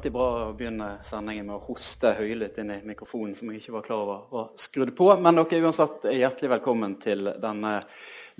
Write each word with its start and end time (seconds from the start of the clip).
alltid 0.00 0.12
bra 0.16 0.28
å 0.46 0.52
begynne 0.56 0.86
sendingen 1.04 1.44
med 1.44 1.58
å 1.58 1.64
hoste 1.66 2.14
høylytt 2.16 2.56
inn 2.62 2.70
i 2.72 2.78
mikrofonen, 2.88 3.34
som 3.36 3.50
jeg 3.52 3.58
ikke 3.60 3.74
var 3.74 3.82
klar 3.84 3.98
over 4.06 4.20
var 4.32 4.46
skrudd 4.56 4.94
på. 4.96 5.08
Men 5.20 5.36
dere 5.36 5.58
er 5.58 5.66
uansett 5.66 6.06
hjertelig 6.08 6.48
velkommen 6.54 6.94
til 7.02 7.28
denne 7.42 7.72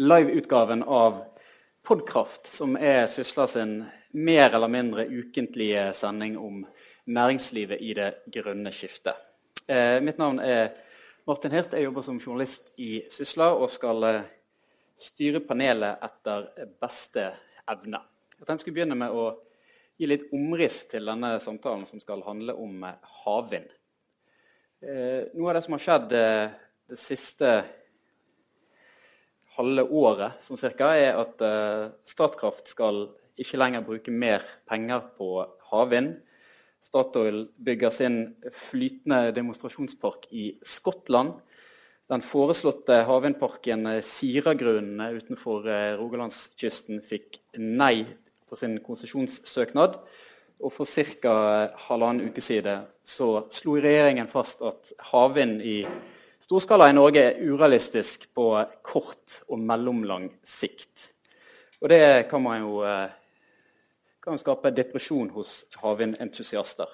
liveutgaven 0.00 0.80
av 0.88 1.18
Podkraft, 1.84 2.48
som 2.48 2.78
er 2.80 3.04
Sysla 3.12 3.44
sin 3.44 3.74
mer 4.16 4.56
eller 4.56 4.72
mindre 4.72 5.04
ukentlige 5.04 5.82
sending 6.00 6.38
om 6.40 6.62
næringslivet 7.04 7.84
i 7.84 7.92
det 7.98 8.08
grønne 8.32 8.72
skiftet. 8.72 9.20
Eh, 9.68 9.98
mitt 10.00 10.16
navn 10.16 10.40
er 10.40 10.72
Martin 11.28 11.52
Hirt. 11.52 11.76
Jeg 11.76 11.90
jobber 11.90 12.08
som 12.08 12.22
journalist 12.24 12.72
i 12.80 13.02
Sysla 13.12 13.50
og 13.52 13.68
skal 13.68 14.08
eh, 14.14 14.32
styre 14.96 15.44
panelet 15.44 16.08
etter 16.08 16.48
beste 16.80 17.28
evne. 17.68 18.00
Jeg 18.38 18.46
tenkte 18.46 18.56
jeg 18.62 18.64
skulle 18.64 18.80
begynne 18.80 19.00
med 19.04 19.12
å 19.12 19.28
gi 20.00 20.08
litt 20.08 20.30
omriss 20.32 20.86
til 20.88 21.10
denne 21.10 21.34
samtalen, 21.44 21.84
som 21.88 22.00
skal 22.00 22.24
handle 22.24 22.56
om 22.56 22.86
eh, 22.88 22.96
havvind. 23.24 23.68
Eh, 24.80 25.28
noe 25.36 25.50
av 25.50 25.58
det 25.58 25.64
som 25.66 25.76
har 25.76 25.84
skjedd 25.84 26.16
eh, 26.16 26.56
det 26.90 26.98
siste 26.98 27.52
halve 29.58 29.84
året, 29.84 30.40
som 30.40 30.56
cirka, 30.56 30.94
er 30.96 31.18
at 31.20 31.42
Statkraft 32.06 32.70
skal 32.70 33.02
ikke 33.40 33.58
lenger 33.60 33.84
bruke 33.84 34.14
mer 34.14 34.46
penger 34.70 35.02
på 35.18 35.42
havvind. 35.68 36.14
Statoil 36.80 37.42
bygger 37.60 37.92
sin 37.92 38.16
flytende 38.56 39.34
demonstrasjonspark 39.36 40.30
i 40.32 40.46
Skottland. 40.64 41.34
Den 42.10 42.24
foreslåtte 42.24 43.02
havvindparken 43.06 43.84
Siragrunnen 44.06 45.20
utenfor 45.20 45.68
Rogalandskysten 46.00 47.04
fikk 47.04 47.42
nei 47.60 48.06
på 48.50 48.58
sin 48.58 48.80
konsesjonssøknad. 48.84 49.96
Og 50.60 50.72
for 50.74 50.84
ca. 50.84 51.34
halvannen 51.86 52.28
uke 52.28 52.42
siden 52.44 52.84
så 53.06 53.46
slo 53.54 53.78
regjeringen 53.80 54.28
fast 54.28 54.60
at 54.66 54.90
havvind 55.12 55.62
i 55.64 55.78
storskala 56.44 56.90
i 56.90 56.96
Norge 56.96 57.22
er 57.30 57.40
urealistisk 57.40 58.26
på 58.36 58.50
kort 58.84 59.40
og 59.48 59.62
mellomlang 59.62 60.28
sikt. 60.44 61.08
Og 61.80 61.88
det 61.88 62.28
kan 62.28 62.42
man 62.44 62.60
jo 62.60 62.82
eh, 62.84 63.08
kan 64.20 64.40
skape 64.40 64.72
depresjon 64.76 65.30
hos 65.32 65.62
havvindentusiaster. 65.80 66.88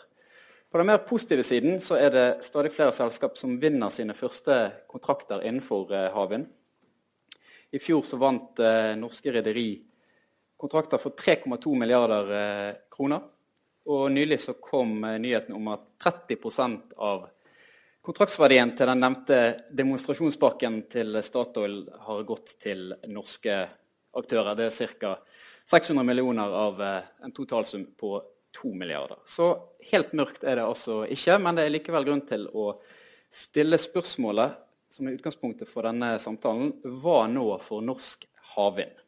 På 0.70 0.78
den 0.78 0.86
mer 0.86 1.02
positive 1.06 1.42
siden 1.46 1.80
så 1.82 1.98
er 1.98 2.10
det 2.14 2.27
stadig 2.46 2.70
flere 2.74 2.94
selskap 2.94 3.38
som 3.38 3.58
vinner 3.62 3.90
sine 3.90 4.14
første 4.14 4.58
kontrakter 4.90 5.42
innenfor 5.42 5.90
eh, 5.94 6.10
havvind. 6.14 6.46
I 7.74 7.82
fjor 7.82 8.04
så 8.06 8.18
vant 8.22 8.62
eh, 8.62 8.94
norske 8.98 9.32
rederi 9.34 9.68
kontrakter 10.56 10.98
for 10.98 11.10
3,2 11.10 11.74
milliarder 11.78 12.32
eh, 12.40 12.74
kroner. 12.90 13.20
Og 13.86 14.12
nylig 14.12 14.40
så 14.40 14.56
kom 14.60 15.04
eh, 15.04 15.18
nyheten 15.22 15.54
om 15.54 15.68
at 15.68 15.86
30% 16.04 16.96
av 16.96 17.26
kontraktsverdien 18.06 18.72
til 18.78 18.90
den 18.90 19.02
nevnte 19.02 19.40
demonstrasjonspakken 19.74 20.82
til 20.90 21.18
Statoil 21.27 21.80
har 22.06 22.22
gått 22.27 22.56
til 22.62 22.92
norske 23.10 23.64
aktører. 24.16 24.54
Det 24.58 24.70
er 24.70 24.96
ca. 25.00 25.16
600 25.70 26.06
millioner 26.06 26.52
av 26.66 26.82
eh, 26.82 27.12
en 27.24 27.34
totalsum 27.34 27.88
på 27.98 28.16
2 28.62 28.74
milliarder. 28.74 29.18
Så 29.24 29.50
helt 29.92 30.14
mørkt 30.16 30.44
er 30.44 30.56
det 30.56 30.66
altså 30.66 31.02
ikke, 31.12 31.38
men 31.42 31.58
det 31.58 31.66
er 31.66 31.74
likevel 31.74 32.06
grunn 32.06 32.22
til 32.28 32.46
å 32.48 32.70
stille 33.32 33.78
spørsmålet 33.80 34.62
som 34.96 35.08
er 35.08 35.18
utgangspunktet 35.18 35.68
for 35.68 35.84
denne 35.84 36.14
samtalen. 36.22 36.72
Hva 37.02 37.27
nå 37.28 37.50
for 37.60 37.84
norsk 37.84 38.24
havvind? 38.54 39.05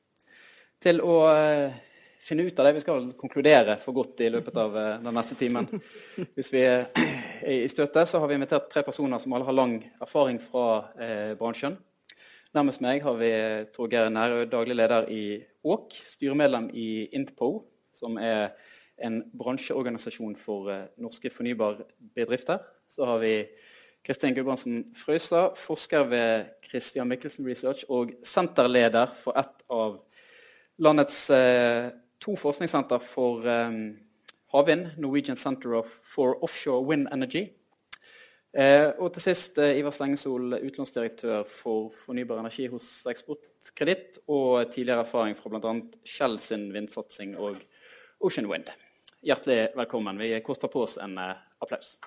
Til 0.83 1.01
å 1.03 1.17
uh, 1.27 1.75
finne 2.22 2.47
ut 2.47 2.59
av 2.59 2.69
det. 2.69 2.75
Vi 2.77 2.84
skal 2.84 3.11
konkludere 3.19 3.77
for 3.83 3.97
godt 3.97 4.22
i 4.25 4.31
løpet 4.33 4.61
av 4.61 4.77
uh, 4.77 4.87
den 5.03 5.15
neste 5.16 5.37
timen. 5.39 5.69
Hvis 6.37 6.53
vi 6.55 6.62
er 6.66 6.87
i 7.47 7.61
støtet, 7.71 8.09
så 8.09 8.21
har 8.22 8.31
vi 8.31 8.39
invitert 8.39 8.71
tre 8.72 8.84
personer 8.87 9.22
som 9.22 9.34
alle 9.34 9.49
har 9.49 9.56
lang 9.56 9.78
erfaring 10.03 10.41
fra 10.43 10.67
eh, 10.99 11.33
bransjen. 11.38 11.77
Nærmest 12.56 12.83
meg 12.83 13.03
har 13.05 13.17
vi 13.21 13.31
Tor 13.75 13.91
Geir 13.93 14.11
daglig 14.50 14.77
leder 14.77 15.06
i 15.12 15.22
Åk, 15.69 15.94
styremedlem 16.15 16.71
i 16.72 17.09
Intpo, 17.15 17.50
som 17.94 18.17
er 18.19 18.55
en 19.05 19.21
bransjeorganisasjon 19.37 20.34
for 20.41 20.72
norske 20.99 21.31
fornybarbedrifter. 21.31 22.65
Så 22.91 23.06
har 23.06 23.21
vi 23.22 23.34
Kristin 24.09 24.34
Gudbrandsen 24.34 24.87
Frøysa, 24.97 25.50
forsker 25.61 26.06
ved 26.09 26.44
Christian 26.65 27.09
Michelsen 27.09 27.47
Research 27.47 27.84
og 27.93 28.15
senterleder 28.25 29.11
for 29.12 29.37
et 29.37 29.65
av 29.69 29.99
landets 30.78 31.31
eh, 31.31 31.91
to 32.22 32.34
forskningssenter 32.39 33.03
for 33.03 33.47
eh, 33.49 33.78
havvind, 34.53 34.91
Norwegian 34.99 35.37
Center 35.37 35.83
for 35.84 36.43
Offshore 36.44 36.84
Wind 36.87 37.09
Energy. 37.12 37.49
Eh, 38.59 38.88
og 38.99 39.12
til 39.12 39.27
sist 39.28 39.59
Ivar 39.61 39.93
Slengesol, 39.94 40.56
utlånsdirektør 40.56 41.44
for 41.49 41.93
fornybar 42.05 42.41
energi 42.41 42.67
hos 42.72 42.88
Eksportkreditt, 43.11 44.22
og 44.28 44.72
tidligere 44.72 45.05
erfaring 45.05 45.37
fra 45.38 45.53
bl.a. 45.53 45.75
Shell 46.06 46.38
sin 46.43 46.71
vindsatsing 46.75 47.37
og 47.37 47.61
Ocean 48.21 48.49
Wind. 48.50 48.72
Hjertelig 49.22 49.69
velkommen. 49.77 50.19
Vi 50.22 50.33
koster 50.47 50.71
på 50.72 50.87
oss 50.87 50.97
en 51.03 51.19
applaus. 51.19 51.99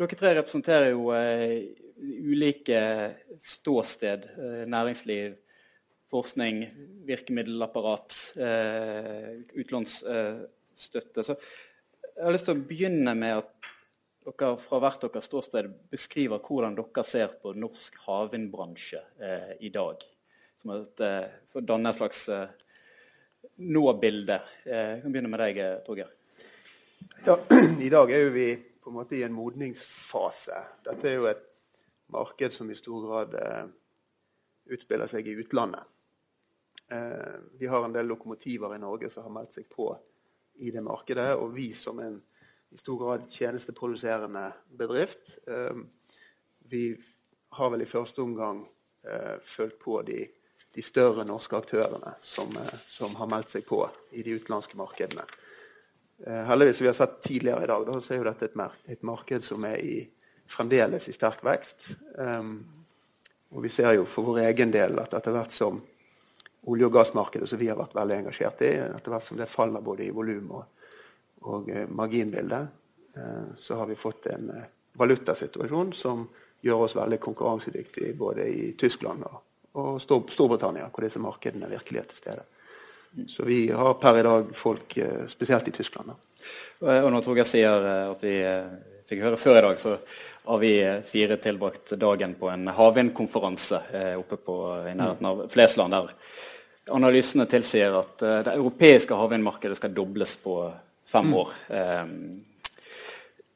Dere 0.00 0.16
tre 0.16 0.30
representerer 0.32 0.94
jo 0.94 1.10
eh, 1.12 1.74
ulike 2.00 2.78
ståsted. 3.44 4.22
Eh, 4.32 4.62
næringsliv, 4.72 5.34
forskning, 6.08 6.62
virkemiddelapparat, 7.04 8.16
eh, 8.40 9.34
utlånsstøtte. 9.60 11.24
Så 11.26 11.36
jeg 11.36 12.24
har 12.24 12.32
lyst 12.32 12.48
til 12.48 12.56
å 12.56 12.62
begynne 12.70 13.12
med 13.12 13.42
at 13.42 13.68
dere 14.24 14.54
fra 14.62 14.80
hvert 14.80 15.04
deres 15.04 15.28
ståsted 15.28 15.68
beskriver 15.92 16.40
hvordan 16.48 16.80
dere 16.80 17.04
ser 17.04 17.36
på 17.42 17.52
norsk 17.60 18.00
havvindbransje 18.06 19.04
eh, 19.20 19.52
i 19.68 19.72
dag. 19.74 20.00
Som 20.56 20.78
et, 20.78 21.04
for 21.52 21.60
å 21.60 21.66
danne 21.74 21.92
et 21.92 22.00
slags 22.00 22.24
nå-bilde. 23.60 24.40
Jeg 24.64 25.04
kan 25.04 25.12
begynne 25.12 25.32
med 25.32 25.44
deg, 25.44 25.62
Torgeir. 25.84 26.10
I 27.84 27.92
dag 27.92 28.12
er 28.12 28.26
jo 28.26 28.34
vi 28.34 28.48
på 28.80 28.90
en 28.90 28.96
måte 28.96 29.16
i 29.18 29.22
en 29.26 29.36
modningsfase. 29.36 30.58
Dette 30.86 31.08
er 31.08 31.18
jo 31.18 31.28
et 31.30 31.46
marked 32.10 32.54
som 32.54 32.70
i 32.70 32.78
stor 32.78 33.06
grad 33.06 33.36
eh, 33.38 33.64
utspiller 34.74 35.10
seg 35.10 35.28
i 35.28 35.36
utlandet. 35.42 35.84
Eh, 36.90 37.36
vi 37.60 37.68
har 37.70 37.84
en 37.84 37.94
del 37.94 38.08
lokomotiver 38.10 38.74
i 38.74 38.82
Norge 38.82 39.10
som 39.12 39.26
har 39.26 39.34
meldt 39.34 39.58
seg 39.58 39.68
på 39.70 39.92
i 40.60 40.72
det 40.74 40.82
markedet. 40.84 41.34
Og 41.38 41.52
vi 41.54 41.70
som 41.76 42.00
en 42.02 42.18
i 42.70 42.78
stor 42.78 42.98
grad 42.98 43.30
tjenesteproduserende 43.30 44.52
bedrift, 44.78 45.38
eh, 45.46 45.76
vi 46.70 46.84
har 47.48 47.70
vel 47.70 47.82
i 47.82 47.88
første 47.88 48.22
omgang 48.22 48.62
eh, 49.02 49.40
følt 49.42 49.78
på 49.82 50.02
de, 50.06 50.20
de, 50.74 50.82
større 50.82 51.24
norske 51.26 51.58
aktørene 51.58 52.14
som, 52.22 52.52
eh, 52.56 52.76
som, 52.86 53.16
har 53.18 53.30
meldt 53.30 53.50
seg 53.56 53.66
på 53.66 53.82
i 54.14 54.22
de 54.22 54.36
utenlandske 54.38 54.78
markedene. 54.78 55.26
Eh, 56.26 56.42
heldigvis, 56.44 56.80
vi 56.80 56.86
har 56.86 56.94
sett 56.94 57.22
tidligere 57.22 57.64
i 57.64 57.66
dag, 57.66 57.86
da, 57.86 58.00
så 58.00 58.14
er 58.14 58.18
jo 58.20 58.26
dette 58.26 58.50
et, 58.50 58.56
mer, 58.58 58.74
et 58.92 59.02
marked 59.06 59.44
som 59.44 59.64
er 59.64 59.78
i 59.80 59.94
fremdeles 60.50 61.08
i 61.08 61.14
sterk 61.16 61.40
vekst. 61.46 61.86
Um, 62.18 62.58
og 63.54 63.64
vi 63.64 63.70
ser 63.72 63.94
jo 63.96 64.04
for 64.04 64.28
vår 64.28 64.42
egen 64.50 64.74
del 64.74 64.98
at 65.00 65.14
etter 65.16 65.34
hvert 65.34 65.54
som 65.54 65.80
olje- 66.68 66.90
og 66.90 66.92
gassmarkedet, 66.92 67.48
som 67.48 67.58
vi 67.58 67.70
har 67.70 67.78
vært 67.78 67.96
veldig 67.96 68.18
engasjert 68.18 68.60
i, 68.66 68.74
etter 68.84 69.14
hvert 69.14 69.24
som 69.24 69.40
det 69.40 69.48
faller 69.48 69.84
både 69.84 70.04
i 70.06 70.12
volum 70.14 70.52
og, 70.58 70.92
og 71.48 71.72
uh, 71.72 71.86
marginbilde, 71.88 72.60
uh, 73.16 73.48
så 73.58 73.80
har 73.80 73.88
vi 73.88 73.98
fått 73.98 74.28
en 74.34 74.52
uh, 74.52 74.68
valutasituasjon 75.00 75.94
som 75.96 76.26
gjør 76.60 76.84
oss 76.84 76.98
veldig 76.98 77.20
konkurransedyktige 77.24 78.12
både 78.18 78.44
i 78.44 78.72
Tyskland 78.78 79.24
og, 79.24 79.40
og 79.80 79.94
Stor 80.02 80.26
Storbritannia, 80.28 80.90
hvor 80.92 81.06
disse 81.06 81.22
markedene 81.22 81.70
virkelig 81.70 82.02
er 82.02 82.10
til 82.10 82.20
stede. 82.20 82.44
Så 83.28 83.44
vi 83.44 83.64
har 83.74 83.96
per 83.98 84.20
i 84.20 84.22
dag 84.22 84.52
folk, 84.54 84.94
spesielt 85.28 85.68
i 85.68 85.74
Tyskland. 85.74 86.12
Da. 86.12 87.00
Og 87.02 87.10
når 87.12 87.24
Torgeir 87.24 87.48
sier 87.48 87.86
at 88.12 88.22
vi 88.22 88.36
fikk 89.10 89.24
høre 89.24 89.40
før 89.40 89.58
i 89.58 89.64
dag, 89.64 89.80
så 89.80 89.96
har 90.50 90.60
vi 90.62 90.72
fire 91.06 91.36
tilbrakt 91.42 91.96
dagen 91.98 92.36
på 92.38 92.48
en 92.52 92.70
havvindkonferanse 92.74 93.82
eh, 93.94 94.14
oppe 94.18 94.38
på, 94.38 94.56
i 94.86 94.94
nærheten 94.94 95.26
av 95.26 95.42
Flesland. 95.50 95.94
Der 95.94 96.94
analysene 96.94 97.46
tilsier 97.50 97.96
at 97.98 98.22
eh, 98.22 98.40
det 98.46 98.54
europeiske 98.54 99.18
havvindmarkedet 99.18 99.78
skal 99.78 99.94
dobles 99.94 100.36
på 100.42 100.56
fem 101.06 101.28
mm. 101.30 101.36
år. 101.42 101.52
Eh, 101.68 102.04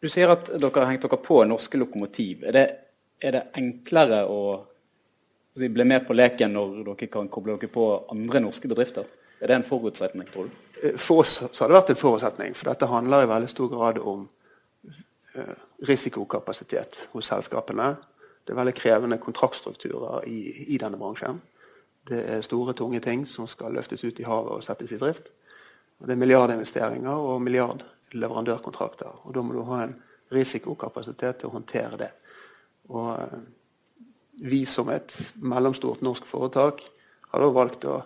du 0.03 0.11
sier 0.13 0.35
at 0.35 0.51
dere 0.53 0.83
har 0.83 0.91
hengt 0.91 1.07
dere 1.07 1.23
på 1.23 1.41
norske 1.49 1.81
lokomotiv. 1.81 2.45
Er 2.51 2.59
det, 2.59 2.65
er 3.23 3.39
det 3.39 3.45
enklere 3.63 4.25
å 4.29 4.41
bli 5.55 5.87
med 5.87 6.03
på 6.07 6.17
leken 6.19 6.53
når 6.55 6.81
dere 6.91 7.11
kan 7.13 7.31
koble 7.33 7.57
dere 7.57 7.73
på 7.73 7.89
andre 8.13 8.43
norske 8.45 8.71
bedrifter? 8.71 9.07
Er 9.41 9.51
det 9.51 9.57
en 9.57 9.67
forutsetning, 9.67 10.29
tror 10.31 10.49
du? 10.49 10.61
For 11.01 11.23
oss 11.23 11.39
har 11.41 11.71
det 11.71 11.77
vært 11.77 11.93
en 11.95 12.01
forutsetning. 12.01 12.55
For 12.57 12.71
dette 12.71 12.89
handler 12.91 13.25
i 13.25 13.31
veldig 13.31 13.51
stor 13.51 13.71
grad 13.73 13.99
om 13.99 14.27
Eh, 15.35 15.55
risikokapasitet 15.79 17.09
hos 17.13 17.27
selskapene. 17.27 17.97
Det 18.47 18.53
er 18.53 18.59
veldig 18.59 18.75
krevende 18.75 19.17
kontraktstrukturer 19.19 20.23
i, 20.31 20.39
i, 20.75 20.77
denne 20.79 20.99
bransjen. 20.99 21.41
Det 22.07 22.21
er 22.37 22.45
store, 22.47 22.73
tunge 22.73 23.01
ting 23.03 23.25
som 23.27 23.49
skal 23.51 23.75
løftes 23.75 24.05
ut 24.05 24.21
i 24.23 24.27
havet 24.29 24.53
og 24.55 24.63
settes 24.63 24.93
i 24.95 24.99
drift. 25.01 25.33
Og 25.99 26.07
det 26.07 26.15
er 26.15 26.21
milliardinvesteringer 26.23 27.27
og 27.33 27.43
milliardleverandørkontrakter. 27.43 29.25
Og 29.25 29.35
da 29.35 29.43
må 29.43 29.57
du 29.57 29.65
ha 29.73 29.81
en 29.89 29.97
risikokapasitet 30.31 31.43
til 31.43 31.51
å 31.51 31.57
håndtere 31.57 31.99
det. 32.05 32.13
Og 32.95 33.11
eh, 33.19 33.37
vi 34.47 34.63
som 34.71 34.93
et 34.95 35.17
mellomstort 35.43 36.07
norsk 36.07 36.31
foretak 36.31 36.87
har 37.33 37.43
da 37.43 37.51
valgt 37.51 37.91
å 37.91 38.05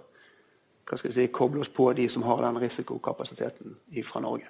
hva 0.89 0.97
skal 0.97 1.11
jeg 1.11 1.17
si, 1.19 1.33
koble 1.33 1.61
oss 1.61 1.73
på 1.73 1.91
de 1.97 2.09
som 2.09 2.25
har 2.25 2.41
den 2.45 2.61
risikokapasiteten 2.63 3.77
fra 4.09 4.23
Norge. 4.25 4.49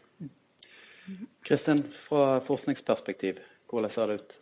Kristin, 1.45 1.81
fra 1.83 2.39
forskningsperspektiv, 2.45 3.41
hvordan 3.71 3.91
ser 3.91 4.07
det 4.11 4.21
ut? 4.21 4.39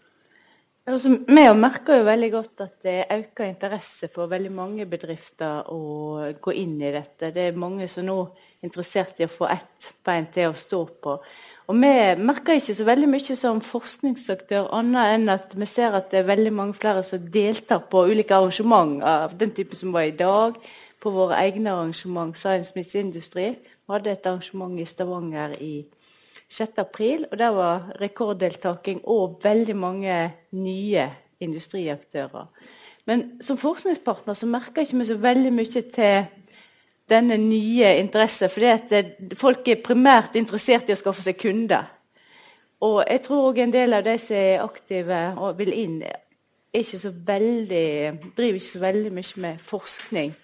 Altså, 0.87 1.11
vi 1.11 1.43
merker 1.59 1.99
jo 1.99 2.07
veldig 2.07 2.29
godt 2.31 2.61
at 2.63 2.75
det 2.87 3.09
øker 3.11 3.49
interesse 3.49 4.07
for 4.13 4.31
veldig 4.31 4.53
mange 4.55 4.85
bedrifter 4.87 5.67
å 5.75 5.81
gå 6.39 6.55
inn 6.55 6.77
i 6.79 6.93
dette. 6.95 7.33
Det 7.35 7.49
er 7.49 7.59
mange 7.59 7.89
som 7.91 8.07
nå 8.07 8.21
er 8.23 8.69
interessert 8.69 9.19
i 9.19 9.27
å 9.27 9.33
få 9.33 9.49
ett 9.51 9.89
bein 10.07 10.29
til 10.31 10.53
å 10.53 10.59
stå 10.59 10.85
på. 11.03 11.17
Og 11.67 11.75
Vi 11.83 11.91
merker 12.23 12.61
ikke 12.61 12.77
så 12.79 12.87
veldig 12.87 13.09
mye 13.11 13.35
som 13.35 13.59
forskningsaktør, 13.59 14.69
annet 14.79 15.17
enn 15.17 15.29
at 15.35 15.57
vi 15.59 15.67
ser 15.67 15.97
at 15.99 16.13
det 16.13 16.21
er 16.21 16.31
veldig 16.31 16.53
mange 16.55 16.79
flere 16.79 17.03
som 17.03 17.27
deltar 17.35 17.83
på 17.91 18.05
ulike 18.07 18.39
arrangement 18.39 19.03
av 19.03 19.35
den 19.35 19.51
type 19.51 19.75
som 19.75 19.91
var 19.91 20.07
i 20.07 20.15
dag. 20.15 20.55
På 21.06 21.12
våre 21.14 21.37
egne 21.38 21.70
arrangement, 21.70 22.35
Science 22.35 22.73
Miss 22.75 22.94
Industry. 22.94 23.53
Vi 23.87 23.93
hadde 23.93 24.11
et 24.11 24.25
arrangement 24.26 24.73
i 24.81 24.85
Stavanger 24.85 25.53
i 25.62 25.85
6. 26.50 26.70
april, 26.82 27.26
og 27.31 27.38
der 27.38 27.53
var 27.55 27.93
rekorddeltaking 28.00 29.05
og 29.05 29.37
veldig 29.44 29.76
mange 29.76 30.17
nye 30.50 31.05
industriaktører. 31.41 32.49
Men 33.06 33.23
som 33.41 33.58
forskningspartner 33.58 34.35
så 34.35 34.49
merker 34.50 34.82
ikke 34.82 34.99
vi 34.99 35.06
så 35.06 35.14
veldig 35.14 35.53
mye 35.55 35.82
til 35.94 36.26
denne 37.09 37.37
nye 37.38 37.93
interessen. 38.00 38.50
For 38.50 39.38
folk 39.38 39.69
er 39.69 39.85
primært 39.85 40.35
interessert 40.35 40.91
i 40.91 40.97
å 40.97 40.99
skaffe 40.99 41.23
seg 41.23 41.38
kunder. 41.38 41.85
Og 42.82 43.05
jeg 43.06 43.23
tror 43.29 43.52
òg 43.52 43.61
en 43.62 43.76
del 43.76 43.94
av 43.94 44.02
de 44.09 44.17
som 44.19 44.41
er 44.41 44.64
aktive 44.64 45.20
og 45.37 45.55
vil 45.62 45.70
inn, 45.70 46.02
ikke 46.75 47.14
veldig, 47.31 47.87
driver 48.35 48.59
ikke 48.59 48.73
så 48.73 48.82
veldig 48.88 49.14
mye 49.20 49.44
med 49.47 49.62
forskning. 49.70 50.35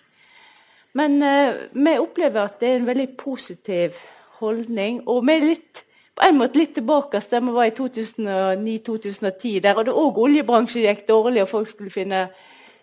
Men 0.99 1.23
uh, 1.25 1.57
vi 1.73 1.97
opplever 1.99 2.45
at 2.45 2.61
det 2.61 2.69
er 2.69 2.81
en 2.81 2.91
veldig 2.91 3.09
positiv 3.21 3.97
holdning. 4.43 5.03
Og 5.09 5.25
vi 5.27 5.37
er 5.39 5.49
litt 5.55 5.85
på 6.13 6.27
en 6.27 6.37
måte 6.39 6.61
litt 6.61 6.75
tilbake 6.77 7.21
der 7.31 7.41
vi 7.41 7.55
var 7.57 7.69
i 7.69 7.75
2009-2010. 7.77 9.61
Der 9.65 9.85
det 9.85 9.95
òg 9.97 10.21
oljebransjen 10.21 10.85
gikk 10.85 11.07
dårlig, 11.09 11.45
og 11.45 11.53
folk 11.53 11.71
skulle 11.71 11.93
finne 11.95 12.27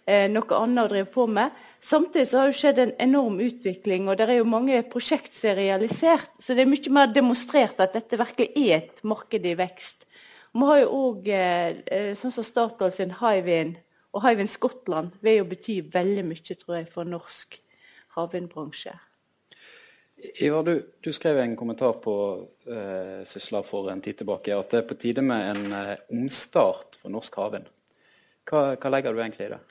eh, 0.06 0.25
noe 0.31 0.57
annet 0.57 0.88
å 0.88 0.91
drive 0.94 1.11
på 1.13 1.27
med. 1.29 1.53
Samtidig 1.79 2.27
så 2.27 2.41
har 2.41 2.50
det 2.50 2.57
skjedd 2.59 2.81
en 2.83 2.95
enorm 3.00 3.38
utvikling, 3.39 4.09
og 4.09 4.17
det 4.19 4.27
er 4.27 4.41
jo 4.41 4.50
mange 4.50 4.81
prosjekt 4.91 5.31
som 5.38 5.53
er 5.53 5.61
realisert. 5.61 6.33
Så 6.41 6.57
det 6.57 6.65
er 6.65 6.73
mye 6.73 6.95
mer 6.97 7.13
demonstrert 7.13 7.79
at 7.79 7.95
dette 7.95 8.19
virkelig 8.19 8.50
er 8.57 8.75
et 8.81 9.06
marked 9.07 9.45
i 9.45 9.56
vekst. 9.61 10.09
Vi 10.50 10.65
har 10.65 10.81
jo 10.81 10.89
òg 11.06 11.29
eh, 11.29 11.79
eh, 11.85 12.11
sånn 12.17 12.33
som 12.33 12.47
Statoil 12.47 12.91
sin 12.91 13.13
Hywind 13.21 13.77
og 14.09 14.23
Hywind 14.25 14.50
Skottland 14.50 15.13
vil 15.21 15.44
jo 15.44 15.50
bety 15.51 15.81
veldig 15.94 16.25
mye 16.25 16.56
tror 16.57 16.79
jeg, 16.79 16.89
for 16.89 17.06
norsk 17.06 17.59
havvindbransje. 18.19 19.00
Ivar, 20.36 20.63
du, 20.63 20.86
du, 21.00 21.13
skrev 21.13 21.38
en 21.38 21.56
kommentar 21.56 21.94
på 22.04 22.13
eh, 22.68 23.24
Sysla 23.25 23.62
for 23.63 23.88
en 23.92 24.01
tid 24.04 24.18
tilbake 24.19 24.56
at 24.56 24.74
det 24.74 24.81
er 24.81 24.88
på 24.89 24.98
tide 25.00 25.24
med 25.24 25.45
en 25.54 25.75
eh, 25.75 26.01
omstart 26.12 27.00
for 27.00 27.13
norsk 27.13 27.38
havvind. 27.39 27.69
Hva, 28.50 28.74
hva, 28.75 28.92
legger 28.92 29.16
du 29.16 29.21
egentlig 29.24 29.48
i 29.48 29.54
det? 29.54 29.62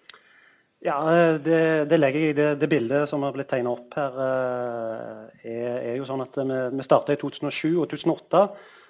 Ja, 0.86 0.96
Det, 1.42 1.60
det 1.90 1.98
legger 1.98 2.22
jeg 2.22 2.32
i 2.32 2.38
det, 2.38 2.48
det, 2.62 2.70
bildet 2.70 3.10
som 3.10 3.26
har 3.26 3.34
blitt 3.34 3.50
tegnet 3.50 3.74
opp 3.74 3.98
her. 3.98 4.18
Eh, 4.24 5.52
er, 5.52 5.78
er, 5.82 5.94
jo 5.98 6.08
sånn 6.08 6.24
at 6.24 6.40
Vi, 6.40 6.58
vi 6.78 6.86
starta 6.86 7.12
i 7.12 7.20
2007 7.20 7.68
og 7.74 7.86
2008. 7.92 8.44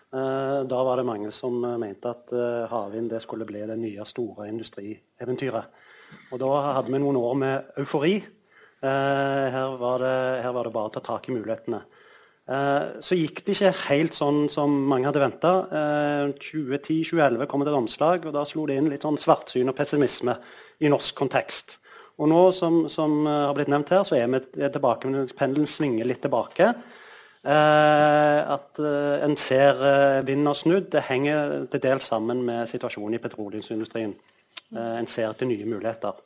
Da 0.09 0.77
var 0.87 0.97
det 0.97 1.05
mange 1.05 1.29
som 1.37 1.59
mente 1.61 2.09
at 2.09 2.31
havvind 2.71 3.11
skulle 3.21 3.45
bli 3.45 3.61
det 3.69 3.75
nye, 3.77 4.07
store 4.09 4.47
industrieventyret. 4.49 5.83
Og 6.33 6.41
Da 6.41 6.49
hadde 6.79 6.95
vi 6.95 7.01
noen 7.03 7.19
år 7.21 7.35
med 7.37 7.75
eufori. 7.83 8.15
Eh, 8.79 9.47
her 9.51 9.77
var, 9.77 9.99
det, 9.99 10.43
her, 10.45 10.53
var 10.55 10.69
det, 10.69 10.75
bare 10.75 10.91
å 10.91 10.93
ta 10.95 11.03
tak 11.03 11.27
i 11.29 11.35
mulighetene. 11.35 11.81
Eh, 12.49 12.85
så 13.03 13.19
gikk 13.19 13.43
det 13.43 13.57
ikke 13.57 13.73
helt 13.89 14.15
sånn 14.15 14.45
som 14.53 14.77
mange 14.91 15.09
hadde 15.09 15.23
venta. 15.23 15.53
2010-2011 16.39 17.43
eh, 17.43 17.49
kom 17.51 17.67
det 17.67 17.73
et 17.73 17.81
omslag, 17.81 18.29
og 18.29 18.37
da 18.37 18.47
slo 18.47 18.69
det 18.71 18.79
inn 18.79 18.91
litt 18.93 19.07
sånn 19.07 19.19
svartsyn 19.19 19.73
og 19.73 19.77
pessimisme 19.79 20.37
i 20.79 20.93
norsk 20.93 21.19
kontekst. 21.19 21.79
Og 22.19 22.31
nå, 22.31 22.41
som, 22.55 22.85
som 22.91 23.21
har 23.27 23.53
blitt 23.55 23.71
nevnt 23.71 23.91
her, 23.95 24.07
så 24.07 24.17
er 24.19 24.31
vi 24.31 24.43
tilbake, 24.59 25.11
pendelen 25.39 25.69
svinger 25.71 26.07
litt 26.07 26.23
tilbake. 26.25 26.73
At 27.47 28.81
en 28.83 29.37
ser 29.39 29.79
vinden 30.27 30.49
har 30.51 30.57
snudd. 30.59 30.89
Det 30.91 31.05
henger 31.07 31.69
til 31.71 31.85
dels 31.85 32.09
sammen 32.11 32.43
med 32.43 32.67
situasjonen 32.67 33.15
i 33.15 33.21
petroleumsindustrien. 33.23 34.17
en 34.75 35.07
ser 35.07 35.31
etter 35.31 35.47
nye 35.47 35.63
muligheter. 35.63 36.19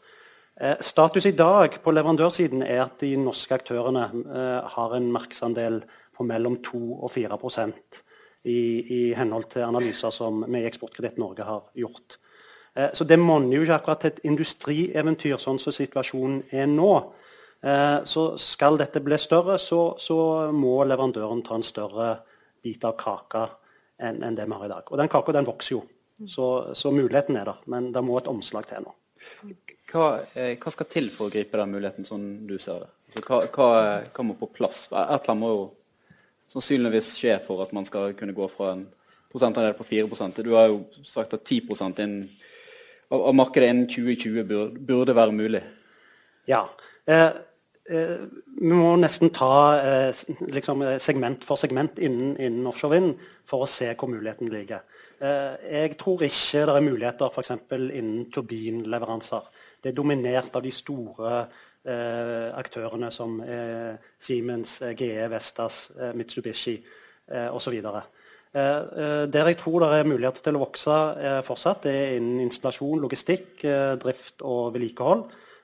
Eh, 0.62 0.76
status 0.80 1.26
i 1.26 1.32
dag 1.34 1.74
på 1.82 1.90
leverandørsiden 1.90 2.60
er 2.62 2.84
at 2.84 3.00
de 3.02 3.16
norske 3.18 3.56
aktørene 3.56 4.04
eh, 4.14 4.68
har 4.76 4.92
en 4.94 5.08
markedsandel 5.10 5.80
på 6.14 6.26
mellom 6.28 6.60
2 6.62 6.78
og 7.02 7.10
4 7.10 7.38
i, 8.44 8.52
i 8.54 9.00
henhold 9.18 9.48
til 9.50 9.66
analyser 9.66 10.14
som 10.14 10.44
vi 10.46 10.60
i 10.60 10.68
Eksportkreditt 10.68 11.18
Norge 11.18 11.42
har 11.48 11.64
gjort. 11.74 12.18
Eh, 12.76 12.92
så 12.94 13.02
det 13.02 13.18
monner 13.18 13.56
jo 13.56 13.64
ikke 13.66 13.80
akkurat 13.80 14.04
til 14.04 14.12
et 14.12 14.22
industrieventyr 14.30 15.42
sånn 15.42 15.58
som 15.58 15.74
situasjonen 15.74 16.44
er 16.50 16.70
nå. 16.70 16.94
Så 17.62 18.22
skal 18.42 18.74
dette 18.74 18.98
bli 18.98 19.14
større, 19.22 19.54
så, 19.62 19.94
så 19.94 20.16
må 20.50 20.80
leverandøren 20.82 21.44
ta 21.46 21.54
en 21.54 21.62
større 21.62 22.08
bit 22.58 22.82
av 22.82 22.96
kaka 22.98 23.44
enn, 24.02 24.18
enn 24.18 24.34
det 24.34 24.48
vi 24.50 24.58
har 24.58 24.66
i 24.66 24.72
dag. 24.72 24.90
Og 24.90 24.98
den 24.98 25.10
kaka 25.10 25.34
den 25.36 25.46
vokser 25.46 25.76
jo, 25.76 25.84
så, 26.26 26.48
så 26.74 26.90
muligheten 26.90 27.38
er 27.38 27.46
der. 27.52 27.62
Men 27.70 27.92
det 27.94 28.02
må 28.02 28.18
et 28.18 28.30
omslag 28.32 28.66
til 28.66 28.82
nå. 28.82 28.96
Eh, 29.92 30.56
hva, 30.56 30.72
skal 30.72 30.88
til 30.88 31.10
for 31.12 31.28
å 31.28 31.32
gripe 31.32 31.58
den 31.60 31.72
muligheten, 31.74 32.06
sånn 32.08 32.46
du 32.48 32.56
ser 32.62 32.84
det? 32.84 32.90
Altså, 33.10 33.22
hva, 33.26 33.40
hva, 33.52 33.68
hva, 34.08 34.24
må 34.24 34.36
på 34.38 34.48
plass? 34.54 34.86
Et 34.88 34.96
eller 34.96 35.34
annet 35.34 35.42
må 35.42 35.52
jo 35.52 35.62
sannsynligvis 36.52 37.14
skje 37.18 37.36
for 37.44 37.64
at 37.64 37.74
man 37.76 37.86
skal 37.88 38.14
kunne 38.16 38.36
gå 38.36 38.48
fra 38.52 38.72
en 38.76 38.86
prosentandel 39.32 39.76
på 39.76 39.86
4% 39.88 40.42
Du 40.44 40.52
har 40.56 40.68
jo 40.68 40.82
sagt 41.04 41.34
at 41.36 41.44
10 41.44 41.62
innen, 42.00 42.28
av, 43.10 43.20
av, 43.20 43.34
markedet 43.36 43.69
innen 43.69 43.88
2020 43.88 44.48
burde, 44.48 44.81
burde 44.81 45.17
være 45.17 45.36
mulig. 45.36 45.62
Ja. 46.48 46.67
Eh, 47.08 47.28
eh, 47.93 48.17
vi 48.62 48.72
må 48.72 48.94
nesten 49.00 49.32
ta 49.34 49.52
eh, 49.76 50.24
liksom, 50.52 50.84
segment 51.00 51.44
for 51.44 51.60
segment 51.60 52.00
innen, 52.00 52.36
innen 52.40 52.69
offshore 52.69 52.96
vind 52.96 53.28
for 53.48 53.64
å 53.64 53.70
se 53.70 53.93
hvor 53.93 54.12
muligheten 54.12 54.52
ligger. 54.52 54.84
Eh, 55.22 55.55
jeg 55.70 55.96
tror 56.00 56.24
ikke 56.26 56.64
det 56.67 56.74
er 56.74 56.84
muligheter 56.84 57.31
f.eks. 57.31 57.52
innen 57.70 58.31
turbinleveranser. 58.32 59.50
Det 59.82 59.93
er 59.93 59.98
dominert 59.98 60.55
av 60.56 60.64
de 60.64 60.72
store 60.74 61.34
eh, 61.86 62.48
aktørene 62.58 63.10
som 63.14 63.38
eh, 63.43 63.94
Siemens, 64.19 64.81
GE, 64.98 65.29
Vestas, 65.31 65.84
Mitsubishi 66.19 66.76
eh, 66.79 67.48
osv. 67.55 67.79
Der 68.52 69.48
jeg 69.48 69.56
tror 69.56 69.81
det 69.81 69.86
er 69.96 70.10
muligheter 70.10 70.44
til 70.44 70.58
å 70.58 70.60
vokse 70.60 70.96
fortsatt, 71.46 71.86
det 71.86 71.93
er 71.96 72.19
innen 72.19 72.43
installasjon, 72.43 73.00
logistikk, 73.00 73.62
drift 74.02 74.44
og 74.44 74.74
vedlikehold. 74.74 75.22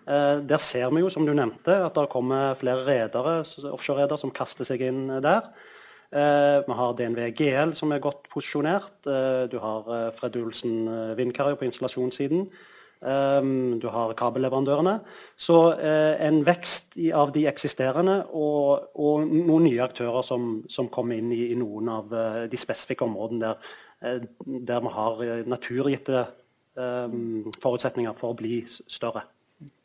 Der 0.08 0.62
ser 0.64 0.88
vi 0.94 1.02
jo, 1.02 1.10
som 1.12 1.26
du 1.28 1.34
nevnte, 1.36 1.74
at 1.84 1.98
det 1.98 2.06
kommer 2.08 2.56
flere 2.56 2.86
redere, 2.86 3.34
offshoreredere 3.74 4.16
som 4.22 4.32
kaster 4.32 4.64
seg 4.64 4.86
inn 4.88 5.02
der. 5.20 5.50
Vi 6.10 6.74
har 6.78 6.96
DNV 6.96 7.20
GL, 7.36 7.74
som 7.76 7.92
er 7.92 8.00
godt 8.00 8.28
posisjonert. 8.32 9.04
du 9.04 9.58
har 9.60 10.10
Fred 10.16 10.36
Olsen 10.40 10.88
Vindkarrier 11.16 11.58
på 11.58 11.66
installasjonssiden. 11.68 12.46
Du 13.78 13.88
har 13.92 14.14
kabelleverandørene. 14.16 14.94
Så 15.36 15.58
en 15.76 16.40
vekst 16.46 16.96
av 17.14 17.34
de 17.36 17.44
eksisterende 17.50 18.22
og, 18.32 18.88
og, 18.96 19.28
noen 19.28 19.68
nye 19.68 19.84
aktører 19.84 20.24
som, 20.24 20.62
som 20.72 20.88
kommer 20.88 21.20
inn 21.20 21.28
i, 21.36 21.50
i 21.52 21.60
noen 21.60 21.92
av 21.92 22.16
de 22.48 22.60
spesifikke 22.60 23.04
områdene 23.04 23.44
der, 23.44 24.24
der 24.72 24.82
vi 24.88 24.94
har 24.96 25.22
naturgitte 25.44 26.24
forutsetninger 27.60 28.16
for 28.16 28.32
å 28.32 28.40
bli 28.40 28.62
større. 28.70 29.26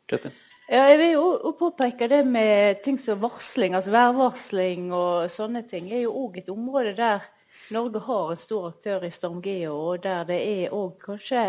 Kristin? 0.08 0.34
Ja, 0.64 0.86
jeg 0.88 0.96
vil 0.96 1.10
jo 1.12 1.52
påpeke 1.58 2.06
det 2.08 2.22
med 2.24 2.78
ting 2.84 2.96
som 2.96 3.20
varsling, 3.20 3.74
altså 3.76 3.92
værvarsling 3.92 4.86
og 4.96 5.28
sånne 5.28 5.60
ting. 5.68 5.90
er 5.92 6.06
jo 6.06 6.14
òg 6.24 6.38
et 6.40 6.48
område 6.48 6.94
der 6.96 7.26
Norge 7.70 8.00
har 8.06 8.30
en 8.30 8.40
stor 8.40 8.70
aktør 8.70 9.04
i 9.04 9.10
StormGeo, 9.12 9.74
og 9.74 10.02
der 10.02 10.24
det 10.24 10.40
er 10.40 10.72
òg 10.72 10.96
kanskje 11.04 11.44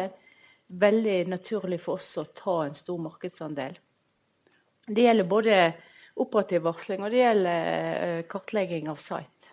veldig 0.68 1.28
naturlig 1.32 1.80
for 1.80 1.96
oss 1.96 2.18
å 2.18 2.26
ta 2.26 2.58
en 2.66 2.76
stor 2.76 3.00
markedsandel. 3.00 3.78
Det 4.88 5.08
gjelder 5.08 5.32
både 5.32 5.58
operativ 6.16 6.66
varsling 6.68 7.04
og 7.04 7.12
det 7.12 7.24
gjelder 7.24 8.20
uh, 8.20 8.22
kartlegging 8.30 8.92
av 8.92 9.00
site. 9.02 9.52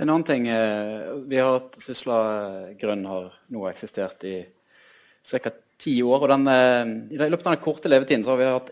En 0.00 0.08
annen 0.08 0.24
ting 0.24 0.46
uh, 0.48 1.16
Vi 1.28 1.40
har 1.40 1.58
hatt 1.58 1.80
Sysla 1.80 2.20
Grønn 2.80 3.08
har 3.08 3.32
nå 3.52 3.66
eksistert 3.68 4.24
i 4.28 4.36
ca. 5.32 5.52
ti 5.80 5.96
år. 6.02 6.26
og 6.26 6.28
den, 6.28 6.46
I 7.10 7.18
løpet 7.18 7.46
av 7.46 7.54
den 7.54 7.64
korte 7.64 7.90
levetiden 7.90 8.24
så 8.24 8.34
har 8.34 8.40
vi 8.40 8.50
hatt 8.52 8.70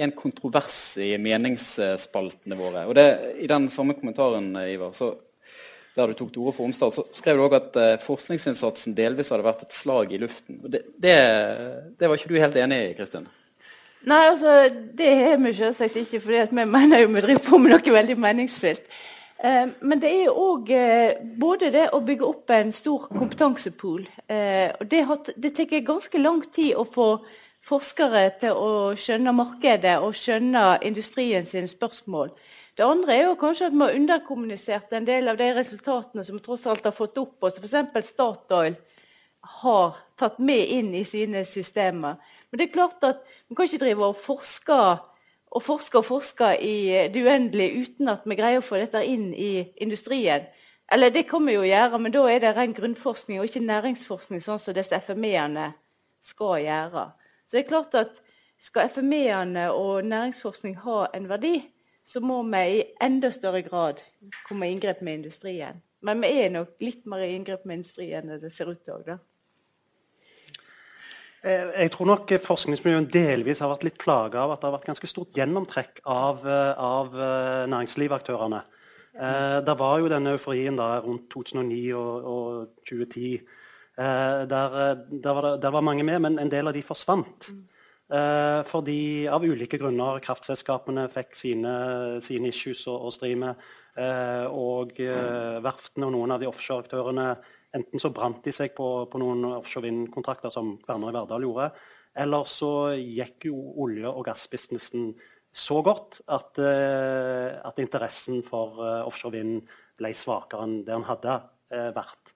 én 0.00 0.14
kontrovers 0.16 0.80
i 1.02 1.12
meningsspaltene 1.20 2.58
våre. 2.58 2.86
og 2.88 2.96
det, 2.96 3.06
I 3.44 3.48
den 3.50 3.68
samme 3.72 3.94
kommentaren 3.98 4.50
Ivar, 4.64 4.92
så, 4.96 5.14
der 5.96 6.12
du 6.12 6.18
tok 6.18 6.32
til 6.32 6.44
orde 6.44 6.56
for 6.56 6.68
Omstad, 6.68 6.92
så 6.92 7.06
skrev 7.14 7.38
du 7.38 7.46
òg 7.46 7.56
at 7.60 7.80
forskningsinnsatsen 8.04 8.96
delvis 8.96 9.32
hadde 9.32 9.46
vært 9.46 9.64
et 9.64 9.76
slag 9.76 10.12
i 10.12 10.20
luften. 10.20 10.60
Det, 10.64 10.86
det, 10.96 11.18
det 11.96 12.08
var 12.08 12.16
ikke 12.16 12.32
du 12.32 12.40
helt 12.40 12.56
enig 12.60 12.82
i, 12.82 12.94
Kristin? 12.98 13.28
Nei, 14.06 14.22
altså, 14.30 14.68
det 14.94 15.08
er 15.08 15.38
vi 15.42 15.50
selvsagt 15.56 15.96
ikke, 15.98 16.20
for 16.22 16.30
vi 16.54 16.64
mener 16.68 17.00
jo 17.02 17.08
vi 17.10 17.22
driver 17.24 17.42
på 17.42 17.58
med 17.58 17.72
noe 17.74 17.94
veldig 17.96 18.18
meningsfylt. 18.22 18.84
Eh, 19.38 19.68
men 19.80 20.00
det 20.00 20.10
er 20.10 20.32
òg 20.32 20.70
eh, 20.72 21.18
både 21.40 21.68
det 21.74 21.90
å 21.92 22.00
bygge 22.00 22.24
opp 22.24 22.52
en 22.56 22.70
stor 22.72 23.02
kompetansepool 23.10 24.06
eh, 24.32 24.72
Det, 24.80 25.02
det 25.36 25.50
tar 25.58 25.82
ganske 25.84 26.20
lang 26.22 26.40
tid 26.48 26.72
å 26.72 26.86
få 26.88 27.08
forskere 27.66 28.22
til 28.40 28.56
å 28.56 28.70
skjønne 28.96 29.34
markedet 29.36 29.98
og 30.00 30.14
skjønne 30.16 30.78
industrien 30.86 31.44
sine 31.44 31.68
spørsmål. 31.68 32.30
Det 32.76 32.84
andre 32.84 33.16
er 33.16 33.22
jo 33.26 33.38
kanskje 33.40 33.68
at 33.68 33.74
vi 33.74 33.82
har 33.82 33.98
underkommunisert 33.98 34.92
en 34.94 35.08
del 35.08 35.28
av 35.32 35.38
de 35.40 35.48
resultatene 35.56 36.24
som 36.24 36.36
vi 36.36 36.44
tross 36.44 36.66
alt 36.70 36.84
har 36.86 36.94
fått 36.94 37.18
opp, 37.18 37.36
og 37.40 37.52
som 37.52 37.64
f.eks. 37.64 38.12
Statoil 38.12 38.76
har 39.60 39.96
tatt 40.20 40.38
med 40.38 40.72
inn 40.78 40.94
i 40.94 41.04
sine 41.08 41.44
systemer. 41.48 42.20
Men 42.50 42.60
det 42.60 42.68
er 42.68 42.76
klart 42.76 43.04
at 43.04 43.24
vi 43.48 43.56
kan 43.56 43.68
ikke 43.68 43.82
drive 43.82 44.10
og 44.10 44.20
forske 44.20 44.78
og 45.50 45.62
forske 45.62 45.98
og 45.98 46.04
forske 46.04 46.50
i 46.60 47.08
det 47.12 47.22
uendelige 47.22 47.82
uten 47.82 48.10
at 48.12 48.26
vi 48.26 48.36
greier 48.38 48.60
å 48.60 48.66
få 48.66 48.80
dette 48.80 49.02
inn 49.06 49.30
i 49.34 49.66
industrien. 49.82 50.48
Eller 50.92 51.10
det 51.10 51.26
kan 51.30 51.46
vi 51.46 51.56
jo 51.56 51.64
gjøre, 51.66 51.98
men 51.98 52.14
da 52.14 52.22
er 52.30 52.42
det 52.42 52.52
ren 52.56 52.74
grunnforskning 52.74 53.40
og 53.40 53.48
ikke 53.48 53.64
næringsforskning, 53.64 54.42
sånn 54.42 54.60
som 54.62 54.76
disse 54.76 55.00
FME-ene 55.02 55.72
skal 56.22 56.60
gjøre. 56.62 57.08
Så 57.46 57.56
det 57.56 57.64
er 57.64 57.70
klart 57.70 57.96
at 57.98 58.20
skal 58.62 58.90
FME-ene 58.90 59.70
og 59.74 60.06
næringsforskning 60.06 60.78
ha 60.84 61.06
en 61.14 61.28
verdi, 61.28 61.56
så 62.06 62.22
må 62.22 62.38
vi 62.46 62.62
i 62.78 62.84
enda 63.02 63.32
større 63.34 63.64
grad 63.66 64.02
komme 64.46 64.68
i 64.68 64.76
inngrep 64.76 65.02
med 65.02 65.22
industrien. 65.24 65.82
Men 66.06 66.22
vi 66.22 66.30
er 66.38 66.52
nok 66.54 66.76
litt 66.80 67.06
mer 67.10 67.24
i 67.24 67.32
inngrep 67.34 67.64
med 67.66 67.80
industrien 67.80 68.30
enn 68.30 68.40
det 68.40 68.52
ser 68.54 68.70
ut 68.70 68.84
til. 68.86 69.02
Eh, 69.10 69.18
jeg 71.46 71.92
tror 71.94 72.08
nok 72.10 72.32
forskningsmiljøene 72.42 73.10
delvis 73.12 73.60
har 73.62 73.70
vært 73.70 73.84
litt 73.86 74.00
plaga 74.02 74.42
av 74.42 74.54
at 74.54 74.62
det 74.62 74.66
har 74.66 74.74
vært 74.74 74.88
ganske 74.90 75.10
stort 75.10 75.36
gjennomtrekk 75.38 76.00
av, 76.10 76.42
eh, 76.42 76.72
av 76.74 77.14
eh, 77.14 77.66
næringslivsaktørene. 77.70 78.64
Eh, 79.16 79.60
det 79.64 79.76
var 79.78 80.00
jo 80.00 80.10
denne 80.12 80.34
euforien 80.36 80.76
da, 80.76 80.98
rundt 81.04 81.30
2009 81.32 81.94
og, 81.96 82.26
og 82.32 82.82
2010. 82.88 83.38
Eh, 83.96 84.42
der, 84.50 84.76
der, 85.08 85.32
var 85.32 85.42
det, 85.46 85.54
der, 85.62 85.72
var 85.72 85.86
mange 85.86 86.04
med, 86.04 86.20
men 86.20 86.38
en 86.38 86.52
del 86.52 86.68
av 86.68 86.76
de 86.76 86.84
forsvant. 86.84 87.48
Eh, 88.12 88.60
fordi 88.68 89.26
av 89.26 89.44
ulike 89.44 89.80
grunner 89.80 90.20
kraftselskapene 90.22 91.08
fikk 91.10 91.34
sine, 91.34 91.74
sine 92.22 92.52
issues 92.52 92.84
å, 92.90 92.98
å 93.08 93.12
stri 93.14 93.34
med. 93.38 93.66
og 93.96 94.90
verftene 95.64 96.04
og 96.04 96.10
noen 96.12 96.34
av 96.34 96.42
de 96.42 96.48
offshoreaktørene 96.50 97.30
Enten 97.76 98.00
så 98.00 98.12
brant 98.14 98.44
de 98.44 98.54
seg 98.54 98.74
på, 98.76 98.88
på 99.10 99.20
noen 99.20 99.44
offshore 99.58 99.88
vind-kontrakter, 99.88 100.52
som 100.54 100.76
Kværner 100.84 101.12
i 101.12 101.16
Verdal 101.16 101.44
gjorde, 101.44 101.70
eller 102.16 102.48
så 102.48 102.70
gikk 102.96 103.50
jo 103.50 103.56
olje- 103.84 104.12
og 104.12 104.24
gassbusinessen 104.28 105.10
så 105.56 105.80
godt 105.84 106.20
at, 106.28 106.58
uh, 106.60 107.60
at 107.64 107.78
interessen 107.80 108.42
for 108.44 108.80
uh, 108.80 109.04
offshore 109.08 109.38
vind 109.38 109.60
ble 109.96 110.12
svakere 110.16 110.66
enn 110.66 110.80
det 110.84 110.92
den 110.92 111.06
hadde 111.08 111.36
uh, 111.36 111.92
vært. 111.96 112.32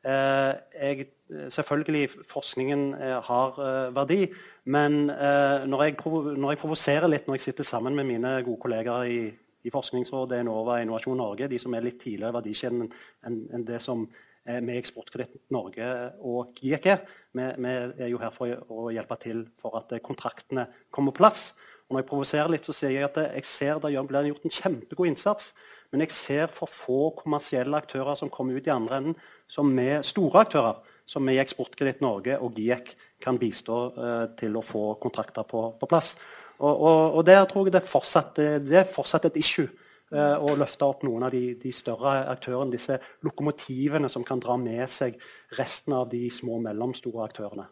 Jeg, 0.00 1.10
selvfølgelig, 1.52 2.06
forskningen 2.24 2.94
har 3.26 3.58
verdi, 3.92 4.30
men 4.72 4.94
når 5.12 5.82
jeg, 5.84 5.96
når, 6.00 6.54
jeg 6.54 6.60
provoserer 6.62 7.12
litt 7.12 7.28
når 7.28 7.36
jeg 7.36 7.44
sitter 7.44 7.68
sammen 7.68 7.98
med 7.98 8.08
mine 8.08 8.30
gode 8.46 8.62
kollegaer 8.62 9.10
i, 9.12 9.18
i 9.60 9.74
Forskningsrådet, 9.74 10.38
Enova, 10.40 10.78
Innovasjon 10.80 11.20
Norge, 11.20 11.50
de 11.52 11.60
som 11.60 11.76
er 11.76 11.84
litt 11.84 12.00
tidligere 12.00 12.32
i 12.32 12.38
verdikjeden 12.38 12.88
enn 13.28 13.36
en 13.52 13.66
det 13.68 13.82
som 13.84 14.06
Eh, 14.08 14.29
med 14.46 14.78
Eksportkreditt 14.78 15.50
Norge 15.52 15.88
og 16.24 16.54
GIEK. 16.56 16.86
Vi, 17.32 17.48
vi, 17.60 17.72
er 18.00 18.08
jo 18.10 18.20
her 18.20 18.32
for 18.34 18.50
å 18.72 18.88
hjelpe 18.94 19.18
til 19.20 19.44
for 19.60 19.76
at 19.80 19.92
eh, 19.94 20.02
kontraktene 20.04 20.66
kommer 20.92 21.14
på 21.14 21.22
plass. 21.22 21.50
Og 21.88 21.94
når 21.94 22.02
jeg 22.02 22.08
provoserer 22.08 22.54
litt, 22.54 22.66
så 22.66 22.74
sier 22.76 22.94
jeg 22.96 23.08
at 23.08 23.18
eh, 23.20 23.34
jeg 23.40 23.48
ser 23.48 23.82
det 23.82 23.92
blir 24.08 24.30
gjort 24.30 24.46
en 24.48 24.56
kjempegod 24.56 25.10
innsats. 25.10 25.52
Men 25.90 26.04
jeg 26.04 26.14
ser 26.14 26.54
for 26.54 26.70
få 26.70 27.10
kommersielle 27.18 27.76
aktører 27.76 28.18
som 28.18 28.30
kommer 28.32 28.56
ut 28.56 28.66
i 28.66 28.72
andre 28.72 29.00
enden, 29.00 29.16
som 29.50 29.70
vi 29.74 29.88
store 30.06 30.44
aktører, 30.46 30.78
som 31.10 31.26
vi 31.26 31.34
i 31.34 31.42
Eksportkreditt 31.42 32.02
Norge 32.04 32.38
og 32.38 32.54
GIEK 32.54 32.92
kan 33.20 33.38
bistå 33.40 33.78
uh, 33.96 34.26
til 34.38 34.54
å 34.54 34.62
få 34.62 34.84
kontrakter 35.02 35.42
på, 35.50 35.64
på 35.80 35.88
plass. 35.90 36.12
Og, 36.60 36.70
og, 36.70 37.16
og, 37.18 37.24
der 37.26 37.42
tror 37.50 37.66
jeg 37.66 37.74
det 37.74 37.80
er 37.82 37.90
fortsatt, 37.90 38.38
det 38.38 38.78
er 38.78 38.86
fortsatt 38.86 39.26
et 39.26 39.40
issue 39.42 39.66
Eh, 39.66 39.89
og 40.10 40.56
løfte 40.58 40.82
opp 40.82 41.04
noen 41.06 41.22
av 41.22 41.30
de, 41.30 41.52
de, 41.54 41.70
større 41.70 42.16
aktørene, 42.32 42.72
disse 42.74 42.96
lokomotivene 43.22 44.08
som 44.10 44.24
kan 44.26 44.40
dra 44.42 44.56
med 44.58 44.82
seg 44.90 45.14
resten 45.54 45.94
av 45.94 46.08
de 46.10 46.24
små 46.34 46.56
og 46.58 46.64
mellomstore 46.64 47.22
aktørene. 47.28 47.68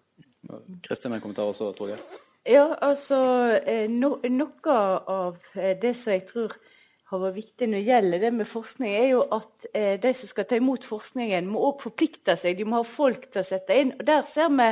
Kristin, 0.87 1.16
en 1.16 1.23
kommentar 1.25 1.50
også, 1.50 1.73
tror 1.75 1.97
jeg. 1.97 1.99
Ja, 2.49 2.64
altså 2.80 3.18
eh, 3.66 3.88
no, 3.90 4.16
Noe 4.25 4.76
av 5.11 5.37
eh, 5.59 5.75
det 5.80 5.92
som 5.99 6.14
jeg 6.14 6.25
tror 6.30 6.54
har 7.09 7.21
vært 7.23 7.38
viktig 7.38 7.68
når 7.68 7.80
det 7.80 7.88
gjelder 7.88 8.23
det 8.23 8.30
med 8.37 8.49
forskning, 8.49 8.95
er 8.95 9.11
jo 9.11 9.25
at 9.37 9.68
eh, 9.73 9.97
de 10.00 10.12
som 10.16 10.30
skal 10.30 10.47
ta 10.49 10.57
imot 10.61 10.87
forskningen, 10.88 11.49
må 11.49 11.61
også 11.66 11.88
forplikte 11.88 12.37
seg. 12.40 12.57
De 12.57 12.68
må 12.68 12.80
ha 12.80 12.87
folk 12.88 13.28
til 13.28 13.42
å 13.42 13.49
sette 13.49 13.76
inn. 13.76 13.95
og 13.97 14.04
Der 14.09 14.25
ser 14.28 14.52
vi 14.54 14.71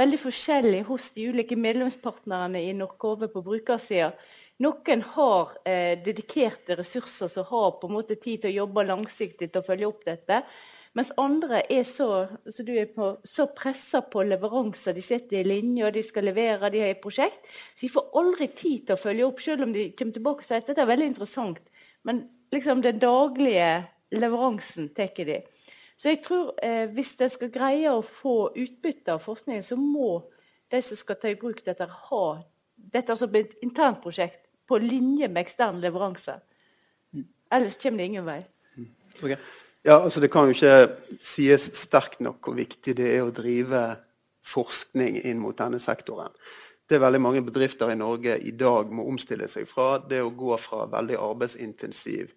veldig 0.00 0.20
forskjellig 0.20 0.82
hos 0.88 1.10
de 1.16 1.28
ulike 1.30 1.56
medlemspartnerne 1.60 2.60
i 2.64 2.72
Norkove 2.76 3.30
på 3.32 3.44
brukersida. 3.44 4.12
Noen 4.62 5.02
har 5.16 5.56
eh, 5.66 5.98
dedikerte 5.98 6.76
ressurser 6.78 7.28
som 7.28 7.46
har 7.48 7.72
på 7.80 7.88
en 7.88 7.96
måte 7.96 8.14
tid 8.14 8.44
til 8.44 8.52
å 8.52 8.58
jobbe 8.62 8.84
langsiktig 8.86 9.48
til 9.50 9.60
å 9.60 9.66
følge 9.66 9.88
opp 9.88 10.04
dette. 10.06 10.44
Mens 10.94 11.10
andre 11.18 11.64
er 11.74 11.82
så, 11.90 12.06
så, 12.46 12.62
på, 12.94 13.08
så 13.26 13.48
pressa 13.50 14.04
på 14.06 14.22
leveranser. 14.22 14.94
De 14.94 15.02
sitter 15.02 15.40
i 15.40 15.48
linje, 15.48 15.88
og 15.88 15.96
de 15.96 16.04
skal 16.06 16.28
levere, 16.28 16.70
de 16.70 16.84
har 16.84 16.92
et 16.94 17.02
prosjekt. 17.02 17.42
Så 17.74 17.88
de 17.88 17.90
får 17.96 18.14
aldri 18.20 18.48
tid 18.54 18.84
til 18.86 18.94
å 18.94 19.02
følge 19.02 19.26
opp, 19.26 19.42
selv 19.42 19.66
om 19.66 19.74
de 19.74 19.88
kommer 19.98 20.14
tilbake 20.14 20.44
og 20.44 20.46
sier 20.46 20.62
at 20.62 20.70
dette 20.70 20.84
er 20.84 20.92
veldig 20.92 21.10
interessant. 21.10 21.58
Men 22.06 22.22
liksom 22.54 22.86
den 22.86 23.02
daglige 23.02 23.72
leveransen 24.14 24.92
tar 24.94 25.18
de. 25.18 25.40
Så 25.98 26.14
jeg 26.14 26.22
tror 26.22 26.54
eh, 26.62 26.86
hvis 26.94 27.16
de 27.18 27.26
skal 27.30 27.50
greie 27.50 27.90
å 27.90 28.06
få 28.06 28.52
utbytte 28.54 29.18
av 29.18 29.26
forskningen, 29.26 29.66
så 29.66 29.74
må 29.78 30.20
de 30.70 30.78
som 30.82 30.98
skal 30.98 31.18
ta 31.18 31.34
i 31.34 31.38
bruk 31.38 31.58
dette, 31.66 31.90
ha 31.90 32.26
dette 32.94 33.18
som 33.18 33.34
et 33.34 33.58
internt 33.66 33.98
prosjekt 34.02 34.43
på 34.68 34.78
linje 34.80 35.28
med 35.28 35.44
ekstern 35.44 35.80
leveranse. 35.82 36.38
Ellers 37.52 37.76
kommer 37.82 37.98
det 37.98 38.10
ingen 38.10 38.26
vei. 38.26 38.40
Okay. 39.20 39.36
Ja, 39.84 40.00
altså 40.00 40.20
Det 40.20 40.30
kan 40.32 40.48
jo 40.48 40.56
ikke 40.56 41.18
sies 41.20 41.68
sterkt 41.76 42.22
nok 42.24 42.40
hvor 42.44 42.56
viktig 42.56 42.96
det 42.96 43.10
er 43.14 43.24
å 43.26 43.34
drive 43.34 43.82
forskning 44.44 45.20
inn 45.24 45.40
mot 45.40 45.56
denne 45.58 45.80
sektoren. 45.80 46.32
Det 46.88 46.96
er 46.96 47.04
veldig 47.04 47.20
mange 47.20 47.42
bedrifter 47.44 47.92
i 47.92 47.96
Norge 47.96 48.36
i 48.44 48.52
dag 48.60 48.90
må 48.92 49.06
omstille 49.08 49.48
seg 49.48 49.68
fra 49.68 49.98
det 50.04 50.20
å 50.24 50.32
gå 50.36 50.56
fra 50.60 50.84
veldig 50.92 51.16
arbeidsintensiv 51.20 52.32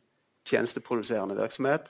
tjenesteproduserende 0.48 1.36
virksomhet 1.36 1.90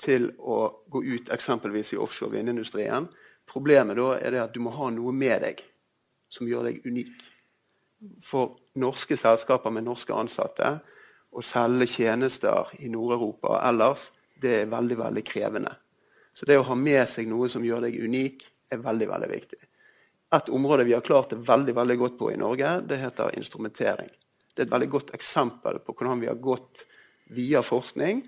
til 0.00 0.28
å 0.38 0.58
gå 0.92 1.00
ut 1.04 1.32
eksempelvis 1.32 1.94
i 1.94 2.00
offshore 2.00 2.36
vindindustrien. 2.36 3.08
Problemet 3.48 3.96
da 3.96 4.10
er 4.18 4.36
det 4.36 4.42
at 4.42 4.56
du 4.56 4.60
må 4.60 4.74
ha 4.76 4.90
noe 4.92 5.14
med 5.16 5.40
deg 5.46 5.62
som 6.28 6.48
gjør 6.48 6.68
deg 6.68 6.84
unik 6.84 7.24
for 8.20 8.58
norske 8.78 9.16
selskaper 9.18 9.74
med 9.74 9.86
norske 9.86 10.14
ansatte 10.14 10.78
å 11.30 11.44
selge 11.44 11.88
tjenester 11.92 12.70
i 12.82 12.90
Nord-Europa 12.92 13.60
ellers, 13.68 14.08
det 14.40 14.54
er 14.62 14.70
veldig 14.70 14.98
veldig 14.98 15.24
krevende. 15.26 15.74
Så 16.34 16.46
det 16.46 16.58
å 16.58 16.66
ha 16.68 16.76
med 16.78 17.02
seg 17.10 17.28
noe 17.28 17.48
som 17.50 17.64
gjør 17.66 17.88
deg 17.88 17.98
unik, 17.98 18.46
er 18.72 18.84
veldig 18.84 19.08
veldig 19.10 19.28
viktig. 19.32 19.60
Et 20.36 20.50
område 20.52 20.84
vi 20.84 20.94
har 20.94 21.04
klart 21.04 21.32
det 21.32 21.40
veldig 21.40 21.74
veldig 21.74 21.96
godt 21.98 22.18
på 22.20 22.32
i 22.32 22.40
Norge, 22.40 22.72
det 22.84 23.00
heter 23.00 23.36
instrumentering. 23.40 24.10
Det 24.52 24.64
er 24.64 24.66
et 24.66 24.74
veldig 24.74 24.90
godt 24.92 25.14
eksempel 25.16 25.80
på 25.80 25.94
hvordan 25.96 26.20
vi 26.20 26.28
har 26.28 26.40
gått 26.42 26.84
via 27.34 27.62
forskning 27.64 28.22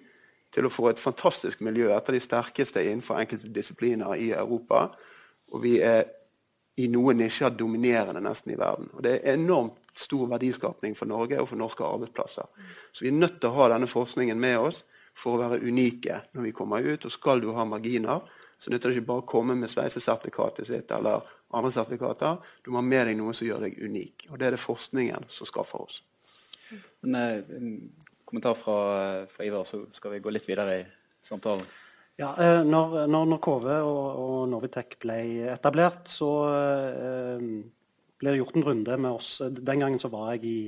til 0.51 0.67
å 0.67 0.73
få 0.73 0.91
et 0.91 1.03
fantastisk 1.03 1.61
miljø, 1.63 1.91
et 1.93 2.09
av 2.09 2.17
de 2.17 2.23
sterkeste 2.23 2.83
innenfor 2.83 3.21
enkelte 3.21 3.53
disipliner 3.55 4.17
i 4.19 4.31
Europa. 4.33 4.89
Og 5.53 5.63
vi 5.63 5.77
er 5.85 6.07
i 6.81 6.89
noen 6.91 7.21
nisjer 7.21 7.53
dominerende 7.55 8.23
nesten 8.25 8.55
i 8.55 8.59
verden. 8.59 8.89
Og 8.95 9.03
Det 9.05 9.19
er 9.19 9.37
enormt 9.37 9.80
stor 9.99 10.29
verdiskapning 10.31 10.95
for 10.99 11.11
Norge 11.11 11.41
og 11.41 11.49
for 11.51 11.61
norske 11.61 11.87
arbeidsplasser. 11.87 12.47
Så 12.93 13.05
vi 13.05 13.11
er 13.11 13.19
nødt 13.19 13.41
til 13.41 13.51
å 13.51 13.59
ha 13.59 13.71
denne 13.75 13.89
forskningen 13.91 14.41
med 14.41 14.59
oss 14.59 14.83
for 15.17 15.37
å 15.37 15.43
være 15.43 15.65
unike 15.67 16.21
når 16.35 16.49
vi 16.49 16.55
kommer 16.57 16.87
ut. 16.87 17.07
Og 17.07 17.15
skal 17.15 17.43
du 17.43 17.51
ha 17.57 17.67
marginer, 17.69 18.23
så 18.61 18.73
nytter 18.73 18.91
det 18.91 18.99
ikke 18.99 19.09
bare 19.09 19.25
å 19.25 19.31
komme 19.31 19.57
med 19.59 19.73
sveisesertifikatet 19.73 20.69
sitt 20.69 20.95
eller 20.97 21.27
andre 21.57 21.73
sertifikater. 21.75 22.39
Du 22.63 22.71
må 22.71 22.81
ha 22.81 22.87
med 22.87 23.09
deg 23.09 23.19
noe 23.19 23.35
som 23.37 23.49
gjør 23.49 23.67
deg 23.67 23.81
unik. 23.81 24.29
Og 24.31 24.39
det 24.39 24.49
er 24.49 24.57
det 24.57 24.63
forskningen 24.63 25.29
som 25.33 25.49
skaffer 25.49 25.87
oss. 25.87 26.01
En, 27.03 27.17
en 27.17 27.71
kommentar 28.29 28.55
fra, 28.55 28.81
fra 29.27 29.47
Ivar, 29.47 29.65
så 29.67 29.87
skal 29.91 30.15
vi 30.15 30.23
gå 30.23 30.33
litt 30.35 30.49
videre 30.49 30.83
i 30.83 30.83
samtalen. 31.25 31.65
Ja, 32.21 32.35
eh, 32.37 32.61
når, 32.67 33.07
når, 33.09 33.27
når 33.33 33.41
KV 33.43 33.67
og, 33.81 34.07
og 34.21 34.41
Novitec 34.53 34.99
ble 35.01 35.21
etablert, 35.55 36.05
så 36.11 36.31
eh, 36.53 37.45
ble 38.21 38.37
gjort 38.39 38.59
en 38.59 38.67
runde 38.67 38.97
med 39.01 39.11
oss. 39.11 39.39
Den 39.41 39.83
gangen 39.83 40.01
så 40.01 40.11
var 40.13 40.35
jeg 40.35 40.45
i, 40.45 40.59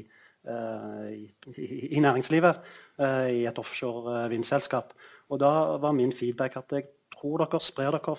eh, 0.48 1.10
i, 1.56 1.68
i 1.96 2.00
næringslivet, 2.00 2.62
eh, 2.98 3.28
i 3.42 3.44
et 3.48 3.60
offshore 3.60 4.26
vindselskap. 4.32 4.94
Og 5.30 5.40
da 5.40 5.52
var 5.82 5.96
min 5.96 6.12
feedback 6.12 6.56
at 6.60 6.72
jeg 6.72 6.88
tror 7.14 7.44
dere 7.44 7.60
sprer 7.60 7.94
dere 7.96 8.16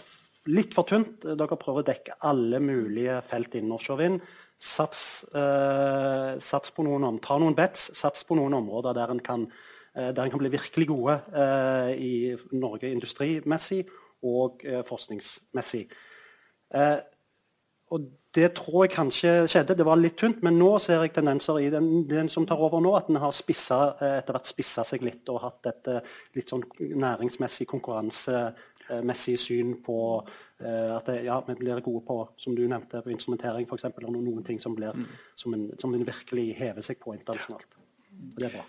litt 0.54 0.74
for 0.75 0.88
tynt. 0.90 1.25
Dere 1.25 1.60
prøver 1.60 1.84
å 1.84 1.90
dekke 1.92 2.18
alle 2.30 2.62
mulige 2.63 3.20
felt 3.25 3.56
innen 3.58 3.75
offshore 3.75 4.06
vind. 4.06 4.24
Sats, 4.58 5.25
eh, 5.34 6.40
sats 6.40 6.72
på 6.72 6.86
noen, 6.86 7.20
ta 7.20 7.38
noen 7.42 7.58
bets, 7.58 7.92
sats 7.98 8.24
på 8.24 8.38
noen 8.40 8.62
områder 8.62 8.94
der 8.98 9.12
en 9.12 9.24
kan 9.24 9.48
Eh, 9.96 10.16
der 10.16 10.24
en 10.24 10.30
kan 10.30 10.40
bli 10.40 10.52
virkelig 10.52 10.88
gode 10.88 11.22
eh, 11.36 12.02
i 12.02 12.38
Norge 12.52 12.92
industrimessig 12.92 13.86
og 14.24 14.62
eh, 14.66 14.82
forskningsmessig. 14.86 15.88
Og 17.94 18.08
det 18.34 18.48
tror 18.58 18.86
jeg 18.86 18.94
kanskje 18.96 19.32
skjedde. 19.52 19.75
Det 19.78 19.86
var 19.86 20.00
litt 20.00 20.16
tynt, 20.18 20.42
men 20.46 20.58
nå 20.58 20.72
ser 20.82 21.04
jeg 21.04 21.13
tendenser 21.13 21.60
i 21.62 21.70
den, 21.74 22.08
den 22.10 22.32
som 22.32 22.48
tar 22.50 22.62
over 22.62 22.82
nå, 22.82 22.96
at 22.98 23.12
den 23.12 23.22
har 23.22 23.36
spissa, 23.36 23.94
etter 24.18 24.36
hvert 24.36 24.50
spissa 24.50 24.86
seg 24.88 25.06
litt 25.06 25.30
og 25.30 25.42
hatt 25.44 25.70
et 25.70 25.92
litt 26.38 26.50
sånn 26.50 26.66
næringsmessig, 26.80 27.68
konkurransemessig 27.70 29.38
syn 29.42 29.75
på 29.86 30.00
at 30.63 31.10
det, 31.10 31.20
ja, 31.28 31.38
vi 31.46 31.58
blir 31.60 31.82
gode 31.84 32.02
på 32.08 32.18
som 32.40 32.56
du 32.56 32.63
nevnte, 32.66 33.02
på 33.04 33.12
instrumentering 33.13 33.68
f.eks. 33.68 33.90
Eller 33.92 34.13
noen 34.16 34.46
ting 34.48 34.62
som, 34.62 34.75
blir, 34.78 34.96
som, 35.36 35.54
en, 35.54 35.68
som 35.78 35.94
en 35.94 36.06
virkelig 36.08 36.54
hever 36.58 36.86
seg 36.86 37.02
på 37.04 37.13
internasjonalt. 37.18 37.78
Og 38.13 38.40
det 38.40 38.48
er 38.48 38.56
bra. 38.56 38.63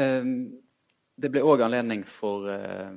Ehm, 0.00 0.32
det 1.16 1.30
ble 1.32 1.44
òg 1.46 1.62
anledning 1.64 2.02
for 2.08 2.48
eh, 2.52 2.96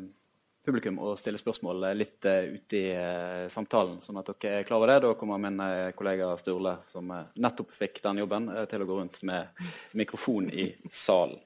publikum 0.69 0.99
å 1.01 1.15
stille 1.19 1.39
spørsmål 1.41 1.89
litt 1.97 2.25
uh, 2.29 2.45
ute 2.53 2.77
i 2.77 2.93
uh, 2.93 3.49
samtalen, 3.51 3.97
sånn 4.03 4.21
at 4.21 4.31
dere 4.31 4.61
er 4.61 4.67
klar 4.67 4.79
over 4.79 4.93
det. 4.93 4.99
Da 5.03 5.11
kommer 5.19 5.41
min 5.41 5.59
kollega 5.97 6.31
Sturle, 6.39 6.77
som 6.88 7.11
nettopp 7.11 7.73
fikk 7.75 8.01
den 8.05 8.23
jobben, 8.23 8.49
til 8.71 8.85
å 8.85 8.89
gå 8.89 9.01
rundt 9.01 9.21
med 9.27 9.61
mikrofon 9.97 10.49
i 10.53 10.69
salen. 10.93 11.39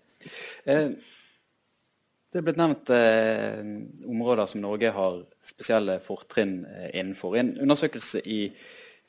det 0.64 2.40
er 2.40 2.46
blitt 2.46 2.60
nevnt 2.60 2.90
områder 4.10 4.48
som 4.50 4.64
Norge 4.64 4.94
har 4.96 5.20
spesielle 5.44 6.00
fortrinn 6.04 6.62
innenfor. 6.94 7.36
I 7.36 7.44
en 7.44 7.54
undersøkelse 7.66 8.24
i 8.26 8.40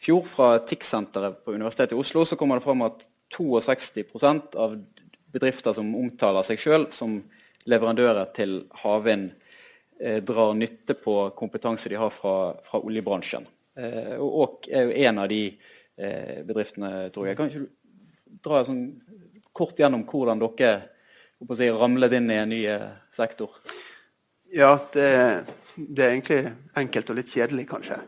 fjor 0.00 0.24
fra 0.28 0.58
TIC-senteret 0.66 1.44
på 1.44 1.54
Universitetet 1.54 1.96
i 1.96 2.00
Oslo 2.00 2.24
så 2.28 2.36
kommer 2.36 2.58
det 2.58 2.66
fram 2.66 2.84
at 2.86 3.06
62% 3.34 4.56
av 4.60 4.76
bedrifter 5.34 5.74
som 5.74 5.94
omtaler 5.98 6.46
seg 6.46 6.60
sjøl 6.60 6.86
som 6.94 7.18
leverandører 7.70 8.28
til 8.36 8.64
havvind, 8.82 9.30
eh, 9.30 9.43
drar 10.26 10.56
nytte 10.58 10.96
på 10.98 11.30
kompetanse 11.38 11.88
de 11.88 11.96
har 12.00 12.10
fra, 12.10 12.54
fra 12.66 12.80
oljebransjen. 12.82 13.46
Eh, 13.78 14.16
og 14.18 14.40
Åk 14.44 14.68
er 14.70 14.88
jo 14.88 14.98
en 15.08 15.20
av 15.22 15.28
de 15.30 15.40
eh, 15.50 16.42
bedriftene, 16.46 17.08
tror 17.14 17.28
jeg. 17.28 17.38
Kan 17.38 17.50
ikke 17.50 17.64
du 17.64 18.38
dra 18.44 18.62
sånn 18.66 18.84
kort 19.54 19.78
gjennom 19.78 20.04
hvordan 20.08 20.42
dere 20.42 20.74
si, 21.54 21.70
ramlet 21.70 22.16
inn 22.18 22.30
i 22.30 22.40
en 22.40 22.52
ny 22.52 22.62
eh, 22.70 22.88
sektor? 23.14 23.54
Ja, 24.54 24.76
det, 24.94 25.06
det, 25.76 26.02
er 26.02 26.10
egentlig 26.12 26.42
enkelt 26.78 27.10
og 27.10 27.18
litt 27.18 27.32
kjedelig, 27.32 27.66
kanskje. 27.70 27.98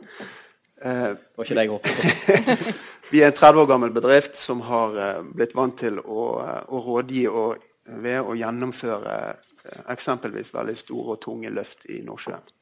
Eh, 0.83 1.09
det 1.15 1.39
var 1.39 1.49
ikke 1.49 1.59
det 1.59 1.67
jeg 1.67 1.75
håpet 1.75 1.97
på. 1.97 2.77
Vi 3.11 3.23
er 3.23 3.31
en 3.31 3.39
30 3.39 3.63
år 3.63 3.71
gammel 3.71 3.95
bedrift 3.95 4.39
som 4.39 4.63
har 4.67 4.99
eh, 5.03 5.25
blitt 5.35 5.55
vant 5.59 5.75
til 5.79 5.99
å, 6.03 6.29
eh, 6.43 6.63
å 6.71 6.83
rådgi 6.87 7.27
og 7.31 7.67
ved 8.03 8.23
å 8.23 8.35
gjennomføre 8.39 9.19
eh, 9.31 9.53
eksempelvis 9.93 10.55
veldig 10.55 10.77
store 10.77 11.17
og 11.17 11.21
tunge 11.25 11.51
løft 11.51 11.87
i 11.93 12.01
Nordsjøen. 12.07 12.53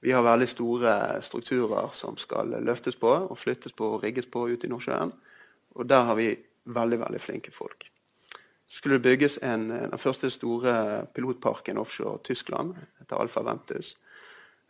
Vi 0.00 0.12
har 0.14 0.22
veldig 0.22 0.48
store 0.48 0.92
strukturer 1.26 1.90
som 1.92 2.16
skal 2.16 2.54
løftes 2.62 2.96
på 2.96 3.10
og 3.10 3.38
flyttes 3.38 3.74
på 3.74 3.94
og 3.96 4.02
rigges 4.04 4.26
på 4.30 4.44
ute 4.46 4.66
i 4.66 4.70
Nordsjøen. 4.70 5.12
Og 5.74 5.88
der 5.88 6.04
har 6.06 6.18
vi 6.18 6.36
veldig 6.64 7.00
veldig 7.00 7.20
flinke 7.20 7.50
folk. 7.50 7.88
Så 8.68 8.76
skulle 8.76 8.98
det 8.98 9.08
bygges 9.08 9.38
en, 9.42 9.70
den 9.70 9.98
første 9.98 10.30
store 10.30 11.06
pilotparken 11.14 11.78
offshore 11.80 12.20
Tyskland, 12.24 12.76
etter 13.00 13.16
Alfa 13.16 13.42
Ventus. 13.42 13.96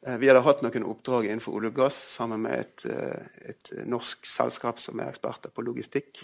Eh, 0.07 0.17
vi 0.17 0.31
hadde 0.31 0.45
hatt 0.47 0.63
noen 0.63 0.87
oppdrag 0.87 1.27
innenfor 1.27 1.59
olje 1.59 1.73
og 1.73 1.81
gass 1.81 1.99
sammen 2.15 2.45
med 2.47 2.61
et, 2.63 2.85
eh, 2.87 3.51
et 3.51 3.73
norsk 3.91 4.27
selskap 4.27 4.81
som 4.81 5.01
er 5.01 5.11
eksperter 5.11 5.51
på 5.51 5.65
logistikk 5.67 6.23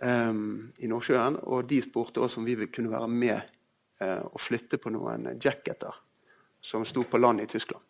um, 0.00 0.70
i 0.78 0.86
Nordsjøen. 0.86 1.40
Og 1.50 1.66
de 1.68 1.82
spurte 1.82 2.22
oss 2.22 2.38
om 2.38 2.46
vi 2.46 2.56
kunne 2.66 2.94
være 2.94 3.10
med 3.10 3.57
og 3.98 4.38
flytte 4.38 4.78
på 4.78 4.92
noen 4.94 5.24
jacketer 5.42 5.96
som 6.62 6.84
sto 6.86 7.02
på 7.02 7.18
land 7.18 7.42
i 7.42 7.46
Tyskland. 7.50 7.82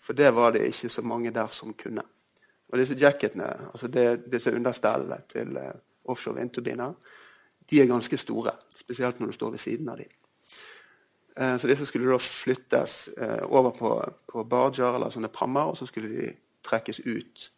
For 0.00 0.16
det 0.18 0.32
var 0.34 0.52
det 0.52 0.64
ikke 0.66 0.90
så 0.90 1.04
mange 1.06 1.30
der 1.30 1.48
som 1.54 1.74
kunne. 1.78 2.02
Og 2.72 2.78
disse 2.80 2.96
jacketene, 2.98 3.46
altså 3.70 3.88
det, 3.88 4.24
disse 4.32 4.50
understellene 4.50 5.20
til 5.30 5.54
uh, 5.54 5.70
offshore 6.10 6.40
vindturbiner, 6.40 6.92
de 7.70 7.80
er 7.80 7.86
ganske 7.86 8.18
store. 8.18 8.56
Spesielt 8.76 9.20
når 9.20 9.26
du 9.30 9.36
står 9.38 9.54
ved 9.54 9.62
siden 9.62 9.88
av 9.88 10.02
dem. 10.02 10.10
Eh, 11.36 11.56
så 11.56 11.68
disse 11.68 11.86
skulle 11.86 12.10
da 12.10 12.18
flyttes 12.18 13.08
eh, 13.08 13.42
over 13.48 13.70
på, 13.70 13.90
på 14.26 14.44
barger 14.44 14.94
eller 14.94 15.10
sånne 15.10 15.32
prammer, 15.34 15.70
og 15.70 15.78
så 15.78 15.88
skulle 15.88 16.12
de 16.12 16.30
trekkes 16.64 17.00
ut 17.06 17.48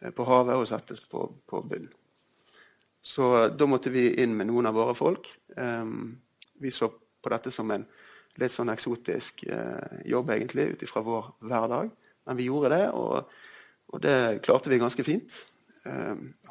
eh, 0.00 0.12
på 0.14 0.26
havet 0.28 0.56
og 0.56 0.68
settes 0.70 1.04
på, 1.10 1.26
på 1.46 1.62
bunn. 1.68 1.88
Så 3.00 3.48
da 3.48 3.66
måtte 3.68 3.92
vi 3.92 4.10
inn 4.22 4.36
med 4.36 4.50
noen 4.50 4.68
av 4.68 4.76
våre 4.76 4.94
folk. 4.94 5.28
Vi 6.60 6.72
så 6.74 6.90
på 6.90 7.32
dette 7.32 7.52
som 7.54 7.70
en 7.74 7.86
litt 8.40 8.54
sånn 8.54 8.70
eksotisk 8.72 9.42
jobb, 10.06 10.30
egentlig, 10.30 10.68
ut 10.74 10.82
ifra 10.86 11.02
vår 11.04 11.32
hverdag. 11.42 11.90
Men 12.28 12.38
vi 12.38 12.46
gjorde 12.46 12.70
det, 12.76 12.84
og, 12.94 13.32
og 13.90 14.02
det 14.04 14.14
klarte 14.46 14.70
vi 14.70 14.78
ganske 14.80 15.04
fint. 15.04 15.34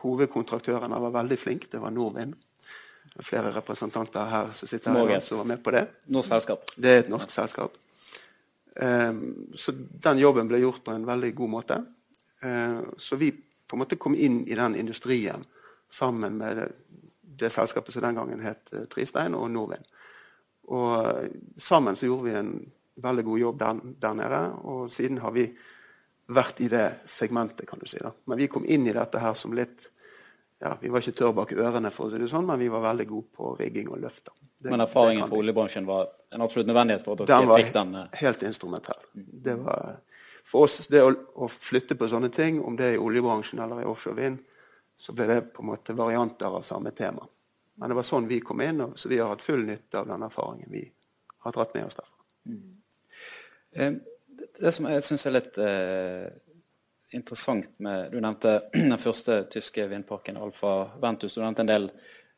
Hovedkontraktørene 0.03 0.99
var 1.05 1.15
veldig 1.15 1.37
flinke. 1.39 1.69
Det 1.71 1.81
var 1.81 1.95
Norvind 1.95 2.35
flere 3.19 3.51
representanter 3.51 4.25
her 4.31 4.51
som 4.55 4.67
sitter 4.67 4.95
her 4.95 5.19
som 5.19 5.37
var 5.37 5.45
med 5.45 5.63
på 5.63 5.71
det. 5.71 5.85
Norsk 6.05 6.29
selskap. 6.29 6.71
Det 6.75 6.91
er 6.91 6.99
et 7.03 7.11
norsk 7.11 7.31
selskap. 7.31 7.77
Eh, 8.75 9.13
så 9.55 9.73
den 9.75 10.19
jobben 10.19 10.47
ble 10.47 10.61
gjort 10.61 10.83
på 10.83 10.95
en 10.95 11.07
veldig 11.07 11.33
god 11.35 11.55
måte. 11.55 11.81
Uh, 12.39 12.79
så 12.97 13.17
vi 13.19 13.33
på 13.67 13.75
en 13.75 13.81
måte 13.81 13.97
kom 13.99 14.13
inn 14.15 14.45
i 14.47 14.55
den 14.55 14.77
industrien 14.79 15.41
sammen 15.91 16.37
med 16.39 16.55
det, 16.55 16.67
det 17.19 17.49
selskapet 17.51 17.91
som 17.91 18.05
den 18.05 18.15
gangen 18.15 18.39
het 18.39 18.71
uh, 18.71 18.85
Tristein 18.87 19.35
og 19.35 19.49
Norvind. 19.51 19.83
Og 20.69 20.89
uh, 21.05 21.25
sammen 21.57 21.97
så 21.97 22.07
gjorde 22.07 22.27
vi 22.29 22.37
en 22.39 22.53
veldig 22.99 23.25
god 23.25 23.39
jobb 23.39 23.59
der, 23.59 23.83
der, 24.03 24.17
nede, 24.19 24.41
og 24.67 24.91
siden 24.91 25.21
har 25.23 25.31
vi 25.35 25.45
vært 26.29 26.59
i 26.61 26.67
det 26.69 26.85
segmentet, 27.09 27.67
kan 27.69 27.79
du 27.81 27.87
si. 27.89 27.97
da. 28.01 28.11
Men 28.29 28.41
vi 28.41 28.49
kom 28.51 28.67
inn 28.67 28.85
i 28.87 28.93
dette 28.93 29.21
her 29.21 29.37
som 29.39 29.55
litt 29.57 29.89
ja, 30.59 30.73
Vi 30.81 30.89
var 30.91 30.99
ikke 30.99 31.15
tørr 31.15 31.31
bak 31.37 31.53
ørene, 31.55 31.87
for 31.87 32.09
å 32.09 32.11
si 32.11 32.19
det 32.19 32.27
sånn, 32.27 32.43
men 32.43 32.59
vi 32.59 32.67
var 32.67 32.83
veldig 32.83 33.05
gode 33.07 33.29
på 33.31 33.53
rigging 33.61 33.87
og 33.93 34.01
løfter. 34.03 34.33
men 34.67 34.81
erfaringen 34.83 35.29
fra 35.29 35.37
oljebransjen 35.39 35.85
var 35.87 36.09
en 36.35 36.43
absolutt 36.43 36.67
nødvendighet 36.67 37.05
for 37.05 37.15
at 37.15 37.29
dere 37.29 37.45
den 37.45 37.53
fikk 37.55 37.71
den? 37.77 37.93
Den 37.93 38.01
var 38.01 38.19
helt 38.19 38.43
instrumentell. 38.43 39.05
Det 39.15 39.55
var, 39.55 40.01
for 40.43 40.67
oss, 40.67 40.81
det 40.91 40.99
å, 40.99 41.13
å, 41.35 41.47
flytte 41.47 41.95
på 41.95 42.09
sånne 42.11 42.27
ting, 42.35 42.59
om 42.59 42.75
det 42.75 42.89
er 42.89 42.97
i 42.97 42.99
oljebransjen 42.99 43.63
eller 43.63 43.85
i 43.85 43.87
offshore 43.87 44.19
vind, 44.19 44.41
så 44.99 45.15
ble 45.15 45.29
det 45.29 45.39
på 45.55 45.63
en 45.63 45.69
måte 45.71 45.95
varianter 45.95 46.51
av 46.51 46.67
samme 46.67 46.91
tema. 46.91 47.23
Men 47.79 47.89
det 47.89 47.95
var 47.95 48.07
sånn 48.07 48.27
vi 48.27 48.41
kom 48.43 48.61
inn, 48.61 48.83
så 48.95 49.09
vi 49.09 49.19
har 49.21 49.31
hatt 49.31 49.43
full 49.45 49.63
nytte 49.65 50.01
av 50.01 50.07
den 50.09 50.23
erfaringen 50.25 50.71
vi 50.71 50.83
har 51.45 51.55
dratt 51.55 51.73
med 51.73 51.87
oss 51.87 51.95
derfra. 51.95 52.23
Mm. 52.49 52.77
Eh, 53.71 53.93
det 54.59 54.71
som 54.75 54.87
jeg 54.89 55.03
syns 55.05 55.25
er 55.27 55.35
litt 55.35 55.59
eh, 55.63 56.27
interessant 57.15 57.79
med 57.83 58.11
Du 58.11 58.19
nevnte 58.19 58.59
den 58.73 58.97
første 58.99 59.43
tyske 59.51 59.87
vindparken, 59.91 60.39
Alfa 60.39 60.73
Ventus. 61.01 61.37
Du 61.37 61.43
nevnte 61.43 61.63
en 61.63 61.71
del 61.71 61.87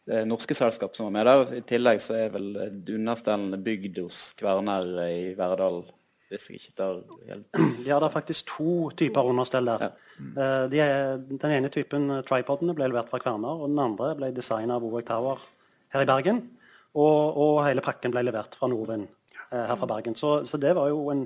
eh, 0.09 0.27
norske 0.29 0.57
selskap 0.57 0.95
som 0.95 1.09
var 1.09 1.17
med 1.17 1.29
der. 1.31 1.55
I 1.57 1.65
tillegg 1.73 2.03
så 2.05 2.19
er 2.19 2.35
vel 2.35 2.51
Dunastellen 2.85 3.57
bygd 3.65 4.03
hos 4.03 4.21
Kverner 4.39 4.93
i 5.07 5.33
Verdal. 5.39 5.83
Hvis 6.31 6.47
jeg 6.47 6.61
ikke 6.61 6.75
tar 6.77 6.99
helt 7.27 7.59
Ja, 7.89 7.97
det 7.99 8.07
er 8.07 8.13
faktisk 8.13 8.47
to 8.53 8.89
typer 8.97 9.27
understell 9.27 9.67
der. 9.67 9.83
Ja. 9.83 9.91
Eh, 10.21 10.65
de 10.71 10.79
er, 10.79 11.17
den 11.17 11.55
ene 11.57 11.71
typen 11.73 12.07
eh, 12.09 12.23
tripodene 12.27 12.75
ble 12.77 12.87
levert 12.87 13.11
fra 13.11 13.19
Kværner, 13.19 13.63
og 13.63 13.71
den 13.71 13.81
andre 13.83 14.13
ble 14.15 14.31
designa 14.35 14.77
av 14.79 14.85
Ovek 14.87 15.09
Tower 15.09 15.43
her 15.91 16.05
i 16.05 16.07
Bergen. 16.09 16.43
Og, 16.91 17.37
og, 17.37 17.61
hele 17.67 17.83
pakken 17.83 18.13
ble 18.15 18.23
levert 18.27 18.55
fra 18.59 18.69
Norvind 18.71 19.07
eh, 19.07 19.65
her 19.65 19.75
fra 19.75 19.89
Bergen. 19.91 20.15
Så, 20.15 20.41
så 20.47 20.59
det 20.61 20.71
var 20.77 20.91
jo 20.91 21.03
en, 21.11 21.25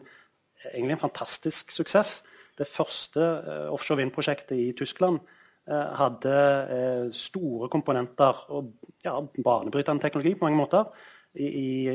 egentlig 0.71 0.97
en 0.97 1.05
fantastisk 1.05 1.73
suksess 1.73 2.21
det 2.55 2.69
første 2.71 3.19
offshore 3.67 3.99
vind-prosjektet 3.99 4.55
i 4.55 4.69
Tyskland 4.79 5.17
hadde 5.67 7.09
store 7.11 7.67
komponenter 7.73 8.37
og 8.55 8.69
ja, 9.03 9.17
banebrytende 9.19 9.99
teknologi 9.99 10.31
på 10.37 10.45
mange 10.45 10.61
måter 10.61 10.85
i, 11.35 11.47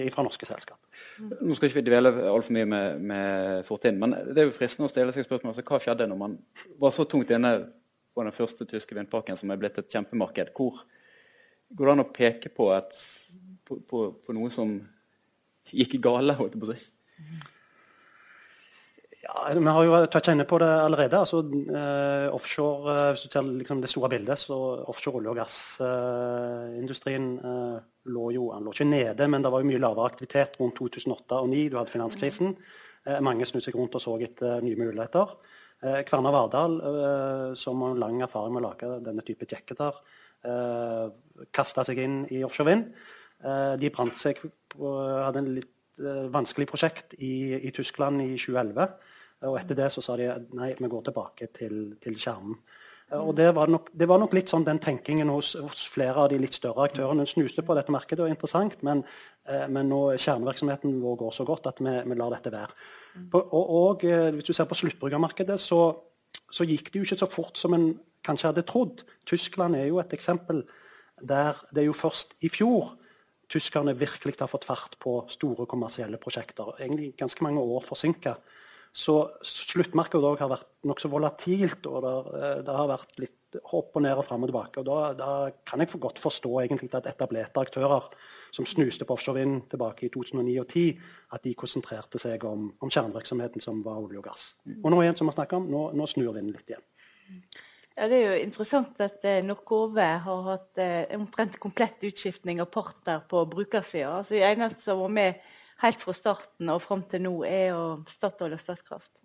i, 0.06 0.10
fra 0.12 0.24
norske 0.26 0.46
selskap. 0.48 0.78
Nå 1.20 1.56
skal 1.56 1.70
ikke 1.70 1.80
vi 1.80 1.86
dvele 1.88 2.12
altfor 2.30 2.54
mye 2.56 2.68
med, 2.68 3.04
med 3.10 3.66
fortiden, 3.68 4.00
men 4.02 4.16
det 4.30 4.42
er 4.42 4.48
jo 4.48 4.56
fristende 4.56 4.88
å 4.88 4.92
stille 4.92 5.14
seg 5.16 5.26
spørsmål 5.26 5.54
altså, 5.54 5.66
hva 5.66 5.80
skjedde 5.82 6.08
når 6.10 6.20
man 6.20 6.38
var 6.82 6.94
så 6.96 7.06
tungt 7.08 7.32
inne 7.34 7.54
på 8.14 8.24
den 8.26 8.34
første 8.34 8.66
tyske 8.68 8.96
vindparken, 8.96 9.38
som 9.38 9.52
er 9.52 9.60
blitt 9.60 9.78
et 9.80 9.92
kjempemarked. 9.92 10.52
Hvor 10.56 10.82
går 11.76 11.86
det 11.86 11.94
an 11.94 12.04
å 12.04 12.10
peke 12.14 12.52
på, 12.52 12.70
et, 12.74 12.98
på, 13.66 13.80
på, 13.88 14.02
på 14.24 14.36
noe 14.36 14.50
som 14.52 14.74
gikk 15.70 16.00
gale? 16.02 16.34
holdt 16.38 16.56
jeg 16.56 16.62
på 16.64 16.70
å 16.70 16.74
si? 16.74 16.90
Vi 19.20 19.66
har 19.68 19.84
jo 19.84 19.98
toucha 20.08 20.32
inne 20.32 20.46
på 20.48 20.58
det 20.62 20.68
allerede. 20.80 21.18
altså 21.18 21.42
eh, 21.44 22.34
offshore, 22.34 22.92
eh, 22.92 23.10
Hvis 23.12 23.26
du 23.26 23.28
ser 23.28 23.42
liksom 23.42 23.80
det 23.80 23.90
store 23.92 24.08
bildet, 24.08 24.38
så 24.38 24.56
offshore 24.88 25.20
olje- 25.20 25.30
og 25.30 25.36
gassindustrien 25.36 27.26
eh, 27.38 27.80
lå 28.08 28.30
jo 28.32 28.50
han 28.54 28.64
lå 28.64 28.72
ikke 28.72 28.88
nede, 28.88 29.28
men 29.28 29.42
det 29.42 29.52
var 29.52 29.60
jo 29.60 29.68
mye 29.68 29.82
lavere 29.82 30.08
aktivitet 30.08 30.56
rundt 30.60 30.78
2008 30.80 31.36
og 31.36 31.50
2009. 31.52 31.68
Du 31.68 31.76
hadde 31.76 31.92
finanskrisen. 31.92 32.56
Eh, 33.06 33.20
mange 33.20 33.44
snudde 33.44 33.68
seg 33.68 33.76
rundt 33.76 33.94
og 33.94 34.04
så 34.04 34.16
etter 34.24 34.64
nye 34.64 34.80
muligheter. 34.80 35.36
Eh, 35.82 36.02
Kverna 36.04 36.30
Vardal, 36.30 36.80
eh, 36.80 37.54
som 37.54 37.80
har 37.82 37.94
lang 37.96 38.20
erfaring 38.20 38.52
med 38.52 38.62
å 38.62 38.68
lage 38.68 39.04
denne 39.04 39.24
type 39.24 39.48
jacketer, 39.48 39.94
eh, 40.44 41.08
kasta 41.52 41.84
seg 41.84 41.98
inn 41.98 42.26
i 42.30 42.42
offshore 42.44 42.66
vind. 42.66 42.94
De 43.40 43.88
brant 43.88 44.12
seg 44.12 44.36
på, 44.36 44.88
hadde 45.24 45.38
en 45.40 45.54
litt 45.54 45.96
vanskelig 46.28 46.66
prosjekt 46.68 47.14
i, 47.24 47.56
i 47.56 47.70
Tyskland 47.72 48.20
i 48.20 48.36
2011. 48.36 48.84
Og 49.48 49.56
etter 49.56 49.78
det 49.78 49.88
så 49.94 50.02
sa 50.04 50.16
de 50.20 50.28
nei, 50.56 50.74
vi 50.76 50.90
går 50.90 51.08
tilbake 51.08 51.48
til, 51.56 51.76
til 52.02 52.16
skjermen. 52.20 52.58
Eh, 53.10 53.18
Og 53.18 53.32
det 53.36 53.48
var, 53.56 53.70
nok, 53.72 53.88
det 53.96 54.08
var 54.08 54.20
nok 54.20 54.34
litt 54.36 54.52
sånn 54.52 54.66
den 54.66 54.80
tenkingen 54.82 55.32
hos, 55.32 55.54
hos 55.56 55.86
flere 55.88 56.26
av 56.26 56.28
de 56.32 56.40
litt 56.42 56.56
større 56.56 56.88
aktørene. 56.90 57.24
Hun 57.24 57.30
snuste 57.30 57.64
på 57.64 57.76
dette 57.78 57.94
markedet, 57.94 58.24
og 58.24 58.32
interessant, 58.32 58.76
men, 58.86 59.02
eh, 59.48 59.66
men 59.72 59.88
nå 59.88 60.02
kjernevirksomheten 60.20 61.00
vår 61.00 61.16
går 61.24 61.34
så 61.38 61.48
godt 61.48 61.70
at 61.72 61.80
vi, 61.80 61.96
vi 62.04 62.20
lar 62.20 62.36
dette 62.36 62.52
være. 62.52 62.76
På, 63.32 63.40
og, 63.40 63.74
og 63.80 64.06
eh, 64.08 64.28
hvis 64.36 64.50
du 64.50 64.54
ser 64.56 64.68
på 64.70 64.78
sluttbrukermarkedet, 64.82 65.58
så, 65.62 65.82
så 66.52 66.68
gikk 66.68 66.92
det 66.92 67.00
jo 67.00 67.08
ikke 67.08 67.22
så 67.24 67.30
fort 67.30 67.58
som 67.58 67.74
en 67.76 67.90
kanskje 68.26 68.52
hadde 68.52 68.68
trodd. 68.68 69.06
Tyskland 69.26 69.78
er 69.78 69.88
jo 69.88 70.00
et 70.02 70.12
eksempel 70.12 70.66
der 71.20 71.56
det 71.72 71.82
er 71.82 71.90
jo 71.90 71.96
først 71.96 72.36
i 72.44 72.48
fjor 72.52 72.94
tyskerne 73.50 73.96
virkelig 73.98 74.38
har 74.38 74.50
fått 74.50 74.66
fart 74.68 74.96
på 75.02 75.16
store 75.32 75.66
kommersielle 75.68 76.20
prosjekter. 76.22 76.76
Egentlig 76.78 77.14
ganske 77.18 77.42
mange 77.44 77.60
år 77.60 77.82
forsinka. 77.82 78.36
Så 78.90 79.14
sluttmarkedet 79.46 80.40
har 80.40 80.50
vært 80.50 80.66
nokså 80.90 81.10
volatilt, 81.12 81.86
og 81.86 82.02
det, 82.02 82.40
eh, 82.40 82.56
det 82.66 82.74
har 82.74 82.88
vært 82.90 83.20
litt 83.22 83.58
opp 83.74 83.96
og 83.98 84.02
ned 84.02 84.18
og 84.18 84.24
fram 84.26 84.42
og 84.42 84.50
tilbake. 84.50 84.80
og 84.80 84.86
da, 84.86 85.12
da 85.14 85.50
kan 85.66 85.80
jeg 85.80 85.90
for 85.90 86.02
godt 86.02 86.18
forstå 86.18 86.50
egentlig 86.62 86.90
at 86.94 87.06
etablerte 87.06 87.62
aktører 87.62 88.10
som 88.52 88.66
snuste 88.66 89.04
på 89.04 89.14
offshore 89.14 89.38
vind 89.38 89.68
tilbake 89.70 90.06
i 90.06 90.10
2009 90.10 90.58
og 90.60 90.68
2010, 90.68 91.00
at 91.32 91.42
de 91.42 91.54
konsentrerte 91.54 92.18
seg 92.18 92.44
om, 92.44 92.72
om 92.80 92.90
kjernevirksomheten 92.90 93.62
som 93.62 93.82
var 93.82 93.98
olje 94.02 94.18
og 94.18 94.24
gass. 94.24 94.54
Og 94.82 94.90
nå 94.90 95.02
igjen, 95.02 95.18
som 95.18 95.30
vi 95.30 95.34
snakker 95.38 95.58
om, 95.58 95.70
nå, 95.70 95.90
nå 95.94 96.06
snur 96.10 96.34
vinden 96.34 96.54
litt 96.54 96.70
igjen. 96.70 96.86
Ja, 97.96 98.08
Det 98.08 98.16
er 98.16 98.26
jo 98.26 98.42
interessant 98.42 99.00
at 99.02 99.24
eh, 99.28 99.42
Norcove 99.44 100.06
har 100.24 100.44
hatt 100.46 100.78
eh, 100.82 101.10
omtrent 101.18 101.58
komplett 101.62 102.02
utskiftning 102.06 102.62
av 102.62 102.70
partner 102.72 103.22
på 103.28 103.44
brukersida. 103.50 104.20
Altså, 104.20 104.38
eneste 104.40 104.82
som 104.82 105.02
var 105.02 105.14
med 105.14 105.42
helt 105.82 106.00
fra 106.02 106.14
starten 106.16 106.70
og 106.72 106.82
fram 106.84 107.02
til 107.08 107.24
nå, 107.24 107.34
er 107.48 107.70
jo 107.72 107.82
Statoil 108.10 108.56
og 108.56 108.62
Statkraft. 108.62 109.22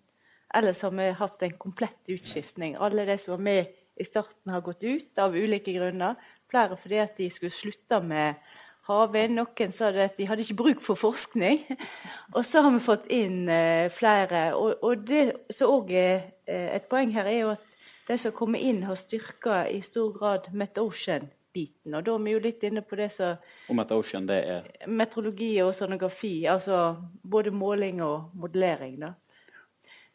Ellers 0.55 0.83
har 0.85 0.93
vi 0.95 1.09
hatt 1.19 1.43
en 1.43 1.57
komplett 1.59 2.11
utskiftning. 2.13 2.77
Alle 2.79 3.05
de 3.07 3.17
som 3.19 3.35
var 3.35 3.43
med 3.43 3.73
i 3.99 4.05
starten, 4.07 4.51
har 4.51 4.63
gått 4.63 4.83
ut 4.83 5.19
av 5.19 5.35
ulike 5.35 5.73
grunner. 5.75 6.15
Flere 6.51 6.77
fordi 6.79 7.01
at 7.01 7.17
de 7.17 7.29
skulle 7.33 7.51
slutte 7.51 7.99
med 8.03 8.39
havvind. 8.87 9.35
Noen 9.39 9.73
sa 9.75 9.91
det 9.91 10.09
at 10.11 10.19
de 10.19 10.27
hadde 10.29 10.45
ikke 10.45 10.59
bruk 10.61 10.83
for 10.85 10.99
forskning. 10.99 11.63
Og 12.35 12.43
så 12.47 12.63
har 12.63 12.75
vi 12.75 12.83
fått 12.83 13.09
inn 13.11 13.49
eh, 13.51 13.91
flere. 13.91 14.47
Og, 14.55 14.77
og 14.85 15.07
det 15.07 15.25
som 15.55 15.73
òg 15.79 15.91
er 15.91 16.29
eh, 16.47 16.69
et 16.77 16.87
poeng 16.91 17.11
her, 17.15 17.27
er 17.31 17.41
jo 17.41 17.55
at 17.55 17.75
de 18.05 18.19
som 18.21 18.35
kommer 18.35 18.61
inn, 18.61 18.83
har 18.85 18.99
styrka 18.99 19.65
i 19.71 19.81
stor 19.83 20.13
grad 20.15 20.51
Metocean-biten. 21.55 21.95
Og 21.95 22.03
da 22.03 22.13
er 22.13 22.23
vi 22.23 22.33
jo 22.33 22.39
litt 22.43 22.63
inne 22.63 22.81
på 22.81 22.95
det 22.95 23.11
som 23.13 23.37
Om 23.69 23.79
at 23.79 23.91
Ocean 23.91 24.27
det 24.27 24.39
er 24.43 24.87
meteorologi 24.87 25.61
og 25.63 25.75
sonografi, 25.75 26.45
altså 26.47 26.95
både 27.23 27.51
måling 27.51 28.01
og 28.03 28.31
modellering. 28.33 28.99
da. 28.99 29.13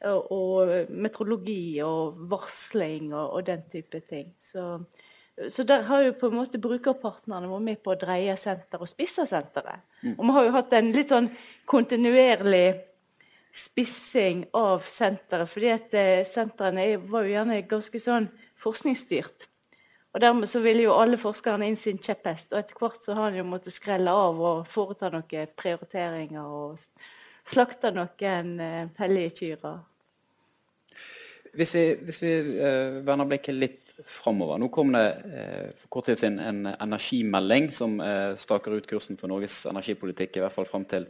Og, 0.09 0.33
og 0.33 0.91
meteorologi 0.91 1.81
og 1.85 2.17
varsling 2.31 3.13
og, 3.15 3.35
og 3.37 3.47
den 3.47 3.63
type 3.71 4.01
ting. 4.09 4.35
Så, 4.41 4.81
så 5.51 5.65
der 5.65 5.83
har 5.83 6.03
jo 6.03 6.13
på 6.13 6.31
en 6.31 6.39
måte 6.39 6.59
brukerpartnerne 6.59 7.49
vært 7.49 7.67
med 7.67 7.83
på 7.83 7.93
å 7.93 7.99
dreie 8.01 8.37
senteret 8.37 8.81
og 8.81 8.89
spisse 8.89 9.27
senteret. 9.27 9.85
Og 10.17 10.25
vi 10.25 10.37
har 10.37 10.47
jo 10.47 10.55
hatt 10.57 10.73
en 10.73 10.93
litt 10.95 11.13
sånn 11.13 11.29
kontinuerlig 11.69 12.87
spissing 13.53 14.47
av 14.55 14.87
senteret, 14.87 15.51
fordi 15.51 15.71
at 15.75 15.95
eh, 15.99 16.25
sentrene 16.25 16.85
var 17.11 17.27
jo 17.27 17.35
gjerne 17.35 17.63
ganske 17.69 17.99
sånn 18.01 18.29
forskningsstyrt. 18.63 19.50
Og 20.11 20.23
dermed 20.23 20.49
så 20.51 20.59
ville 20.63 20.83
jo 20.83 20.97
alle 20.99 21.19
forskerne 21.21 21.69
inn 21.71 21.79
sin 21.79 22.01
kjepphest, 22.03 22.51
og 22.53 22.59
etter 22.59 22.79
hvert 22.81 23.05
så 23.05 23.15
har 23.15 23.29
han 23.29 23.39
jo 23.39 23.47
måttet 23.47 23.77
skrelle 23.77 24.11
av 24.11 24.41
og 24.43 24.65
foreta 24.71 25.11
noen 25.13 25.53
prioriteringer 25.59 26.43
og 26.43 26.81
slakte 27.47 27.93
noen 27.95 28.57
eh, 28.61 28.89
hellige 28.99 29.37
kyrer. 29.39 29.79
Hvis 31.55 31.75
vi, 31.75 31.85
hvis 32.07 32.21
vi 32.23 32.33
uh, 32.61 33.01
vender 33.07 33.27
blikket 33.27 33.57
litt 33.57 33.95
framover. 34.07 34.59
Nå 34.63 34.69
kom 34.71 34.93
det 34.95 35.07
uh, 35.25 35.71
for 35.81 35.93
kort 35.97 36.07
tid 36.07 36.21
siden 36.21 36.39
en 36.39 36.69
energimelding 36.71 37.71
som 37.75 37.97
uh, 37.99 38.37
staker 38.39 38.77
ut 38.79 38.87
kursen 38.87 39.19
for 39.19 39.31
Norges 39.31 39.65
energipolitikk, 39.67 40.39
i 40.39 40.45
hvert 40.45 40.55
fall 40.55 40.69
fram 40.69 40.87
til 40.91 41.09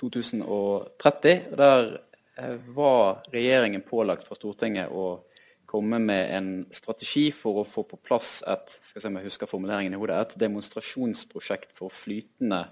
2030. 0.00 1.48
Der 1.56 1.94
var 2.74 3.22
regjeringen 3.30 3.84
pålagt 3.86 4.26
fra 4.26 4.36
Stortinget 4.36 4.90
å 4.92 5.22
komme 5.74 5.98
med 5.98 6.30
en 6.36 6.48
strategi 6.74 7.26
for 7.34 7.62
å 7.62 7.66
få 7.68 7.82
på 7.90 7.98
plass 7.98 8.38
et 8.50 8.78
skal 8.86 9.02
se 9.02 9.10
om 9.10 9.18
jeg 9.18 9.28
husker 9.28 9.50
formuleringen 9.50 9.96
i 9.96 10.00
hodet, 10.00 10.20
et 10.22 10.40
demonstrasjonsprosjekt 10.46 11.74
for 11.74 11.92
flytende 11.92 12.62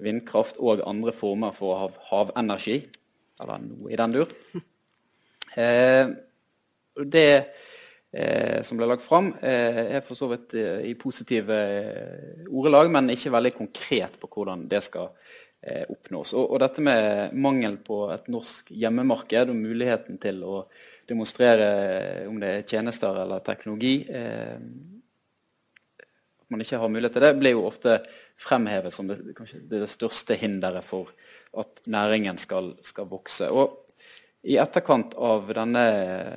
vindkraft 0.00 0.60
og 0.60 0.84
andre 0.88 1.12
former 1.16 1.54
for 1.56 1.78
hav 1.80 1.98
havenergi. 2.10 2.80
Eller 3.40 3.62
noe 3.64 3.92
i 3.92 4.00
den 4.00 4.18
dur. 4.20 4.36
Eh, 5.58 6.06
det 7.10 7.30
eh, 8.14 8.60
som 8.62 8.78
ble 8.78 8.86
lagt 8.86 9.02
fram, 9.02 9.32
eh, 9.42 9.96
er 9.96 10.04
for 10.06 10.14
så 10.14 10.28
vidt 10.30 10.54
eh, 10.54 10.84
i 10.86 10.92
positive 10.94 11.56
eh, 11.56 12.44
ordelag, 12.46 12.86
men 12.94 13.10
ikke 13.10 13.32
veldig 13.34 13.52
konkret 13.56 14.14
på 14.22 14.30
hvordan 14.30 14.68
det 14.70 14.78
skal 14.86 15.08
eh, 15.58 15.82
oppnås. 15.90 16.36
Og, 16.38 16.52
og 16.54 16.62
dette 16.62 16.84
med 16.86 17.34
mangel 17.34 17.80
på 17.82 18.04
et 18.14 18.30
norsk 18.30 18.70
hjemmemarked 18.70 19.50
og 19.50 19.58
muligheten 19.58 20.22
til 20.22 20.38
å 20.46 20.60
demonstrere 21.10 21.68
eh, 21.90 22.22
om 22.30 22.38
det 22.40 22.54
er 22.54 22.64
tjenester 22.68 23.20
eller 23.24 23.44
teknologi 23.46 23.94
eh, 24.06 24.56
At 26.40 26.48
man 26.54 26.64
ikke 26.64 26.80
har 26.82 26.90
mulighet 26.90 27.18
til 27.18 27.26
det, 27.26 27.34
blir 27.38 27.56
jo 27.56 27.66
ofte 27.68 27.98
fremhevet 28.38 28.94
som 28.94 29.10
det, 29.10 29.20
det 29.70 29.90
største 29.90 30.38
hinderet 30.40 30.86
for 30.86 31.12
at 31.60 31.82
næringen 31.90 32.38
skal, 32.38 32.72
skal 32.82 33.10
vokse. 33.10 33.50
Og 33.50 33.90
i 34.48 34.56
etterkant 34.56 35.14
av 35.20 35.50
denne 35.52 35.82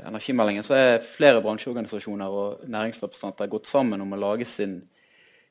energimeldingen 0.09 0.65
så 0.67 0.75
er 0.75 1.05
flere 1.05 1.39
bransjeorganisasjoner 1.43 2.33
og 2.35 2.65
næringsrepresentanter 2.67 3.51
gått 3.51 3.69
sammen 3.69 4.03
om 4.03 4.11
å 4.15 4.19
lage 4.19 4.47
sin 4.49 4.75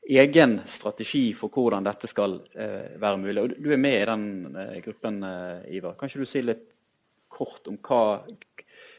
egen 0.02 0.58
strategi 0.66 1.30
for 1.38 1.52
hvordan 1.54 1.86
dette 1.86 2.10
skal 2.10 2.36
eh, 2.58 2.98
være 3.00 3.20
mulig. 3.22 3.42
Og 3.42 3.56
du 3.56 3.70
er 3.72 3.80
med 3.80 3.96
i 4.00 4.06
den 4.08 4.56
eh, 4.58 4.78
gruppen, 4.84 5.22
eh, 5.24 5.76
Ivar. 5.78 5.96
Kan 5.96 6.10
ikke 6.10 6.26
du 6.26 6.28
si 6.28 6.42
litt 6.44 6.66
kort 7.32 7.70
om 7.70 7.78
hva, 7.80 8.20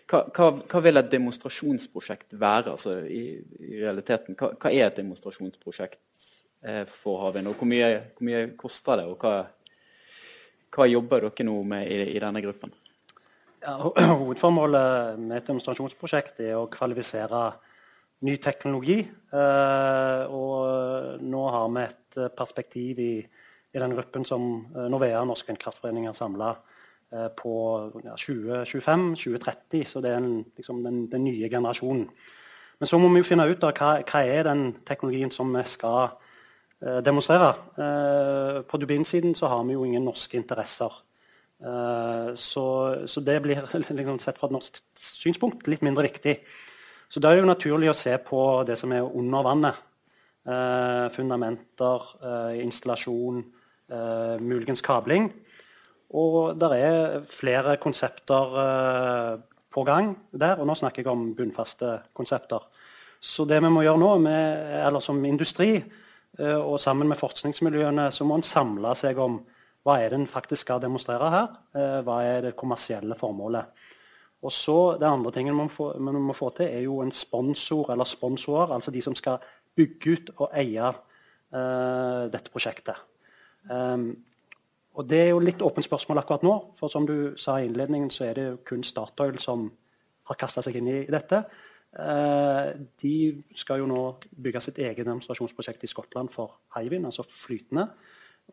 hva, 0.10 0.52
hva, 0.68 0.82
vil 0.84 1.00
et 1.00 1.12
demonstrasjonsprosjekt 1.12 2.36
være? 2.40 2.76
Altså, 2.76 3.00
i, 3.08 3.40
i 3.64 3.82
realiteten, 3.82 4.38
hva, 4.40 4.54
hva 4.60 4.72
er 4.72 4.88
et 4.88 5.00
demonstrasjonsprosjekt 5.00 6.24
eh, 6.66 6.84
for 6.90 7.24
havvind? 7.26 7.52
Og 7.52 7.60
hvor 7.60 7.70
mye, 7.70 7.90
hvor 8.18 8.28
mye 8.30 8.46
koster 8.60 9.02
det? 9.02 9.08
Og 9.12 9.24
hva, 9.24 10.88
jobber 10.90 11.28
dere 11.30 11.48
nå 11.48 11.60
med 11.76 11.92
i, 11.92 12.02
i 12.16 12.24
denne 12.24 12.44
gruppen? 12.44 12.74
Ja, 13.64 13.78
hovedformålet 14.22 15.22
med 15.22 15.38
et 15.40 15.48
demonstrasjonsprosjekt 15.48 16.44
er 16.44 16.58
å 16.60 16.68
kvalifisere 16.72 17.46
ny 18.28 18.38
teknologi. 18.44 19.00
Eh, 19.04 20.36
og 20.36 21.24
nå 21.24 21.48
har 21.56 21.72
vi 21.72 21.88
et 21.88 22.20
eh, 22.20 22.32
perspektiv 22.36 23.02
i, 23.04 23.16
i 23.74 23.82
den 23.82 23.96
gruppen 23.96 24.28
som 24.28 24.52
eh, 24.76 24.88
Novea, 24.92 25.24
Norsk 25.28 25.52
Vindkraftforening, 25.52 26.08
har 26.08 26.18
samla 26.18 26.54
eh, 26.54 26.73
på 27.38 27.54
ja, 28.04 28.16
2025-2030. 28.18 29.84
Så 29.86 30.02
det 30.02 30.12
er 30.12 30.22
en, 30.22 30.44
liksom 30.58 30.84
den, 30.86 31.06
den 31.12 31.24
nye 31.28 31.50
generasjonen. 31.50 32.08
Men 32.80 32.90
så 32.90 32.98
må 33.00 33.08
vi 33.14 33.22
jo 33.22 33.28
finne 33.28 33.48
ut 33.48 33.62
da, 33.62 33.72
hva, 33.72 33.92
hva 34.04 34.22
er 34.28 34.48
den 34.48 34.66
teknologien 34.86 35.32
som 35.32 35.52
vi 35.56 35.64
skal 35.70 36.18
eh, 36.82 37.00
demonstrere. 37.06 37.54
Eh, 37.78 38.60
på 38.68 38.80
Dubin-siden 38.82 39.36
så 39.38 39.48
har 39.52 39.64
vi 39.68 39.78
jo 39.78 39.86
ingen 39.88 40.04
norske 40.04 40.38
interesser. 40.40 40.92
Eh, 41.64 42.34
så, 42.36 42.66
så 43.08 43.24
det 43.24 43.40
blir 43.46 43.64
liksom, 44.00 44.20
sett 44.20 44.42
fra 44.42 44.50
et 44.50 44.58
norsk 44.58 44.82
synspunkt 45.00 45.70
litt 45.72 45.86
mindre 45.86 46.10
viktig. 46.10 46.40
Så 47.14 47.22
da 47.22 47.30
er 47.30 47.38
det 47.38 47.46
jo 47.46 47.54
naturlig 47.54 47.92
å 47.92 47.98
se 47.98 48.18
på 48.26 48.42
det 48.68 48.76
som 48.80 48.92
er 48.92 49.06
under 49.06 49.46
vannet. 49.46 49.82
Eh, 50.44 51.08
fundamenter, 51.16 52.02
eh, 52.20 52.64
installasjon, 52.66 53.44
eh, 53.88 54.40
muligens 54.44 54.82
kabling. 54.82 55.30
Og 56.14 56.54
det 56.60 56.70
er 56.78 57.24
flere 57.26 57.78
konsepter 57.82 58.58
eh, 58.64 59.34
på 59.74 59.84
gang 59.88 60.14
der, 60.30 60.60
og 60.62 60.70
nå 60.70 60.76
snakker 60.78 61.02
jeg 61.02 61.12
om 61.12 61.32
bunnfaste 61.38 61.96
konsepter. 62.14 62.62
Så 63.24 63.48
det 63.50 63.62
vi 63.64 63.72
må 63.72 63.86
gjøre 63.86 64.02
nå, 64.02 64.12
med, 64.22 64.68
eller 64.84 65.02
som 65.02 65.24
industri, 65.26 65.78
eh, 65.80 66.60
og 66.60 66.78
sammen 66.82 67.10
med 67.10 67.18
forskningsmiljøene, 67.18 68.12
så 68.14 68.28
må 68.28 68.38
en 68.38 68.46
samle 68.46 68.94
seg 69.00 69.22
om 69.24 69.40
hva 69.84 69.98
er 70.00 70.14
det 70.14 70.22
en 70.22 70.30
faktisk 70.30 70.68
skal 70.68 70.82
demonstrere 70.84 71.32
her? 71.34 71.56
Eh, 71.76 72.00
hva 72.06 72.22
er 72.24 72.46
det 72.46 72.58
kommersielle 72.60 73.18
formålet? 73.20 73.90
Og 74.44 74.52
så 74.52 74.98
Det 75.00 75.08
andre 75.08 75.32
tingen 75.32 75.56
man, 75.56 75.70
får, 75.70 75.98
man 76.00 76.20
må 76.22 76.34
få 76.36 76.50
til, 76.56 76.68
er 76.68 76.84
jo 76.84 77.00
en 77.02 77.12
sponsor 77.12 77.92
eller 77.92 78.04
sponsorer. 78.04 78.74
Altså 78.76 78.92
de 78.92 79.02
som 79.02 79.16
skal 79.16 79.40
bygge 79.76 80.12
ut 80.12 80.30
og 80.38 80.50
eie 80.54 80.84
uh, 80.84 82.24
dette 82.28 82.52
prosjektet. 82.52 83.00
Um, 83.72 84.12
og 84.94 85.10
Det 85.10 85.20
er 85.20 85.30
jo 85.32 85.42
litt 85.42 85.62
åpent 85.66 85.86
spørsmål 85.86 86.22
akkurat 86.22 86.44
nå. 86.46 86.54
For 86.78 86.92
som 86.92 87.06
du 87.10 87.34
sa 87.38 87.58
i 87.58 87.66
innledningen, 87.66 88.12
så 88.14 88.28
er 88.28 88.34
det 88.38 88.44
jo 88.46 88.58
kun 88.66 88.84
Statoil 88.86 89.40
som 89.42 89.72
har 90.30 90.38
kasta 90.40 90.62
seg 90.62 90.78
inn 90.78 90.90
i 90.92 91.00
dette. 91.10 91.44
Uh, 91.94 92.74
de 93.02 93.42
skal 93.58 93.82
jo 93.82 93.90
nå 93.90 94.04
bygge 94.42 94.62
sitt 94.66 94.80
eget 94.82 95.06
demonstrasjonsprosjekt 95.06 95.84
i 95.86 95.90
Skottland 95.90 96.30
for 96.34 96.60
Hywind, 96.78 97.06
altså 97.10 97.26
flytende. 97.26 97.88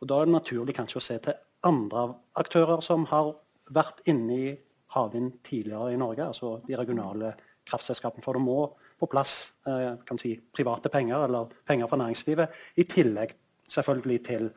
Og 0.00 0.08
Da 0.08 0.20
er 0.20 0.28
det 0.28 0.36
naturlig 0.38 0.76
kanskje 0.76 1.00
å 1.00 1.04
se 1.04 1.18
til 1.18 1.38
andre 1.68 2.06
aktører 2.40 2.80
som 2.84 3.04
har 3.12 3.34
vært 3.70 4.00
inne 4.08 4.36
i 4.36 4.56
havvind 4.96 5.42
tidligere 5.44 5.92
i 5.92 6.00
Norge, 6.00 6.24
altså 6.24 6.56
de 6.66 6.76
regionale 6.76 7.34
kraftselskapene. 7.68 8.24
For 8.24 8.36
det 8.36 8.42
må 8.42 8.64
på 9.00 9.08
plass 9.08 9.52
kan 9.64 10.18
si, 10.20 10.34
private 10.52 10.88
penger, 10.92 11.24
eller 11.24 11.52
penger 11.66 11.88
fra 11.88 12.00
næringslivet, 12.00 12.56
i 12.76 12.84
tillegg 12.88 13.36
selvfølgelig 13.70 14.20
til 14.26 14.50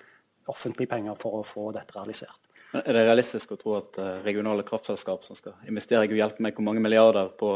offentlige 0.51 0.91
penger 0.91 1.15
for 1.19 1.39
å 1.39 1.45
få 1.47 1.69
dette 1.75 1.95
realisert. 1.95 2.53
Men 2.73 2.87
er 2.89 2.95
det 2.97 3.01
realistisk 3.05 3.51
å 3.53 3.57
tro 3.59 3.75
at 3.77 3.97
uh, 4.01 4.05
regionale 4.25 4.63
kraftselskap 4.65 5.21
som 5.27 5.37
skal 5.37 5.53
investere 5.69 6.07
og 6.07 6.15
hjelpe 6.17 6.41
meg 6.41 6.57
hvor 6.57 6.65
mange 6.65 6.81
milliarder 6.81 7.27
på, 7.37 7.49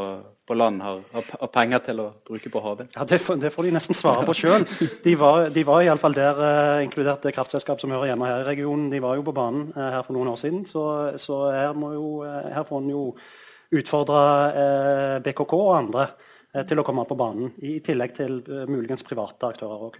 på 0.46 0.54
land, 0.54 0.78
har, 0.84 1.00
har, 1.10 1.50
penger 1.50 1.82
til 1.88 2.02
å 2.04 2.06
bruke 2.28 2.52
på 2.54 2.62
havvind? 2.62 2.92
Ja, 2.94 3.06
det, 3.08 3.18
det, 3.42 3.50
får 3.50 3.66
de 3.66 3.72
nesten 3.74 3.98
svare 3.98 4.22
på 4.28 4.36
sjøl. 4.38 4.62
De 5.02 5.16
var, 5.18 5.48
de 5.54 5.64
var 5.66 5.82
iallfall 5.82 6.14
der, 6.14 6.38
uh, 6.38 6.84
inkludert 6.84 7.26
det 7.26 7.34
kraftselskap 7.34 7.82
som 7.82 7.90
hører 7.96 8.12
hjemme 8.12 8.30
her 8.30 8.44
i 8.44 8.48
regionen. 8.52 8.86
De 8.94 9.02
var 9.02 9.18
jo 9.18 9.26
på 9.26 9.34
banen 9.34 9.72
uh, 9.74 9.88
her 9.96 10.06
for 10.06 10.14
noen 10.14 10.30
år 10.36 10.38
siden, 10.38 10.62
så, 10.70 10.84
så 11.18 11.40
her, 11.50 11.74
jo, 11.98 12.12
her, 12.28 12.62
får 12.68 12.84
en 12.84 12.94
jo 12.94 13.04
utfordre 13.78 14.22
BKK 15.26 15.50
og 15.58 15.74
andre 15.74 16.06
til 16.64 16.80
å 16.80 16.86
komme 16.86 17.02
på 17.10 17.18
banen. 17.18 17.50
I, 17.58 17.74
tillegg 17.84 18.14
til 18.16 18.38
muligens 18.70 19.02
private 19.04 19.50
aktører 19.50 19.82
òg. 19.90 19.98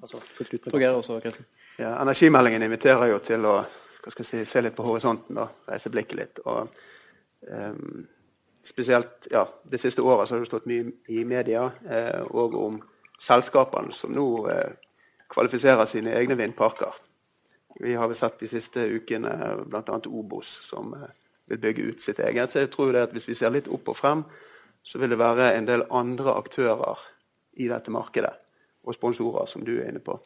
Altså, 0.00 0.18
ja, 1.76 1.94
energimeldingen 2.02 2.62
inviterer 2.62 3.10
jo 3.10 3.18
til 3.24 3.46
å 3.46 3.56
si, 4.22 4.44
se 4.44 4.62
litt 4.62 4.76
på 4.76 4.86
horisonten 4.86 5.38
og 5.42 5.70
reise 5.70 5.92
blikket 5.92 6.20
litt. 6.20 6.42
Og, 6.48 6.78
um, 7.50 8.06
spesielt 8.66 9.28
ja, 9.30 9.44
det 9.62 9.78
siste 9.78 10.02
året 10.02 10.30
har 10.30 10.42
det 10.42 10.48
stått 10.50 10.66
mye 10.66 10.90
i 11.12 11.24
media 11.24 11.68
eh, 11.86 12.22
og 12.34 12.54
om 12.58 12.78
selskapene 13.20 13.94
som 13.94 14.14
nå 14.14 14.26
eh, 14.50 14.72
kvalifiserer 15.30 15.86
sine 15.86 16.14
egne 16.18 16.34
vindparker. 16.38 16.96
Vi 17.80 17.94
har 17.94 18.08
vel 18.08 18.18
sett 18.18 18.40
de 18.40 18.48
siste 18.50 18.86
ukene 18.88 19.32
bl.a. 19.68 20.00
Obos 20.08 20.50
som 20.66 20.94
eh, 20.96 21.12
vil 21.46 21.62
bygge 21.62 21.90
ut 21.90 22.02
sitt 22.02 22.18
eget. 22.18 22.50
Så 22.50 22.64
jeg 22.64 22.72
tror 22.74 22.96
at 22.98 23.14
hvis 23.14 23.28
vi 23.28 23.38
ser 23.38 23.54
litt 23.54 23.70
opp 23.70 23.92
og 23.92 23.98
frem, 23.98 24.24
så 24.82 24.98
vil 24.98 25.14
det 25.14 25.20
være 25.20 25.52
en 25.54 25.68
del 25.68 25.86
andre 25.90 26.34
aktører 26.34 27.02
i 27.56 27.68
dette 27.70 27.90
markedet, 27.90 28.34
og 28.86 28.94
sponsorer, 28.94 29.46
som 29.50 29.64
du 29.64 29.76
er 29.78 29.88
inne 29.90 30.02
på, 30.04 30.18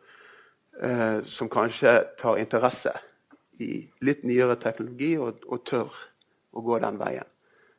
eh, 0.83 1.25
som 1.27 1.49
kanskje 1.49 1.95
tar 2.19 2.39
interesse 2.41 2.93
i 3.61 3.89
litt 4.01 4.25
nyere 4.25 4.57
teknologi 4.61 5.17
og, 5.21 5.45
og, 5.47 5.65
tør 5.69 5.93
å 6.57 6.63
gå 6.65 6.79
den 6.83 6.99
veien. 7.01 7.29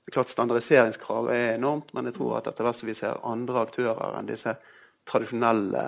Det 0.01 0.11
er 0.11 0.17
klart 0.17 0.31
Standardiseringskravet 0.33 1.35
er 1.35 1.55
enormt, 1.55 1.93
men 1.93 2.09
jeg 2.09 2.17
tror 2.17 2.37
at 2.39 2.49
etter 2.49 2.65
hvert 2.65 2.79
som 2.79 2.89
vi 2.89 2.97
ser 2.97 3.21
andre 3.27 3.65
aktører 3.65 4.17
enn 4.17 4.29
disse 4.29 4.55
tradisjonelle 5.09 5.85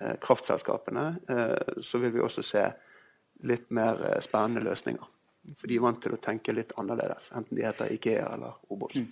eh, 0.00 0.16
kraftselskapene, 0.22 1.06
eh, 1.28 1.82
så 1.84 2.00
vil 2.02 2.14
vi 2.16 2.24
også 2.24 2.44
se 2.46 2.64
litt 3.48 3.70
mer 3.74 4.00
eh, 4.08 4.20
spennende 4.24 4.64
løsninger. 4.64 5.08
For 5.58 5.68
de 5.68 5.78
er 5.78 5.84
vant 5.84 6.02
til 6.02 6.14
å 6.14 6.20
tenke 6.22 6.54
litt 6.54 6.74
annerledes, 6.78 7.32
enten 7.36 7.58
de 7.58 7.66
heter 7.66 7.92
Ikea 7.92 8.28
eller 8.36 8.60
Obos. 8.72 9.00
Mm. 9.00 9.08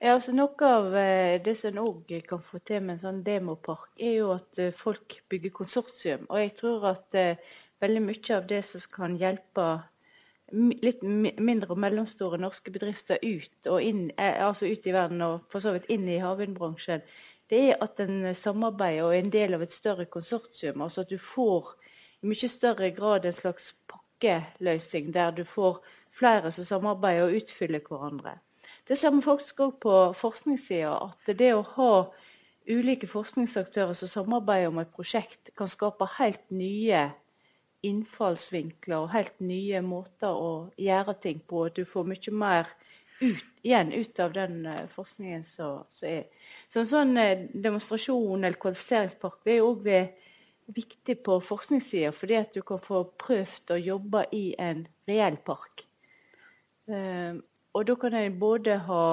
Ja, 0.00 0.14
altså 0.14 0.32
Noe 0.32 0.64
av 0.64 0.94
eh, 0.96 1.42
det 1.44 1.52
som 1.60 1.74
en 1.74 1.82
òg 1.82 2.14
kan 2.24 2.40
få 2.40 2.58
til 2.64 2.78
med 2.80 2.94
en 2.94 3.00
sånn 3.02 3.18
demopark, 3.24 3.90
er 4.00 4.14
jo 4.14 4.30
at 4.32 4.56
eh, 4.62 4.72
folk 4.72 5.18
bygger 5.28 5.52
konsortium. 5.58 6.24
Og 6.32 6.40
jeg 6.40 6.54
tror 6.56 6.86
at 6.94 7.18
eh, 7.20 7.50
veldig 7.84 8.02
mye 8.06 8.32
av 8.38 8.46
det 8.48 8.62
som 8.64 8.86
kan 8.94 9.18
hjelpe 9.20 9.66
litt 10.80 11.04
mindre 11.04 11.76
og 11.76 11.82
mellomstore 11.84 12.40
norske 12.40 12.72
bedrifter 12.72 13.20
ut, 13.20 13.68
inn, 13.84 14.08
altså 14.16 14.72
ut 14.72 14.88
i 14.88 14.96
verden 14.96 15.20
og 15.22 15.44
for 15.52 15.60
så 15.60 15.76
vidt 15.76 15.92
inn 15.92 16.08
i 16.08 16.18
havvindbransjen, 16.24 17.04
det 17.52 17.62
er 17.68 17.84
at 17.84 18.00
en 18.00 18.32
samarbeider 18.34 19.04
og 19.04 19.12
er 19.12 19.20
en 19.20 19.32
del 19.36 19.54
av 19.58 19.68
et 19.68 19.76
større 19.76 20.08
konsortium. 20.08 20.80
Altså 20.80 21.04
at 21.04 21.12
du 21.12 21.20
får 21.20 21.74
i 22.24 22.32
mye 22.32 22.56
større 22.56 22.88
grad 22.96 23.28
en 23.28 23.36
slags 23.36 23.74
pakkeløsning 23.92 25.12
der 25.12 25.36
du 25.36 25.44
får 25.44 25.82
flere 26.08 26.56
som 26.56 26.72
samarbeider 26.72 27.28
og 27.28 27.42
utfyller 27.44 27.84
hverandre. 27.84 28.40
Det 28.90 28.96
ser 28.98 29.12
vi 29.14 29.22
faktisk 29.22 29.60
òg 29.62 29.76
på 29.84 29.96
forskningssida. 30.18 30.96
At 31.12 31.28
det 31.38 31.52
å 31.54 31.62
ha 31.76 31.92
ulike 32.66 33.06
forskningsaktører 33.06 33.94
som 33.94 34.10
samarbeider 34.10 34.72
om 34.72 34.80
et 34.82 34.90
prosjekt, 34.90 35.52
kan 35.54 35.70
skape 35.70 36.08
helt 36.16 36.42
nye 36.50 37.04
innfallsvinkler 37.86 39.04
og 39.04 39.12
helt 39.14 39.36
nye 39.38 39.78
måter 39.86 40.34
å 40.34 40.50
gjøre 40.74 41.14
ting 41.22 41.38
på. 41.46 41.68
At 41.68 41.78
du 41.78 41.86
får 41.86 42.08
mye 42.10 42.34
mer 42.34 42.72
ut, 43.20 43.44
igjen 43.62 43.92
ut 43.94 44.20
av 44.24 44.34
den 44.34 44.64
uh, 44.66 44.82
forskningen 44.90 45.46
som 45.46 45.84
er. 46.08 46.26
Så 46.66 46.82
en 46.82 46.90
sånn 46.90 47.14
uh, 47.14 47.46
demonstrasjon 47.54 48.42
eller 48.42 48.58
kvalifiseringspark 48.58 49.46
er 49.54 49.62
òg 49.68 49.86
viktig 50.70 51.16
på 51.26 51.38
forskningssida, 51.46 52.10
fordi 52.10 52.40
at 52.42 52.58
du 52.58 52.64
kan 52.66 52.82
få 52.82 53.04
prøvd 53.22 53.76
å 53.76 53.78
jobbe 53.78 54.26
i 54.34 54.50
en 54.58 54.82
reell 55.06 55.38
park. 55.46 55.86
Uh, 56.90 57.38
og 57.74 57.86
da 57.86 57.94
kan 57.94 58.14
en 58.14 58.38
både 58.40 58.78
ha 58.88 59.04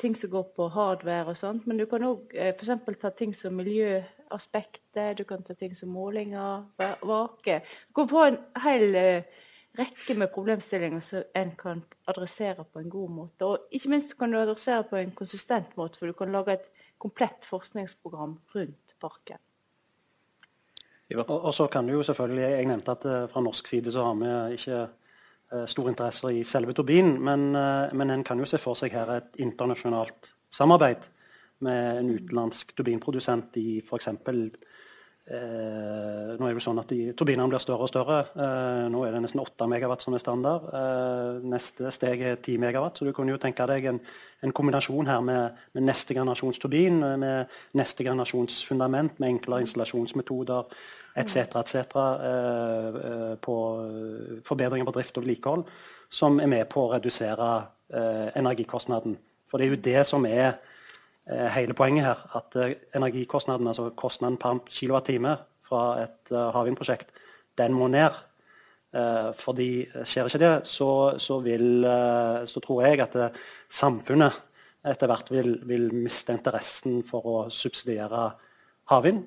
ting 0.00 0.14
som 0.16 0.30
går 0.30 0.42
på 0.56 0.68
hardware 0.70 1.32
og 1.32 1.36
sånt, 1.36 1.66
men 1.66 1.80
du 1.80 1.86
kan 1.90 2.04
òg 2.06 2.34
eh, 2.34 2.52
f.eks. 2.54 2.98
ta 3.00 3.10
ting 3.16 3.32
som 3.34 3.56
miljøaspektet, 3.58 5.18
du 5.18 5.24
kan 5.26 5.42
ta 5.42 5.56
ting 5.58 5.74
som 5.76 5.90
målinger, 5.90 6.62
vake. 6.78 7.62
Du 7.88 7.96
kan 7.98 8.10
få 8.10 8.24
en 8.28 8.38
hel 8.62 8.94
eh, 8.94 9.40
rekke 9.78 10.14
med 10.20 10.30
problemstillinger 10.34 11.02
som 11.02 11.24
en 11.38 11.54
kan 11.58 11.82
adressere 12.06 12.64
på 12.64 12.82
en 12.82 12.90
god 12.92 13.14
måte. 13.18 13.48
Og 13.48 13.74
ikke 13.74 13.90
minst 13.90 14.14
kan 14.18 14.32
du 14.32 14.38
adressere 14.38 14.84
på 14.88 15.00
en 15.00 15.14
konsistent 15.16 15.74
måte, 15.76 15.98
for 15.98 16.06
du 16.06 16.16
kan 16.16 16.32
lage 16.32 16.60
et 16.60 16.68
komplett 17.02 17.42
forskningsprogram 17.48 18.38
rundt 18.54 18.94
parken. 19.00 19.40
Og, 21.12 21.28
og, 21.28 21.52
så 21.54 21.66
kan 21.68 21.86
du 21.86 21.92
jo 21.92 22.02
selvfølgelig, 22.02 22.42
Jeg 22.42 22.66
nevnte 22.66 22.90
at 22.90 23.04
uh, 23.04 23.28
fra 23.28 23.40
norsk 23.40 23.66
side 23.66 23.92
så 23.92 24.04
har 24.06 24.14
vi 24.16 24.54
ikke 24.54 24.86
uh, 25.52 25.64
store 25.70 25.92
interesser 25.92 26.34
i 26.34 26.44
selve 26.46 26.74
turbinen, 26.76 27.18
men, 27.20 27.50
uh, 27.56 27.92
men 27.96 28.10
en 28.10 28.24
kan 28.24 28.40
jo 28.40 28.48
se 28.48 28.60
for 28.62 28.78
seg 28.78 28.94
her 28.96 29.16
et 29.16 29.42
internasjonalt 29.44 30.32
samarbeid 30.52 31.08
med 31.62 31.98
en 32.02 32.14
utenlandsk 32.16 32.74
turbinprodusent 32.76 33.56
i 33.62 33.80
f.eks. 33.84 34.08
Eh, 35.22 36.30
nå 36.34 36.48
er 36.48 36.56
det 36.56 36.62
sånn 36.64 36.80
at 36.82 36.90
de, 36.90 37.12
Turbinene 37.14 37.46
blir 37.50 37.62
større 37.62 37.86
og 37.86 37.90
større. 37.90 38.18
Eh, 38.34 38.86
nå 38.90 39.04
er 39.06 39.14
det 39.14 39.20
nesten 39.22 39.42
8 39.42 39.68
megawatt 39.70 40.02
som 40.02 40.16
er 40.16 40.22
standard. 40.22 40.66
Eh, 40.74 41.44
neste 41.52 41.92
steg 41.94 42.24
er 42.26 42.40
10 42.40 42.58
megawatt. 42.62 42.98
Så 42.98 43.06
du 43.06 43.12
kunne 43.14 43.34
jo 43.34 43.40
tenke 43.42 43.66
deg 43.70 43.86
en, 43.92 44.00
en 44.42 44.54
kombinasjon 44.56 45.06
her 45.06 45.22
med, 45.22 45.60
med, 45.76 45.86
neste 45.86 46.16
generasjons 46.18 46.58
turbin, 46.62 46.98
med 47.22 47.54
neste 47.78 48.06
generasjons 48.08 48.64
fundament, 48.66 49.22
med 49.22 49.36
enklere 49.36 49.62
installasjonsmetoder 49.62 50.74
etc. 51.16 51.56
etc. 51.60 51.76
Eh, 51.76 53.00
eh, 53.02 53.34
på 53.42 53.56
forbedringer 54.44 54.88
på 54.88 54.96
drift 54.96 55.16
og 55.16 55.26
vedlikehold, 55.26 55.64
som 56.10 56.40
er 56.40 56.50
med 56.50 56.68
på 56.72 56.86
å 56.86 56.92
redusere 56.94 57.50
eh, 57.92 58.28
energikostnaden. 58.40 59.18
For 59.50 59.60
det 59.60 59.66
er 59.66 59.74
jo 59.74 59.84
det 59.84 60.06
som 60.08 60.26
er 60.26 60.60
Eh, 61.30 61.46
hele 61.54 61.74
poenget 61.74 62.04
her. 62.04 62.18
At 62.36 62.56
eh, 62.56 62.74
energikostnaden, 62.94 63.66
altså 63.66 63.90
kostnaden 63.90 64.38
per 64.38 64.58
kilowattime 64.66 65.36
fra 65.62 66.02
et 66.02 66.32
eh, 66.32 66.50
havvindprosjekt, 66.54 67.12
den 67.58 67.72
må 67.72 67.88
ned. 67.88 68.12
fordi 69.34 69.86
skjer 70.04 70.26
ikke 70.28 70.38
det, 70.38 70.66
så, 70.68 71.16
så, 71.16 71.38
vil, 71.40 71.80
så 72.44 72.60
tror 72.60 72.82
jeg 72.84 73.00
at 73.00 73.14
samfunnet 73.72 74.34
etter 74.84 75.08
hvert 75.08 75.30
vil, 75.32 75.54
vil, 75.64 75.86
miste 75.96 76.34
interessen 76.36 76.98
for 77.00 77.24
å 77.24 77.36
subsidiere 77.48 78.26
havvind. 78.92 79.24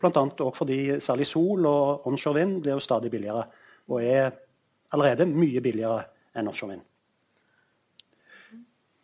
Bl.a. 0.00 0.22
òg 0.46 0.54
fordi 0.56 0.78
særlig 1.02 1.26
sol 1.28 1.66
og 1.68 2.06
onshore 2.10 2.40
vind 2.40 2.60
blir 2.62 2.76
jo 2.76 2.84
stadig 2.84 3.10
billigere. 3.12 3.44
Og 3.90 4.04
er 4.04 4.30
allerede 4.92 5.26
mye 5.30 5.62
billigere 5.62 6.04
enn 6.36 6.50
offshore 6.50 6.76
vind. 6.76 6.84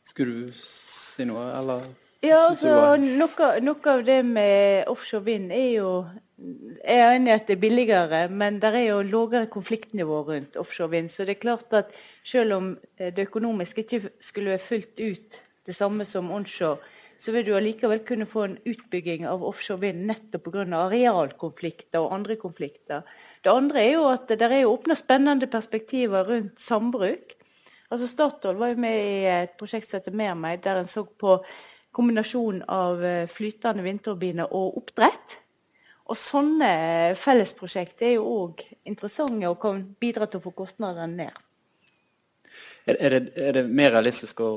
Skulle 0.07 0.47
du 0.47 0.53
si 0.55 1.27
noe, 1.27 1.49
eller? 1.51 1.87
Ja, 2.25 2.47
altså, 2.49 2.97
noe, 3.01 3.49
noe, 3.63 3.81
av 3.93 4.05
det 4.07 4.21
med 4.27 4.87
offshore 4.91 5.27
vind 5.27 5.53
er 5.55 5.73
jo 5.77 5.91
Jeg 6.37 7.01
er 7.01 7.15
enig 7.17 7.31
i 7.31 7.33
at 7.33 7.47
det 7.49 7.55
er 7.55 7.61
billigere, 7.63 8.19
men 8.29 8.59
det 8.61 8.69
er 8.77 8.91
jo 8.91 8.99
lavere 9.09 9.49
konfliktnivå 9.49 10.19
rundt 10.27 10.59
offshore 10.61 10.93
vind. 10.93 11.09
Så 11.09 11.25
det 11.25 11.39
er 11.39 11.41
klart 11.41 11.73
at 11.73 11.95
selv 12.25 12.53
om 12.53 12.67
det 12.99 13.25
økonomisk 13.25 13.79
ikke 13.81 14.11
skulle 14.21 14.53
være 14.53 14.67
fullt 14.67 15.01
ut 15.01 15.39
det 15.67 15.75
samme 15.75 16.05
som 16.05 16.29
onshore, 16.31 16.77
så 17.19 17.33
vil 17.33 17.47
du 17.47 17.55
allikevel 17.57 18.03
kunne 18.07 18.29
få 18.29 18.43
en 18.47 18.59
utbygging 18.69 19.25
av 19.29 19.45
offshore 19.45 19.87
vind 19.87 20.05
nettopp 20.09 20.51
pga. 20.51 20.67
arealkonflikter 20.83 22.03
og 22.03 22.13
andre 22.15 22.37
konflikter. 22.37 23.07
Det 23.43 23.53
andre 23.53 23.83
er 23.85 23.93
jo 23.95 24.05
at 24.11 24.29
det 24.29 24.43
er 24.43 24.61
jo 24.61 24.75
åpna 24.75 24.95
spennende 24.99 25.47
perspektiver 25.47 26.29
rundt 26.29 26.61
sambruk. 26.61 27.37
Altså 27.91 28.07
Statoil 28.11 28.59
var 28.59 28.75
jo 28.75 28.83
med 28.83 28.99
i 28.99 29.25
et 29.31 29.57
prosjekt 29.59 29.89
som 29.89 30.01
heter 30.01 30.13
Mer 30.13 30.57
der 30.57 30.81
en 30.81 30.89
så 30.91 31.05
på 31.05 31.39
kombinasjon 31.97 32.63
av 32.69 33.05
eh, 33.05 33.29
flytende 33.31 33.85
vindturbiner 33.87 34.53
og 34.53 34.77
oppdrett. 34.83 35.39
Og 36.07 36.19
sånne 36.19 37.15
fellesprosjekt 37.19 38.03
er 38.07 38.17
jo 38.19 38.27
òg 38.31 38.63
interessante 38.87 39.49
og 39.49 39.59
kan 39.63 39.83
bidra 40.01 40.29
til 40.31 40.39
å 40.39 40.45
få 40.45 40.53
kostnadene 40.55 41.25
ned. 41.25 41.43
Er, 42.87 42.99
det, 43.11 43.33
er, 43.35 43.53
det, 43.57 43.65
mer 43.67 43.91
realistisk 43.97 44.41
å 44.45 44.51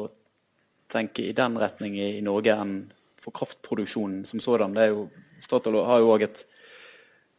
tenke 0.89 1.25
i 1.29 1.35
den 1.37 1.57
retning 1.61 1.97
i, 1.99 2.15
i 2.17 2.25
Norge 2.25 2.55
enn 2.55 2.77
for 3.19 3.35
kraftproduksjonen 3.35 4.23
som 4.25 4.41
sådan? 4.43 4.75
Det 4.75 4.85
er 4.85 4.93
jo, 4.93 5.09
Statoil 5.43 5.83
har 5.87 6.01
jo 6.01 6.13
òg 6.15 6.25
et 6.27 6.45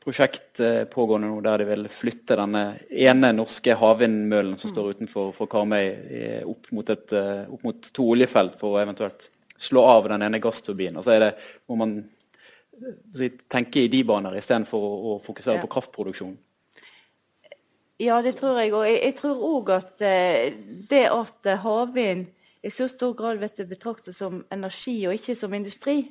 prosjekt 0.00 0.60
eh, 0.60 0.84
pågående 0.84 1.28
nå 1.28 1.40
der 1.44 1.60
de 1.60 1.66
vil 1.68 1.88
flytte 1.92 2.38
denne 2.38 2.62
ene 2.88 3.32
norske 3.36 3.74
havvindmøllen 3.76 4.56
som 4.60 4.72
står 4.72 4.94
utenfor 4.94 5.34
for 5.36 5.50
Karmøy, 5.50 5.88
eh, 6.16 6.40
opp 6.48 6.70
mot, 6.76 6.92
et, 6.92 7.12
eh, 7.12 7.44
opp 7.52 7.66
mot, 7.66 7.90
to 7.92 8.06
oljefelt 8.14 8.56
for 8.60 8.76
å 8.76 8.80
eventuelt 8.80 9.28
slå 9.60 9.84
av 9.84 10.08
den 10.08 10.24
ene 10.24 10.40
gassturbinen. 10.40 10.96
Og 10.96 11.04
så 11.04 11.16
er 11.16 11.26
det, 11.26 11.32
må 11.68 11.76
man 11.82 11.98
si, 13.16 13.28
tenke 13.44 13.84
i 13.84 13.90
de 13.92 14.00
baner 14.08 14.38
istedenfor 14.40 14.86
å, 14.88 14.94
å 15.12 15.18
fokusere 15.24 15.58
ja. 15.58 15.64
på 15.66 15.72
kraftproduksjon. 15.76 16.32
Ja, 18.00 18.22
det 18.24 18.38
tror 18.38 18.56
jeg. 18.56 18.72
Og 18.72 18.86
jeg, 18.88 19.02
jeg 19.04 19.16
tror 19.18 19.42
òg 19.50 19.74
at 19.74 20.00
det 20.00 21.02
at 21.12 21.50
havvind 21.60 22.30
i 22.62 22.70
så 22.70 22.88
stor 22.88 23.14
grad 23.16 23.38
blitt 23.40 23.60
betraktet 23.68 24.16
som 24.16 24.44
energi 24.52 24.96
og 25.08 25.16
ikke 25.16 25.34
som 25.38 25.54
industri, 25.54 26.10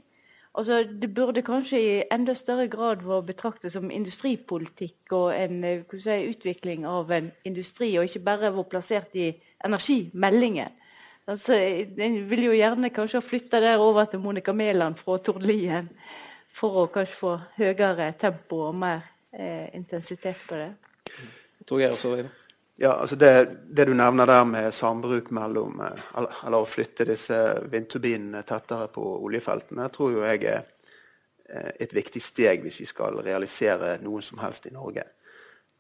Altså, 0.57 0.83
det 1.01 1.13
burde 1.13 1.41
kanskje 1.41 1.79
i 1.79 2.03
enda 2.12 2.33
større 2.33 2.65
grad 2.67 3.03
vært 3.05 3.27
betraktet 3.27 3.71
som 3.71 3.91
industripolitikk 3.93 5.13
og 5.13 5.29
en 5.35 5.62
eh, 5.63 5.93
si, 6.01 6.15
utvikling 6.31 6.88
av 6.89 7.12
en 7.13 7.29
industri, 7.45 7.91
og 7.97 8.09
ikke 8.09 8.23
bare 8.25 8.51
vært 8.55 8.71
plassert 8.71 9.15
i 9.15 9.29
energimeldingen. 9.65 10.73
Altså, 11.29 11.53
En 11.53 12.17
vil 12.29 12.43
jo 12.47 12.57
gjerne 12.57 12.89
kanskje 12.89 13.21
flytte 13.21 13.62
der 13.62 13.77
over 13.77 14.09
til 14.09 14.19
Monica 14.19 14.51
Mæland 14.51 14.97
fra 14.97 15.17
Tord 15.17 15.45
Lien 15.45 15.89
for 16.49 16.81
å 16.81 16.88
kanskje 16.89 17.15
få 17.15 17.38
høyere 17.59 18.12
tempo 18.17 18.65
og 18.71 18.75
mer 18.75 19.05
eh, 19.31 19.69
intensitet 19.77 20.47
på 20.49 20.57
det. 20.57 20.71
Tror 21.69 21.85
jeg 21.85 21.93
også, 21.93 22.17
Ivar. 22.17 22.38
Ja, 22.82 22.94
altså 22.94 23.15
det, 23.15 23.58
det, 23.70 23.86
du 23.86 23.94
nevner 23.94 24.26
der 24.26 24.46
med 24.48 24.74
sambruk 24.74 25.34
mellom 25.36 25.82
eh, 25.84 26.04
Eller 26.48 26.62
å 26.62 26.68
flytte 26.68 27.04
disse 27.10 27.36
vindturbinene 27.68 28.46
tettere 28.48 28.86
på 28.88 29.04
oljefeltene, 29.18 29.89
tror 29.92 30.13
jo 30.13 30.22
jeg 30.24 30.46
er 30.48 30.62
eh, 31.50 31.74
et 31.84 31.96
viktig 31.96 32.22
steg 32.24 32.63
hvis 32.63 32.80
vi 32.80 32.88
skal 32.88 33.20
realisere 33.26 33.98
noen 34.00 34.24
som 34.24 34.39
helst 34.39 34.70
i 34.70 34.72
Norge. 34.72 35.04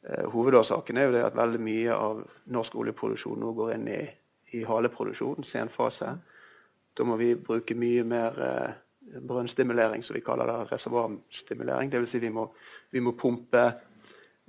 Eh, 0.03 0.27
hovedårsaken 0.33 0.99
er 0.99 1.07
jo 1.07 1.15
det 1.15 1.23
at 1.29 1.39
veldig 1.39 1.63
mye 1.69 1.95
av 1.95 2.19
norsk 2.51 2.75
oljeproduksjon 2.83 3.39
nå 3.45 3.55
går 3.55 3.73
inn 3.77 3.87
i, 3.95 4.03
i 4.59 4.67
haleproduksjon, 4.67 5.47
senfase. 5.47 6.11
Da 6.91 7.07
må 7.07 7.15
vi 7.15 7.31
bruke 7.39 7.79
mye 7.79 8.03
mer 8.03 8.43
brønnstimulering, 9.23 10.03
som 10.03 10.19
vi 10.19 10.25
kaller 10.25 10.51
det, 10.51 10.57
reservoarstimulering. 10.73 11.95
Dvs. 11.95 12.11
Si 12.11 12.19
vi, 12.27 12.35
vi 12.91 13.07
må 13.07 13.15
pumpe 13.15 13.69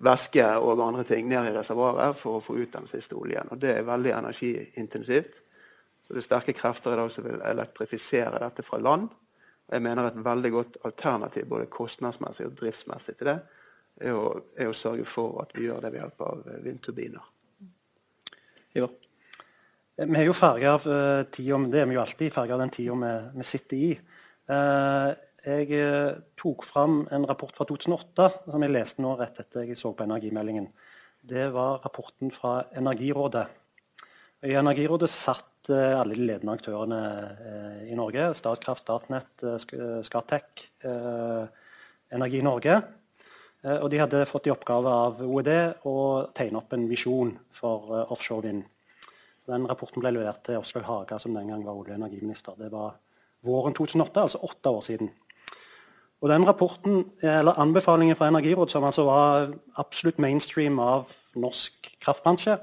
væske 0.01 0.47
og 0.59 0.81
andre 0.87 1.05
ting 1.05 1.29
ned 1.29 1.51
i 1.51 1.55
reservoaret 1.55 2.17
for 2.17 2.39
å 2.39 2.43
få 2.45 2.57
ut 2.59 2.73
den 2.73 2.89
siste 2.89 3.17
oljen. 3.19 3.49
Og 3.53 3.61
Det 3.61 3.77
er 3.77 3.87
veldig 3.89 4.13
energiintensivt. 4.17 5.41
Så 6.07 6.15
Det 6.15 6.23
er 6.23 6.29
sterke 6.29 6.57
krefter 6.57 6.93
i 6.93 6.97
dag 6.97 7.13
som 7.13 7.25
vil 7.25 7.43
elektrifisere 7.45 8.41
dette 8.41 8.63
fra 8.63 8.79
land. 8.79 9.09
Og 9.69 9.75
jeg 9.75 9.83
mener 9.83 10.07
Et 10.07 10.25
veldig 10.25 10.51
godt 10.51 10.77
alternativ 10.85 11.47
både 11.47 11.67
kostnadsmessig 11.67 12.47
og 12.47 12.57
driftsmessig 12.57 13.17
til 13.17 13.27
det 13.27 13.41
er 14.01 14.17
å, 14.17 14.33
er 14.57 14.71
å 14.71 14.77
sørge 14.77 15.05
for 15.09 15.43
at 15.43 15.55
vi 15.57 15.67
gjør 15.69 15.85
det 15.85 15.93
ved 15.93 16.01
hjelp 16.01 16.25
av 16.27 16.51
vindturbiner. 16.65 17.31
Ja. 18.77 18.89
Vi 20.01 20.17
er 20.17 20.25
jo 20.25 20.37
farga 20.37 20.77
av 20.79 20.87
uh, 20.89 21.27
tida, 21.29 21.59
det 21.69 21.83
er 21.83 21.89
vi 21.91 21.99
jo 21.99 22.03
alltid 22.05 22.33
farga 22.33 22.57
av 22.57 22.63
den 22.63 22.73
tida 22.73 22.97
vi, 22.97 23.11
vi, 23.37 23.47
sitter 23.47 23.77
i. 23.77 23.91
Uh, 24.51 25.11
jeg 25.41 25.71
eh, 25.73 26.19
tok 26.37 26.67
fram 26.69 27.07
en 27.13 27.25
rapport 27.25 27.55
fra 27.57 27.65
2008 27.65 28.27
som 28.45 28.65
jeg 28.65 28.73
leste 28.75 29.01
nå 29.01 29.15
rett 29.17 29.39
etter 29.41 29.65
jeg 29.65 29.79
så 29.79 29.95
på 29.97 30.05
energimeldingen. 30.05 30.67
Det 31.21 31.47
var 31.55 31.81
rapporten 31.85 32.33
fra 32.33 32.67
Energirådet. 32.77 33.47
I 34.45 34.57
Energirådet 34.61 35.09
satt 35.13 35.71
eh, 35.73 35.97
alle 35.97 36.17
de 36.17 36.27
ledende 36.29 36.57
aktørene 36.59 37.01
eh, 37.33 37.79
i 37.89 37.97
Norge. 37.97 38.35
Statkraft, 38.37 38.85
Statnett, 38.85 39.47
Skatec, 40.05 40.67
Energi 42.11 42.43
Norge. 42.45 42.77
Og 43.61 43.91
de 43.93 43.99
hadde 44.01 44.25
fått 44.25 44.47
i 44.49 44.53
oppgave 44.53 44.93
av 45.07 45.19
OED 45.21 45.51
å 45.85 45.97
tegne 46.33 46.63
opp 46.63 46.73
en 46.73 46.87
visjon 46.89 47.35
for 47.53 47.93
offshore 48.09 48.47
vind. 48.47 48.63
Den 49.49 49.67
rapporten 49.69 50.01
ble 50.01 50.15
levert 50.17 50.41
til 50.47 50.57
Åslaug 50.63 50.87
Haga, 50.89 51.19
som 51.21 51.37
den 51.37 51.53
gang 51.53 51.65
var 51.67 51.77
olje- 51.77 51.93
og 51.93 52.01
energiminister. 52.01 52.57
Det 52.57 52.71
var 52.73 52.95
våren 53.45 53.77
2008, 53.77 54.25
altså 54.25 54.41
åtte 54.49 54.73
år 54.73 54.87
siden. 54.87 55.13
Og 56.21 56.29
den 56.29 56.45
rapporten, 56.45 57.05
eller 57.23 57.59
Anbefalingen 57.59 58.17
fra 58.17 58.29
Energirådet, 58.29 58.71
som 58.71 58.85
altså 58.85 59.07
var 59.09 59.55
absolutt 59.81 60.19
mainstream 60.19 60.79
av 60.79 61.09
norsk 61.35 61.95
kraftbransje, 62.01 62.59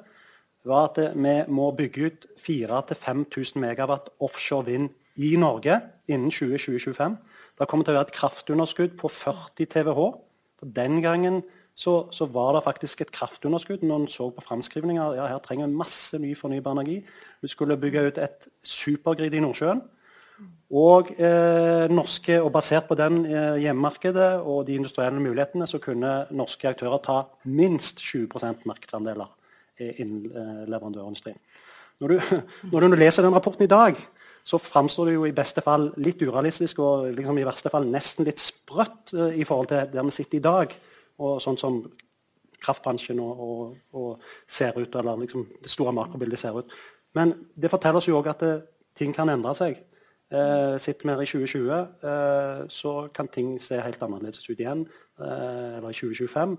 var 0.67 0.91
at 0.91 0.99
vi 1.15 1.35
må 1.47 1.71
bygge 1.71 2.05
ut 2.05 2.27
4000-5000 2.43 3.59
megawatt 3.63 4.09
offshore 4.19 4.65
vind 4.65 4.89
i 5.15 5.35
Norge 5.39 5.79
innen 6.07 6.29
2020-2025. 6.29 7.17
Det 7.57 7.67
kommer 7.67 7.85
til 7.85 7.95
å 7.95 7.97
være 7.97 8.09
et 8.11 8.17
kraftunderskudd 8.17 8.97
på 8.99 9.09
40 9.09 9.65
TWh. 9.65 10.11
For 10.59 10.73
Den 10.75 11.01
gangen 11.01 11.41
så, 11.77 12.07
så, 12.11 12.25
var 12.25 12.53
det 12.55 12.63
faktisk 12.65 13.01
et 13.01 13.11
kraftunderskudd 13.13 13.83
når 13.85 14.03
en 14.03 14.07
så 14.09 14.29
på 14.33 14.41
framskrivninger. 14.41 15.17
Ja, 15.17 15.27
her 15.29 15.41
trenger 15.45 15.69
vi 15.69 15.77
masse 15.77 16.17
ny 16.21 16.35
fornybar 16.35 16.73
energi. 16.77 17.03
Vi 17.41 17.47
skulle 17.47 17.77
bygge 17.77 18.07
ut 18.07 18.17
et 18.21 18.47
supergrid 18.63 19.33
i 19.33 19.41
Nordsjøen. 19.41 19.81
Og, 20.67 21.13
eh, 21.15 21.87
norske, 21.89 22.41
og 22.43 22.51
basert 22.51 22.89
på 22.89 22.97
den 22.99 23.21
eh, 23.25 23.61
hjemmemarkedet 23.63 24.41
og 24.43 24.65
de 24.67 24.75
industrielle 24.75 25.21
mulighetene, 25.23 25.67
så 25.67 25.79
kunne 25.79 26.25
norske 26.35 26.67
aktører 26.67 26.99
ta 27.03 27.21
minst 27.45 28.03
20 28.03 28.67
markedsandeler 28.67 29.31
innen 29.79 30.25
eh, 30.27 30.65
leverandørindustrien. 30.67 31.39
Når 31.99 32.07
du, 32.07 32.19
når 32.71 32.87
du 32.87 32.97
leser 32.99 33.23
den 33.23 33.35
rapporten 33.35 33.63
i 33.63 33.71
dag, 33.71 33.95
så 34.47 34.57
framstår 34.57 35.09
det 35.09 35.15
jo 35.17 35.25
i 35.27 35.35
beste 35.35 35.63
fall 35.63 35.89
litt 35.99 36.21
urealistisk 36.23 36.79
og 36.79 37.09
liksom 37.15 37.39
i 37.39 37.47
verste 37.47 37.71
fall 37.71 37.87
nesten 37.91 38.27
litt 38.27 38.39
sprøtt 38.39 39.15
eh, 39.15 39.39
i 39.41 39.47
forhold 39.47 39.71
til 39.71 39.89
der 39.91 40.07
vi 40.07 40.15
sitter 40.15 40.39
i 40.39 40.45
dag, 40.45 40.75
og 41.17 41.41
sånn 41.43 41.59
som 41.59 41.81
kraftbransjen 42.63 43.19
og, 43.21 43.41
og, 43.47 43.73
og 43.97 44.29
ser 44.49 44.77
ut, 44.79 44.95
eller 44.95 45.19
liksom 45.23 45.45
det 45.63 45.71
store 45.71 45.93
makrobildet 45.95 46.41
ser 46.41 46.57
ut. 46.57 46.71
Men 47.17 47.33
det 47.55 47.71
forteller 47.71 48.01
oss 48.01 48.09
jo 48.09 48.17
òg 48.19 48.31
at 48.31 48.43
det, 48.45 48.55
ting 48.97 49.13
kan 49.13 49.29
endre 49.29 49.53
seg. 49.57 49.77
Eh, 50.31 50.77
sitter 50.79 51.07
vi 51.07 51.13
her 51.13 51.21
i 51.21 51.25
2020, 51.25 51.71
eh, 52.03 52.67
så 52.67 53.07
kan 53.15 53.27
ting 53.27 53.61
se 53.61 53.79
helt 53.79 54.01
annerledes 54.03 54.49
ut 54.49 54.59
igjen. 54.59 54.87
Eh, 55.19 55.77
eller 55.77 55.89
i 55.89 55.93
2025. 55.93 56.57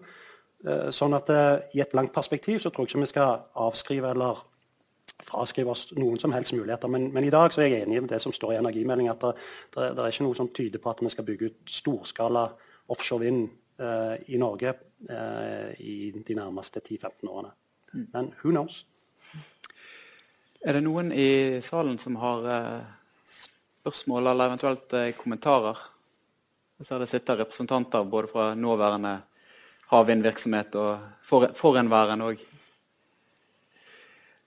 Eh, 0.67 0.89
sånn 0.91 1.15
at 1.15 1.29
eh, 1.31 1.59
i 1.77 1.83
et 1.85 1.93
langt 1.95 2.15
perspektiv 2.15 2.63
så 2.63 2.73
tror 2.73 2.87
jeg 2.87 2.97
ikke 2.97 3.05
vi 3.05 3.11
skal 3.13 3.45
avskrive 3.55 4.11
eller 4.11 4.41
fraskrive 5.23 5.71
oss 5.71 5.85
noen 5.99 6.19
som 6.19 6.33
helst 6.33 6.55
muligheter. 6.57 6.89
Men, 6.89 7.13
men, 7.13 7.25
i 7.25 7.31
dag 7.35 7.53
så 7.53 7.63
er 7.63 7.69
jeg 7.71 7.87
enig 7.87 8.01
med 8.03 8.11
det 8.11 8.23
som 8.23 8.33
står 8.33 8.57
i 8.57 8.59
energimeldingen, 8.63 9.13
at 9.13 9.23
det, 9.23 9.35
det, 9.77 9.93
det, 9.95 10.03
er 10.03 10.13
ikke 10.15 10.27
noe 10.27 10.39
som 10.39 10.51
tyder 10.55 10.83
på 10.83 10.91
at 10.91 11.03
vi 11.05 11.13
skal 11.13 11.27
bygge 11.29 11.51
ut 11.51 11.73
storskala 11.79 12.49
offshore 12.89 13.27
vind 13.27 13.49
eh, 13.79 14.17
i 14.33 14.41
Norge 14.41 14.75
i 15.79 16.11
de 16.11 16.35
nærmeste 16.35 16.81
10-15 16.83 17.29
årene. 17.31 17.53
Men 18.11 18.33
who 18.41 18.51
knows? 18.51 18.81
Er 20.67 20.75
det 20.75 20.83
noen 20.83 21.13
i 21.15 21.61
salen 21.63 22.01
som 22.03 22.17
har 22.19 22.49
spørsmål 23.89 24.27
eller 24.27 24.51
eventuelt 24.51 24.93
eh, 24.93 25.15
kommentarer? 25.17 25.79
Jeg 26.79 26.87
ser 26.87 27.01
det 27.01 27.09
sitter 27.09 27.39
representanter 27.41 28.05
både 28.05 28.29
fra 28.29 28.51
nåværende 28.55 29.15
havvindvirksomhet 29.89 30.77
og 30.77 31.07
for, 31.25 31.49
forhenværende 31.57 32.29
òg. 32.29 32.43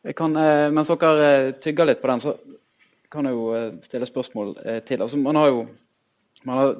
Eh, 0.05 0.69
mens 0.69 0.93
dere 0.93 1.31
eh, 1.31 1.49
tygger 1.57 1.89
litt 1.89 2.03
på 2.03 2.11
den, 2.11 2.21
så 2.21 2.35
kan 3.11 3.25
jeg 3.25 3.33
jo 3.33 3.47
stille 3.81 4.05
spørsmål 4.05 4.53
til. 4.85 5.01
Altså, 5.01 5.17
man 5.17 5.35
har 5.35 5.49
jo 5.49 5.65
man 6.43 6.57
har, 6.57 6.75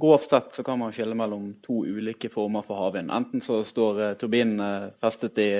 Grovt 0.00 0.30
sett 0.30 0.54
så 0.56 0.62
kan 0.64 0.78
man 0.80 0.94
skille 0.96 1.14
mellom 1.14 1.50
to 1.62 1.82
ulike 1.84 2.30
former 2.32 2.64
for 2.64 2.80
havvind. 2.80 3.12
Enten 3.12 3.42
så 3.44 3.58
står 3.68 4.14
turbinene 4.16 4.94
festet 5.02 5.38
i, 5.44 5.50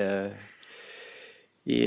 i 1.64 1.80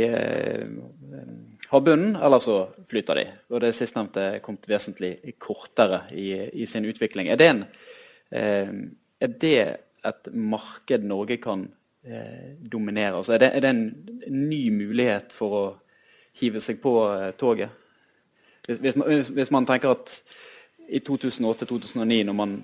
havbunnen, 1.70 2.16
eller 2.16 2.40
så 2.40 2.68
flyter 2.88 3.16
de. 3.16 3.26
Og 3.52 3.62
det 3.62 3.74
sistnevnte 3.76 4.24
er 4.24 4.44
kommet 4.44 4.68
vesentlig 4.70 5.18
kortere 5.42 6.06
i, 6.16 6.30
i, 6.62 6.66
sin 6.66 6.88
utvikling. 6.88 7.30
Er 7.32 7.40
det, 7.40 7.50
en, 7.52 7.64
eh, 8.32 8.72
er 9.20 9.34
det 9.42 9.58
et 10.08 10.30
marked 10.34 11.04
Norge 11.08 11.40
kan 11.44 11.68
eh, 12.06 12.56
dominere? 12.62 13.18
Altså 13.18 13.36
er, 13.36 13.44
det, 13.44 13.52
er, 13.56 13.66
det, 13.66 13.74
en 13.74 14.48
ny 14.48 14.62
mulighet 14.72 15.36
for 15.36 15.58
å 15.58 15.66
hive 16.40 16.64
seg 16.64 16.80
på 16.84 16.96
eh, 17.12 17.34
toget? 17.40 17.76
Hvis, 18.68 18.80
hvis, 18.84 19.00
man, 19.00 19.24
hvis, 19.36 19.52
man, 19.52 19.68
tenker 19.68 19.96
at 19.96 20.18
i 20.88 21.00
2008-2009, 21.04 22.24
når 22.28 22.36
man 22.36 22.58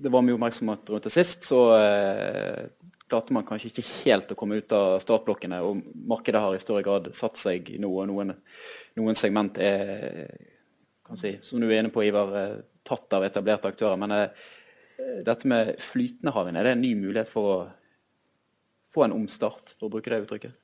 det 0.00 0.08
var 0.08 0.22
mye 0.24 0.32
oppmerksomhet 0.32 0.88
rundt 0.88 1.04
det 1.04 1.12
sist, 1.12 1.44
så 1.44 1.58
eh, 1.76 2.62
klarte 3.10 3.34
man 3.34 3.46
kanskje 3.46 3.72
ikke 3.72 3.86
helt 4.04 4.32
å 4.32 4.38
komme 4.38 4.60
ut 4.60 4.72
av 4.76 4.96
startblokkene. 5.02 5.60
Og 5.66 5.82
markedet 6.10 6.42
har 6.42 6.56
i 6.56 6.62
større 6.62 6.84
grad 6.86 7.10
satt 7.16 7.40
seg 7.40 7.72
nå, 7.82 7.90
og 7.90 8.08
noen, 8.10 8.32
noen 9.00 9.18
segment 9.18 9.58
er, 9.62 10.30
si, 11.18 11.36
som 11.42 11.60
du 11.60 11.68
er 11.68 11.80
inne 11.80 11.92
på, 11.94 12.04
Ivar, 12.06 12.32
tatt 12.86 13.18
av 13.18 13.26
etablerte 13.26 13.70
aktører. 13.72 13.98
Men 14.00 14.16
eh, 14.16 14.48
dette 15.26 15.50
med 15.50 15.76
flytende 15.82 16.34
havvind, 16.36 16.60
er 16.60 16.70
det 16.70 16.74
en 16.76 16.84
ny 16.84 16.94
mulighet 16.98 17.30
for 17.30 17.52
å 17.52 17.60
få 18.90 19.06
en 19.06 19.16
omstart, 19.20 19.76
for 19.78 19.88
å 19.88 19.94
bruke 19.94 20.12
det 20.12 20.24
uttrykket? 20.24 20.58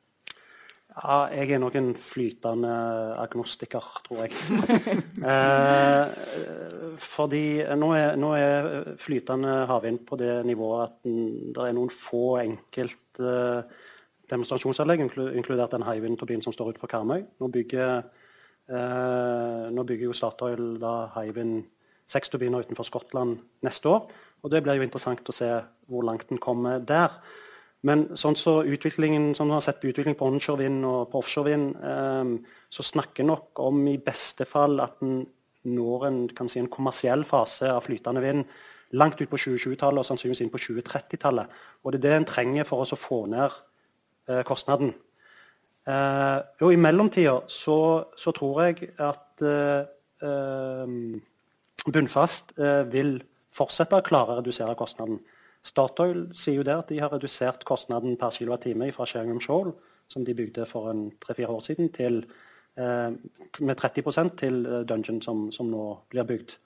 Ja, 0.96 1.26
jeg 1.28 1.50
er 1.52 1.60
nok 1.60 1.74
en 1.76 1.90
flytende 2.00 2.72
agnostiker, 3.20 3.84
tror 4.06 4.22
jeg. 4.24 4.32
eh, 5.32 6.65
fordi 7.02 7.62
nå 7.78 7.90
er, 7.96 8.16
nå 8.20 8.32
er, 8.36 8.70
flytende 9.00 9.66
havvind 9.70 10.02
på 10.08 10.18
det 10.20 10.40
nivået 10.48 10.88
at 10.88 10.96
det 11.04 11.62
er 11.64 11.76
noen 11.76 11.92
få 11.92 12.38
enkelt 12.42 13.20
eh, 13.20 13.76
demonstrasjonsanlegg, 14.30 15.04
inkludert 15.38 15.74
den 15.74 15.86
Hywind-turbinen 15.86 16.44
som 16.44 16.54
står 16.54 16.74
utenfor 16.74 16.90
Karmøy. 16.90 17.24
Nå 17.40 17.50
bygger, 17.54 18.04
eh, 18.68 19.64
nå 19.70 19.86
bygger 19.86 20.08
jo 20.08 20.16
Statoil 20.16 20.76
da 20.82 20.94
Hywind 21.16 21.64
seks 22.06 22.30
turbiner 22.30 22.62
utenfor 22.62 22.86
Skottland 22.86 23.38
neste 23.66 23.90
år. 23.90 24.06
og 24.42 24.50
Det 24.50 24.62
blir 24.62 24.78
jo 24.78 24.86
interessant 24.86 25.26
å 25.28 25.34
se 25.34 25.50
hvor 25.90 26.06
langt 26.06 26.28
den 26.28 26.38
kommer 26.38 26.78
der. 26.78 27.10
Men 27.86 28.06
sånn 28.18 28.36
så 28.38 28.64
utviklingen, 28.66 29.34
som 29.36 29.48
du 29.48 29.54
har 29.54 29.62
sett 29.62 29.80
på 29.80 29.90
utvikling 29.90 30.16
på 30.18 30.26
onshore 30.26 30.64
vind 30.64 30.84
og 30.88 31.10
på 31.12 31.20
offshore 31.20 31.52
vind, 31.52 31.76
um, 31.76 32.38
så 32.70 32.82
snakker 32.82 33.26
nok 33.26 33.60
om 33.62 33.82
i 33.90 33.98
beste 34.02 34.46
fall 34.48 34.80
at 34.82 35.02
en 35.04 35.20
når 35.66 36.06
en, 36.08 36.18
si, 36.48 36.60
en 36.60 36.70
kommersiell 36.72 37.24
fase 37.26 37.70
av 37.72 37.84
flytende 37.86 38.22
vind 38.24 38.44
langt 38.96 39.20
ut 39.20 39.30
på 39.30 39.38
2020-tallet 39.40 40.02
og 40.02 40.06
sannsynligvis 40.06 40.44
inn 40.44 40.52
på 40.52 40.60
2030-tallet. 40.62 41.56
Og 41.82 41.92
det 41.92 41.98
er 41.98 42.04
det 42.06 42.14
en 42.20 42.28
trenger 42.30 42.68
for 42.68 42.84
oss 42.84 42.94
å 42.94 43.00
få 43.00 43.24
ned 43.32 43.50
eh, 44.30 44.42
kostnaden. 44.46 44.92
Eh, 45.86 46.38
og 46.62 46.72
I 46.72 46.80
mellomtida 46.80 47.40
så, 47.50 47.78
så, 48.18 48.34
tror 48.36 48.62
jeg 48.66 48.92
at 49.02 49.42
eh, 49.42 50.86
bunnfast 51.86 52.54
vil 52.90 53.18
fortsette 53.52 53.98
å 53.98 54.06
klare 54.06 54.36
å 54.36 54.38
redusere 54.40 54.78
kostnaden. 54.78 55.20
Statoil 55.66 56.28
sier 56.36 56.60
jo 56.60 56.66
det 56.66 56.74
at 56.76 56.90
de 56.92 57.00
har 57.02 57.10
redusert 57.12 57.64
kostnaden 57.66 58.16
per 58.20 58.34
kWt 58.34 58.94
fra 58.94 59.06
Sheringham 59.08 59.42
Shoal, 59.42 59.72
som 60.08 60.24
de 60.24 60.34
bygde 60.38 60.66
for 60.68 60.92
tre-fire 61.22 61.54
år 61.54 61.64
siden, 61.66 61.90
til, 61.92 62.22
eh, 62.22 62.30
med 62.76 63.76
30 63.76 64.30
til 64.36 64.66
eh, 64.66 64.84
Dungeon, 64.88 65.22
som, 65.22 65.50
som, 65.52 65.68
nå 65.70 65.84
blir 66.12 66.28
bygd. 66.28 66.56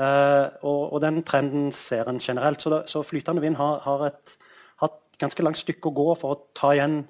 Eh, 0.00 0.46
og, 0.64 0.92
og, 0.92 1.00
den 1.04 1.22
trenden 1.22 1.72
ser 1.72 2.08
en 2.08 2.20
generelt. 2.20 2.62
Så, 2.62 2.70
da, 2.72 2.82
så 2.86 3.02
flytende 3.02 3.42
vind 3.44 3.56
har, 3.56 3.80
har, 3.84 4.06
et, 4.08 4.36
har, 4.80 4.94
ganske 5.20 5.44
langt 5.44 5.60
stykke 5.60 5.90
å 5.90 5.96
gå 5.96 6.14
for 6.18 6.34
å 6.34 6.40
ta 6.56 6.72
igjen 6.74 7.02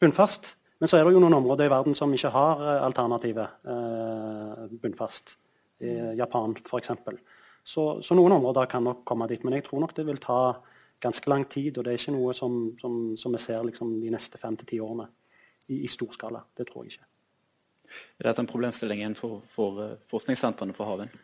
bunnfast. 0.00 0.54
Men 0.78 0.90
så 0.90 0.98
er 0.98 1.06
det 1.06 1.14
jo 1.14 1.22
noen 1.22 1.38
områder 1.40 1.66
i 1.66 1.72
verden 1.72 1.94
som 1.98 2.12
ikke 2.14 2.32
har 2.34 2.64
eh, 2.64 2.86
alternativet 2.86 3.68
eh, 3.70 4.64
bunnfast. 4.82 5.36
I 5.78 6.16
Japan, 6.18 6.56
f.eks. 6.58 6.90
Så, 7.62 7.82
så, 8.02 8.14
noen 8.18 8.34
områder 8.34 8.66
kan 8.66 8.82
nok 8.82 9.04
komme 9.06 9.28
dit. 9.30 9.44
Men 9.46 9.54
jeg 9.54 9.68
tror 9.68 9.84
nok 9.84 9.94
det 9.94 10.08
vil 10.08 10.18
ta 10.18 10.56
ganske 10.98 11.30
lang 11.30 11.46
tid. 11.46 11.78
Og 11.78 11.86
det 11.86 11.92
er 11.92 12.00
ikke 12.00 12.16
noe 12.16 12.34
som, 12.34 12.56
som 12.80 13.36
vi 13.36 13.38
ser 13.38 13.62
liksom, 13.68 13.94
de 14.02 14.10
neste 14.10 14.40
fem 14.42 14.58
til 14.58 14.72
ti 14.72 14.80
årene 14.82 15.06
i, 15.68 15.84
i, 15.84 15.86
stor 15.86 16.10
skala. 16.16 16.42
Det 16.56 16.66
tror 16.66 16.82
jeg 16.82 16.96
ikke. 16.96 17.06
Er 18.18 18.30
dette 18.30 18.44
en 18.44 18.50
problemstilling 18.50 19.16
for, 19.18 19.40
for 19.52 19.80
uh, 19.82 19.96
forskningssentrene 20.10 20.76
for 20.76 20.90
havvind? 20.90 21.16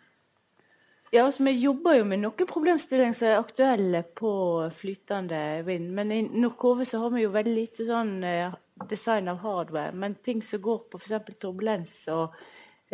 Ja, 1.13 1.27
altså, 1.27 1.45
Vi 1.47 1.55
jobber 1.63 1.99
jo 1.99 2.09
med 2.11 2.25
noen 2.25 2.51
problemstillinger 2.51 3.15
som 3.15 3.29
er 3.29 3.39
aktuelle 3.39 4.03
på 4.17 4.33
flytende 4.75 5.63
vind. 5.67 5.93
Men 5.95 6.13
i 6.13 6.23
Norkove 6.27 6.87
så 6.89 7.05
har 7.05 7.15
vi 7.15 7.23
jo 7.23 7.35
veldig 7.35 7.55
lite 7.55 7.87
sånn 7.87 8.17
uh, 8.25 8.57
design 8.91 9.31
av 9.31 9.45
hardware. 9.45 9.95
Men 9.95 10.19
ting 10.25 10.43
som 10.43 10.63
går 10.65 10.85
på 10.91 11.03
f.eks. 11.03 11.39
turbulens 11.39 11.97
og 12.13 12.35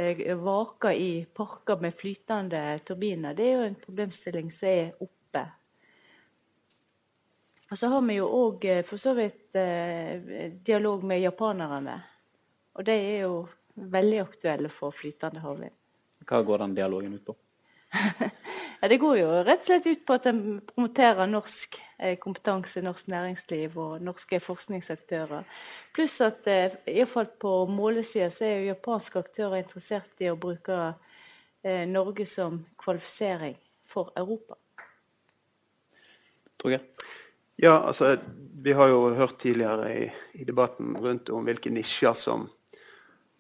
Eh, 0.01 0.37
vaker 0.37 0.93
i 0.93 1.27
parker 1.35 1.77
med 1.81 1.95
flytende 1.95 2.79
turbiner, 2.79 3.35
det 3.35 3.45
er 3.45 3.57
jo 3.57 3.65
en 3.69 3.75
problemstilling 3.75 4.51
som 4.55 4.69
er 4.69 4.93
oppe. 5.03 5.43
Og 7.71 7.79
så 7.79 7.91
har 7.93 8.03
vi 8.07 8.17
jo 8.17 8.29
òg 8.31 8.65
eh, 8.71 8.85
for 8.87 9.03
så 9.03 9.13
vidt 9.19 9.59
eh, 9.59 10.55
dialog 10.65 11.05
med 11.05 11.21
japanerne. 11.21 11.99
Og 12.79 12.87
det 12.87 12.97
er 12.97 13.19
jo 13.27 13.35
veldig 13.75 14.21
aktuelle 14.23 14.71
for 14.73 14.95
flytende 14.97 15.43
havvind. 15.45 15.77
Hva 16.29 16.43
går 16.47 16.65
den 16.65 16.75
dialogen 16.77 17.15
ut 17.17 17.25
på? 17.27 17.37
Ja, 18.81 18.89
det 18.89 18.97
går 18.97 19.19
jo 19.19 19.33
rett 19.45 19.61
og 19.61 19.67
slett 19.67 19.87
ut 19.91 20.05
på 20.09 20.15
at 20.17 20.27
en 20.31 20.39
promoterer 20.65 21.29
norsk 21.29 21.77
eh, 21.99 22.15
kompetanse, 22.17 22.81
norsk 22.81 23.11
næringsliv 23.13 23.75
og 23.77 24.01
norske 24.01 24.39
forskningsaktører. 24.41 25.45
Pluss 25.93 26.15
at 26.25 26.49
eh, 26.49 26.79
iallfall 26.89 27.29
på 27.45 27.53
målesida 27.69 28.31
så 28.33 28.47
er 28.47 28.55
jo 28.55 28.71
japanske 28.71 29.21
aktører 29.21 29.61
interessert 29.61 30.25
i 30.25 30.31
å 30.33 30.39
bruke 30.41 30.79
eh, 31.61 31.85
Norge 31.93 32.25
som 32.25 32.63
kvalifisering 32.81 33.59
for 33.85 34.15
Europa. 34.17 34.57
Torgeir? 36.57 36.89
Ja, 37.61 37.83
altså 37.85 38.15
vi 38.65 38.73
har 38.73 38.89
jo 38.89 39.11
hørt 39.13 39.37
tidligere 39.45 39.93
i, 39.93 40.09
i 40.41 40.49
debatten 40.49 40.97
rundt 40.97 41.29
om 41.37 41.45
hvilke 41.45 41.69
nisjer 41.69 42.17
som, 42.17 42.49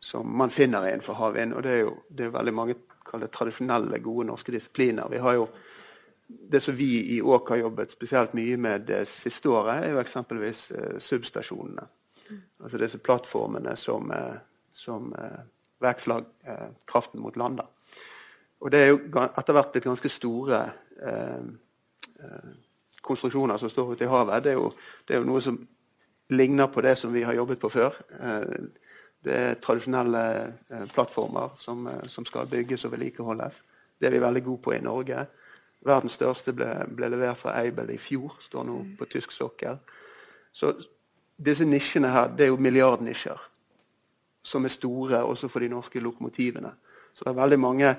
som 0.01 0.36
man 0.38 0.51
finner 0.51 0.88
innenfor 0.88 1.14
havvind. 1.14 1.55
Og 1.55 1.62
det 1.62 1.72
er 1.72 1.82
jo 1.84 1.96
det 2.09 2.26
er 2.26 2.38
veldig 2.38 2.55
mange 2.55 2.74
det 3.11 3.30
tradisjonelle, 3.34 3.98
gode 3.98 4.26
norske 4.26 4.53
disipliner. 4.53 5.09
Vi 5.11 5.18
har 5.18 5.34
jo 5.34 5.48
det 6.51 6.61
som 6.62 6.76
vi 6.76 7.16
i 7.16 7.22
Åk 7.22 7.48
har 7.48 7.57
jobbet 7.57 7.90
spesielt 7.90 8.34
mye 8.38 8.57
med 8.57 8.86
det 8.86 9.09
siste 9.09 9.48
året, 9.48 9.84
er 9.84 9.90
jo 9.90 9.98
eksempelvis 9.98 10.70
eh, 10.70 10.98
substasjonene. 10.98 11.86
Altså 12.62 12.78
disse 12.78 12.98
plattformene 12.98 13.76
som, 13.76 14.11
eh, 14.14 14.36
som 14.72 15.11
eh, 15.18 15.40
vekslag 15.82 16.24
eh, 16.46 16.68
kraften 16.86 17.20
mot 17.20 17.36
land. 17.36 17.61
Og 18.61 18.70
det 18.70 18.80
er 18.80 18.92
jo 18.92 19.01
etter 19.24 19.57
hvert 19.57 19.72
blitt 19.72 19.88
ganske 19.88 20.12
store 20.12 20.62
eh, 21.03 21.51
eh, 22.20 22.51
konstruksjoner 23.03 23.57
som 23.57 23.72
står 23.72 23.92
ute 23.92 24.05
i 24.05 24.11
havet. 24.11 24.44
Det 24.44 24.53
er, 24.53 24.61
jo, 24.61 24.70
det 25.09 25.16
er, 25.16 25.22
jo, 25.22 25.30
noe 25.32 25.42
som 25.42 25.59
ligner 26.30 26.70
på 26.70 26.84
det 26.84 26.94
som 26.98 27.12
vi 27.12 27.24
har 27.26 27.34
jobbet 27.34 27.61
på 27.61 27.72
før. 27.72 27.96
Eh, 28.20 28.70
det 29.24 29.36
er 29.36 29.58
tradisjonelle 29.60 30.22
eh, 30.70 30.86
plattformer 30.94 31.52
som, 31.56 31.86
eh, 31.86 32.06
som, 32.08 32.24
skal 32.24 32.48
bygges 32.48 32.84
og 32.84 32.92
vedlikeholdes. 32.92 33.62
Det 34.00 34.08
er 34.08 34.16
vi 34.16 34.22
veldig 34.22 34.44
gode 34.44 34.62
på 34.62 34.72
i 34.72 34.80
Norge. 34.80 35.26
Verdens 35.84 36.16
største 36.16 36.52
ble, 36.56 36.68
ble 36.96 37.08
levert 37.12 37.38
fra 37.40 37.56
Aibel 37.60 37.92
i 37.92 37.98
fjor, 38.00 38.36
står 38.40 38.64
nå 38.68 38.78
på 38.98 39.08
tysk 39.12 39.32
sokkel. 39.32 39.78
Så 40.52 40.72
disse 41.36 41.64
nisjene 41.64 42.08
her, 42.12 42.32
det 42.36 42.46
er 42.46 42.52
jo 42.52 42.60
milliardnisjer 42.60 43.48
som 44.42 44.64
er 44.64 44.72
store 44.72 45.22
også 45.24 45.48
for 45.48 45.60
de 45.60 45.68
norske 45.68 46.00
lokomotivene. 46.00 46.72
Så 47.14 47.24
det 47.24 47.30
er 47.30 47.42
veldig 47.42 47.60
mange 47.60 47.94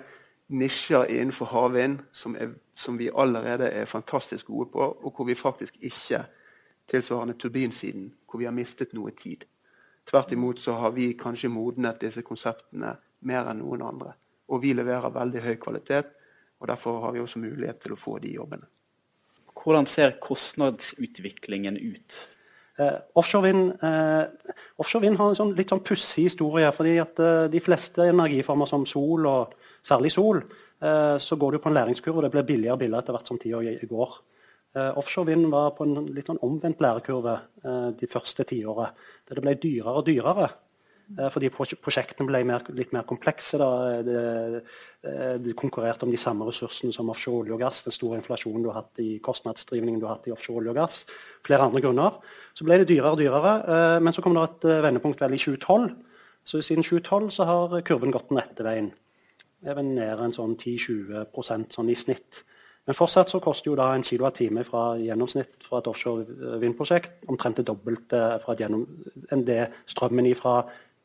nisjer 0.51 1.05
innenfor 1.09 1.45
havvind 1.45 1.99
som, 2.11 2.35
som, 2.73 2.97
vi 2.97 3.09
allerede 3.15 3.69
er 3.69 3.85
fantastisk 3.85 4.45
gode 4.47 4.69
på, 4.73 4.79
og 4.79 5.13
hvor 5.15 5.25
vi 5.25 5.35
faktisk 5.35 5.77
ikke 5.81 6.25
tilsvarende 6.89 7.33
turbinsiden, 7.33 8.13
hvor 8.29 8.39
vi 8.39 8.45
har 8.45 8.55
mistet 8.55 8.93
noe 8.93 9.11
tid. 9.11 9.45
Tvert 10.11 10.31
imot 10.35 10.59
så 10.59 10.75
har 10.75 10.91
vi 10.91 11.13
kanskje 11.15 11.47
modnet 11.47 12.01
disse 12.03 12.19
konseptene 12.27 12.97
mer 13.27 13.47
enn 13.47 13.61
noen 13.61 13.85
andre. 13.87 14.11
Og 14.51 14.59
vi 14.59 14.73
leverer 14.75 15.13
veldig 15.15 15.43
høy 15.45 15.53
kvalitet, 15.61 16.09
og 16.59 16.67
derfor 16.67 16.99
har 17.05 17.15
vi 17.15 17.21
også 17.23 17.39
mulighet 17.39 17.79
til 17.79 17.95
å 17.95 17.99
få 17.99 18.17
de 18.19 18.33
jobbene. 18.35 18.67
Hvordan 19.55 19.87
ser 19.87 20.17
kostnadsutviklingen 20.19 21.77
ut? 21.79 22.17
Eh, 22.81 22.97
offshore, 23.15 23.45
vind, 23.47 23.71
eh, 23.83 24.51
offshore 24.81 25.05
vind 25.05 25.19
har 25.19 25.31
en 25.31 25.37
sånn, 25.37 25.55
litt 25.55 25.71
sånn 25.71 25.83
pussig 25.85 26.27
historie. 26.27 26.71
fordi 26.71 26.97
at 26.99 27.19
eh, 27.19 27.47
De 27.47 27.59
fleste 27.59 28.09
energiformer 28.11 28.67
som 28.67 28.85
sol, 28.85 29.25
og 29.25 29.53
særlig 29.83 30.11
sol, 30.11 30.43
eh, 30.81 31.17
så 31.17 31.37
går 31.37 31.51
det 31.51 31.61
på 31.63 31.69
en 31.69 31.77
læringskurve. 31.77 32.17
og 32.17 32.23
Det 32.23 32.31
blir 32.31 32.43
billigere 32.43 32.73
og 32.73 32.79
billigere 32.79 32.99
etter 32.99 33.15
hvert 33.15 33.27
som 33.27 33.37
tida 33.37 33.87
går. 33.87 34.19
Uh, 34.71 34.97
offshore 34.97 35.27
vind 35.27 35.49
var 35.51 35.73
på 35.75 35.83
en 35.83 36.05
litt 36.15 36.29
sånn 36.29 36.39
omvendt 36.47 36.79
lærekurve 36.79 37.33
uh, 37.65 37.89
de 37.91 38.07
første 38.07 38.45
tiåret. 38.47 38.95
Der 39.27 39.35
det 39.35 39.43
ble 39.43 39.53
dyrere 39.59 39.97
og 39.99 40.05
dyrere 40.07 40.45
uh, 40.47 41.25
fordi 41.33 41.49
prosjektene 41.51 42.29
ble 42.29 42.39
mer, 42.47 42.63
litt 42.77 42.93
mer 42.95 43.03
komplekse. 43.09 43.59
Det, 44.07 44.21
det, 45.43 45.55
konkurrerte 45.59 46.07
om 46.07 46.13
de 46.13 46.19
samme 46.21 46.47
ressursene 46.47 46.95
som 46.95 47.11
offshore 47.11 47.41
olje 47.43 47.57
og 47.57 47.65
gass. 47.65 47.81
Den 47.83 47.97
store 47.97 48.21
inflasjonen 48.21 48.63
du 48.63 48.69
har 48.71 48.85
hatt 48.85 49.01
i 49.03 49.17
kostnadsdrivningen 49.23 49.99
du 49.99 50.07
har 50.07 50.15
hatt 50.15 50.29
i 50.31 50.35
offshore 50.37 50.61
olje 50.63 50.71
og 50.71 50.79
gass. 50.79 51.01
Flere 51.43 51.67
andre 51.67 51.83
grunner. 51.83 52.21
Så 52.55 52.63
ble 52.63 52.79
det 52.79 52.87
dyrere 52.93 53.11
og 53.11 53.19
dyrere. 53.19 53.99
men 53.99 54.15
så 54.15 54.23
kom 54.23 54.37
det 54.37 54.45
et 54.45 54.69
vendepunkt 54.87 55.19
vel 55.19 55.35
i 55.35 55.41
2012. 55.41 55.89
Så 56.47 56.61
siden 56.63 56.87
2012 56.87 57.27
så 57.35 57.49
har 57.49 57.75
kurven 57.83 58.15
gått 58.15 58.31
den 58.31 58.39
rette 58.39 58.63
veien. 58.63 58.93
Vel 59.67 59.83
ned 59.83 60.23
en 60.23 60.33
sånn 60.33 60.55
10-20 60.55 61.75
sånn 61.75 61.91
i 61.91 61.97
snitt. 61.97 62.45
Men 62.85 62.97
fortsatt 62.97 63.29
så 63.29 63.39
koster 63.43 63.69
jo 63.69 63.77
da 63.77 63.91
en 63.93 64.03
kilowattime 64.03 64.63
fra 64.65 64.95
gjennomsnitt 64.97 65.59
fra 65.61 65.79
et 65.79 65.89
offshore 65.91 66.57
vindprosjekt 66.61 67.27
omtrent 67.29 67.61
det 67.61 67.67
dobbelte 67.67 68.21
enn 68.57 69.43
det 69.45 69.61
strømmen 69.85 70.31
fra 70.35 70.55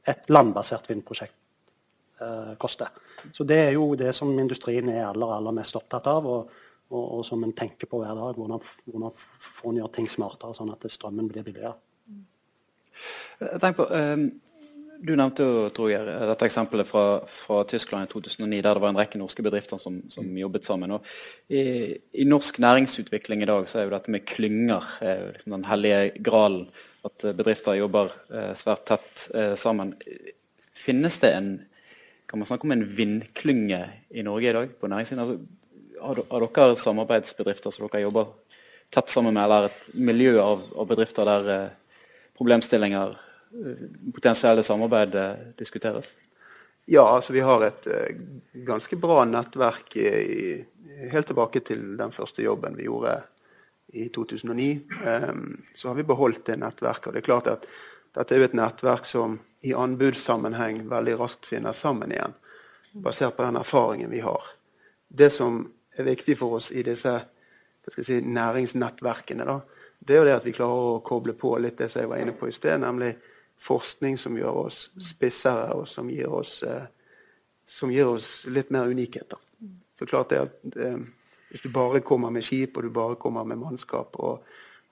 et 0.07 0.31
landbasert 0.33 0.89
vindprosjekt 0.89 1.37
eh, 2.24 2.55
koster. 2.59 2.89
Så 3.33 3.45
det 3.45 3.59
er 3.66 3.74
jo 3.77 3.91
det 3.99 4.14
som 4.16 4.33
industrien 4.39 4.89
er 4.89 5.05
aller, 5.11 5.35
aller 5.37 5.57
mest 5.59 5.77
opptatt 5.77 6.09
av. 6.12 6.31
Og 6.31 6.62
og, 6.91 7.18
og, 7.18 7.22
som 7.27 7.43
en 7.45 7.55
tenker 7.57 7.89
på 7.91 8.01
hver 8.03 8.14
dag. 8.14 8.37
Hvordan, 8.39 8.62
hvordan 8.87 9.14
får 9.16 9.70
en 9.70 9.81
gjøre 9.81 9.95
ting 9.97 10.09
smartere, 10.11 10.55
sånn 10.55 10.72
at 10.74 10.87
strømmen 10.93 11.31
blir 11.31 11.47
billigere. 11.47 11.74
Jeg 13.41 13.61
tenker 13.61 13.81
på, 13.83 13.87
um, 13.91 14.29
du 15.01 15.12
nevnte 15.18 15.44
jo, 15.44 15.86
jeg, 15.90 16.05
dette 16.07 16.47
eksempelet 16.49 16.88
fra, 16.88 17.05
fra, 17.28 17.62
Tyskland 17.68 18.07
i 18.07 18.11
2009, 18.12 18.61
der 18.64 18.76
det 18.76 18.82
var 18.82 18.92
en 18.92 18.99
rekke 19.01 19.20
norske 19.20 19.44
bedrifter 19.44 19.80
som, 19.80 20.01
som 20.12 20.28
jobbet 20.38 20.66
sammen. 20.66 20.97
I, 21.49 21.62
I, 22.16 22.26
norsk 22.28 22.61
næringsutvikling 22.62 23.44
i 23.44 23.49
dag 23.51 23.68
så 23.68 23.80
er 23.80 23.86
jo 23.86 23.94
dette 23.94 24.12
med 24.14 24.26
klynger 24.28 24.86
liksom 25.34 25.57
den 25.59 25.68
hellige 25.70 26.22
gralen. 26.24 26.66
At 27.07 27.22
bedrifter 27.38 27.78
jobber 27.78 28.11
eh, 28.34 28.53
svært 28.59 28.86
tett 28.88 29.28
eh, 29.36 29.53
sammen. 29.59 29.92
Finnes 30.74 31.20
det 31.22 31.34
en 31.36 31.51
kan 32.26 32.40
man 32.40 32.49
snakke 32.49 32.66
om 32.66 32.72
en 32.74 32.86
vindklynge 32.97 33.84
i 34.11 34.22
Norge 34.26 34.51
i 34.51 34.53
dag 34.53 34.72
på 34.80 34.88
næringssiden? 34.90 35.22
Altså, 35.22 35.36
har, 36.03 36.22
har, 36.30 36.47
dere 36.57 36.76
samarbeidsbedrifter 36.76 37.70
som 37.70 37.86
dere 37.86 38.03
jobber 38.03 38.32
tett 38.90 39.11
sammen 39.11 39.34
med, 39.34 39.44
eller 39.44 39.68
et 39.68 39.86
miljø 39.94 40.34
av, 40.42 40.64
av 40.74 40.88
bedrifter 40.90 41.28
der 41.28 41.53
eh, 41.55 41.76
problemstillinger 42.36 43.14
potensielle 44.14 44.62
samarbeid 44.62 45.14
eh, 45.14 45.32
diskuteres? 45.59 46.16
Ja, 46.86 47.09
altså 47.16 47.32
vi 47.32 47.42
har 47.42 47.64
et 47.66 47.86
uh, 47.90 48.11
ganske 48.66 48.97
bra 48.97 49.24
nettverk 49.26 49.97
i, 49.99 50.64
helt 51.11 51.26
tilbake 51.26 51.61
til 51.66 51.97
den 51.99 52.14
første 52.14 52.44
jobben 52.44 52.76
vi 52.78 52.86
gjorde 52.86 53.18
i 53.92 54.09
2009. 54.14 54.68
Um, 55.30 55.62
så 55.74 55.88
har 55.88 55.99
vi 55.99 56.07
beholdt 56.07 56.44
det 56.47 56.61
nettverket. 56.62 57.07
og 57.07 57.14
det 57.14 57.24
er 57.24 57.30
klart 57.32 57.53
at 57.53 57.68
Dette 58.16 58.32
er 58.32 58.38
jo 58.40 58.47
et 58.47 58.55
nettverk 58.57 59.05
som 59.05 59.34
i 59.61 59.74
anbudssammenheng 59.76 60.86
veldig 60.88 61.18
raskt 61.20 61.47
finner 61.51 61.74
sammen 61.76 62.14
igjen. 62.14 62.32
Basert 63.05 63.36
på 63.36 63.44
den 63.44 63.59
erfaringen 63.61 64.09
vi 64.09 64.22
har. 64.24 64.40
Det 65.09 65.28
som 65.34 65.59
er 65.99 66.07
viktig 66.07 66.38
for 66.38 66.57
oss 66.57 66.70
i 66.72 66.80
disse 66.86 67.12
si, 67.92 68.20
næringsnettverkene, 68.24 69.44
da, 69.44 69.59
det 70.01 70.14
er 70.14 70.22
jo 70.22 70.28
det 70.30 70.36
at 70.38 70.47
vi 70.49 70.55
klarer 70.57 70.94
å 70.94 71.03
koble 71.05 71.34
på 71.36 71.53
litt 71.61 71.76
det 71.76 71.90
som 71.92 72.07
jeg 72.07 72.09
var 72.09 72.22
inne 72.22 72.32
på 72.32 72.49
i 72.49 72.57
sted, 72.57 72.80
nemlig 72.80 73.12
forskning 73.61 74.18
som 74.18 74.36
gjør 74.36 74.66
oss 74.66 74.80
spissere, 75.02 75.74
og 75.74 75.88
som 75.88 76.11
gir 76.11 76.32
oss, 76.32 76.61
eh, 76.62 76.86
som 77.66 77.92
gir 77.92 78.09
oss 78.11 78.46
litt 78.52 78.70
mer 78.74 78.90
unikheter. 78.90 79.40
For 79.96 80.09
klart 80.09 80.32
det 80.34 80.42
at 80.44 80.76
eh, 80.76 80.98
Hvis 81.46 81.62
du 81.62 81.68
bare 81.70 82.00
kommer 82.02 82.30
med 82.34 82.42
skip 82.42 82.76
og 82.76 82.82
du 82.82 82.90
bare 82.90 83.14
kommer 83.16 83.44
med 83.46 83.57
mannskap 83.57 84.16
og, 84.18 84.42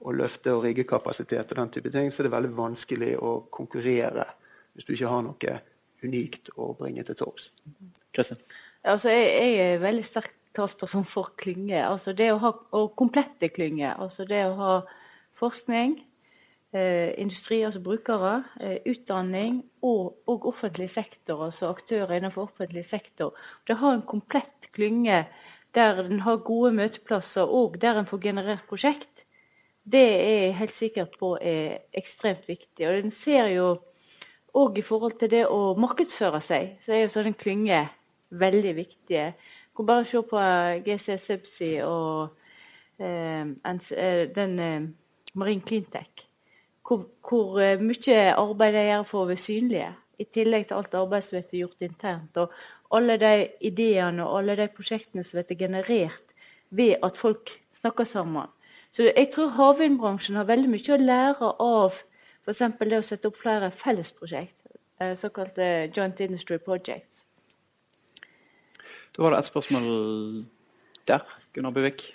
og 0.01 0.15
løfte- 0.15 0.53
og 0.55 0.63
riggekapasitet, 0.65 1.51
og 1.51 1.57
den 1.57 1.71
type 1.75 1.91
ting, 1.91 2.13
så 2.13 2.23
er 2.23 2.29
det 2.29 2.33
veldig 2.37 2.53
vanskelig 2.57 3.17
å 3.19 3.33
konkurrere 3.51 4.25
hvis 4.73 4.87
du 4.87 4.93
ikke 4.95 5.11
har 5.11 5.25
noe 5.27 5.57
unikt 6.05 6.53
å 6.57 6.71
bringe 6.79 7.03
til 7.03 7.19
torgs. 7.19 7.51
Altså, 8.85 9.11
jeg, 9.11 9.27
jeg, 9.35 9.75
er 9.75 9.83
veldig 9.83 10.07
sterk 10.07 10.31
talsperson 10.55 11.05
for 11.09 11.33
klynge. 11.39 11.81
Altså 11.83 12.15
det 12.17 12.31
å 12.33 12.41
ha 12.43 12.53
og 12.79 12.95
komplette 12.99 13.51
klynge. 13.51 13.91
Altså 13.99 14.27
det 14.29 14.45
å 14.47 14.55
ha 14.61 14.75
forskning, 15.39 15.99
industri, 16.75 17.63
altså 17.63 17.81
brukere, 17.81 18.45
eh, 18.61 18.79
utdanning 18.91 19.63
og, 19.83 20.17
og, 20.27 20.47
offentlig 20.47 20.89
sektor, 20.91 21.45
altså 21.45 21.69
aktører 21.71 22.17
innenfor 22.17 22.49
offentlig 22.49 22.85
sektor. 22.85 23.35
Det 23.67 23.77
har 23.77 23.95
en 23.95 24.03
komplett 24.03 24.71
klynge 24.73 25.25
der 25.75 26.03
den 26.03 26.21
har 26.21 26.37
gode 26.37 26.73
møteplasser 26.73 27.47
og 27.47 27.81
der 27.83 27.99
en 27.99 28.07
får 28.07 28.19
generert 28.19 28.67
prosjekt. 28.69 29.25
Det 29.85 30.03
er 30.03 30.41
jeg 30.47 30.57
helt 30.57 30.75
sikker 30.75 31.07
på 31.19 31.37
er 31.43 31.79
ekstremt 31.93 32.49
viktig. 32.49 32.89
Og 32.89 32.99
en 32.99 33.11
ser 33.11 33.49
jo 33.55 33.69
òg 34.55 34.79
i 34.79 34.87
forhold 34.87 35.19
til 35.19 35.31
det 35.31 35.47
å 35.47 35.75
markedsføre 35.79 36.41
seg, 36.41 36.77
så 36.83 36.95
er 36.95 37.05
jo 37.05 37.15
sånn 37.15 37.31
en 37.31 37.39
klynge 37.39 37.85
veldig 38.31 38.77
viktig. 38.77 39.25
Du 39.71 39.83
kan 39.83 39.87
bare 39.87 40.07
se 40.07 40.23
på 40.23 40.45
GC 40.87 41.19
Subsea 41.19 41.87
og 41.87 42.35
eh, 42.99 43.51
den 44.35 44.59
eh, 44.59 44.87
Marine 45.35 45.63
Cleantech 45.63 46.34
hvor, 46.85 47.07
hvor 47.25 47.61
eh, 47.63 47.81
mye 47.81 48.21
arbeid 48.37 48.77
de 48.77 48.87
gjør 48.89 49.07
for 49.09 49.25
å 49.25 49.29
være 49.33 49.43
synlige. 49.43 49.91
I 50.21 50.27
tillegg 50.31 50.69
til 50.69 50.79
alt 50.79 50.95
arbeid 50.95 51.27
som 51.27 51.39
blir 51.41 51.65
gjort 51.65 51.83
internt. 51.83 52.37
Og 52.39 52.53
alle 52.95 53.17
de 53.19 53.33
ideene 53.67 54.27
og 54.27 54.39
alle 54.41 54.59
de 54.61 54.69
prosjektene 54.71 55.25
som 55.27 55.41
blir 55.41 55.59
generert 55.59 56.35
ved 56.71 56.97
at 57.03 57.19
folk 57.19 57.51
snakker 57.75 58.07
sammen. 58.07 58.51
Så 58.95 59.09
jeg 59.09 59.31
tror 59.35 59.57
havvindbransjen 59.57 60.37
har 60.39 60.47
veldig 60.47 60.71
mye 60.71 60.95
å 60.95 61.01
lære 61.03 61.53
av 61.65 62.03
f.eks. 62.45 62.63
det 62.79 63.01
å 63.01 63.07
sette 63.07 63.31
opp 63.31 63.41
flere 63.41 63.73
fellesprosjekt. 63.75 64.61
Eh, 65.01 65.15
såkalte 65.19 65.91
Joint 65.97 66.21
Industry 66.21 66.61
Projects. 66.63 67.25
Da 69.15 69.23
var 69.23 69.35
det 69.35 69.43
et 69.43 69.51
spørsmål 69.51 69.89
der. 71.09 71.27
Gunnar 71.55 71.75
Buvik. 71.75 72.13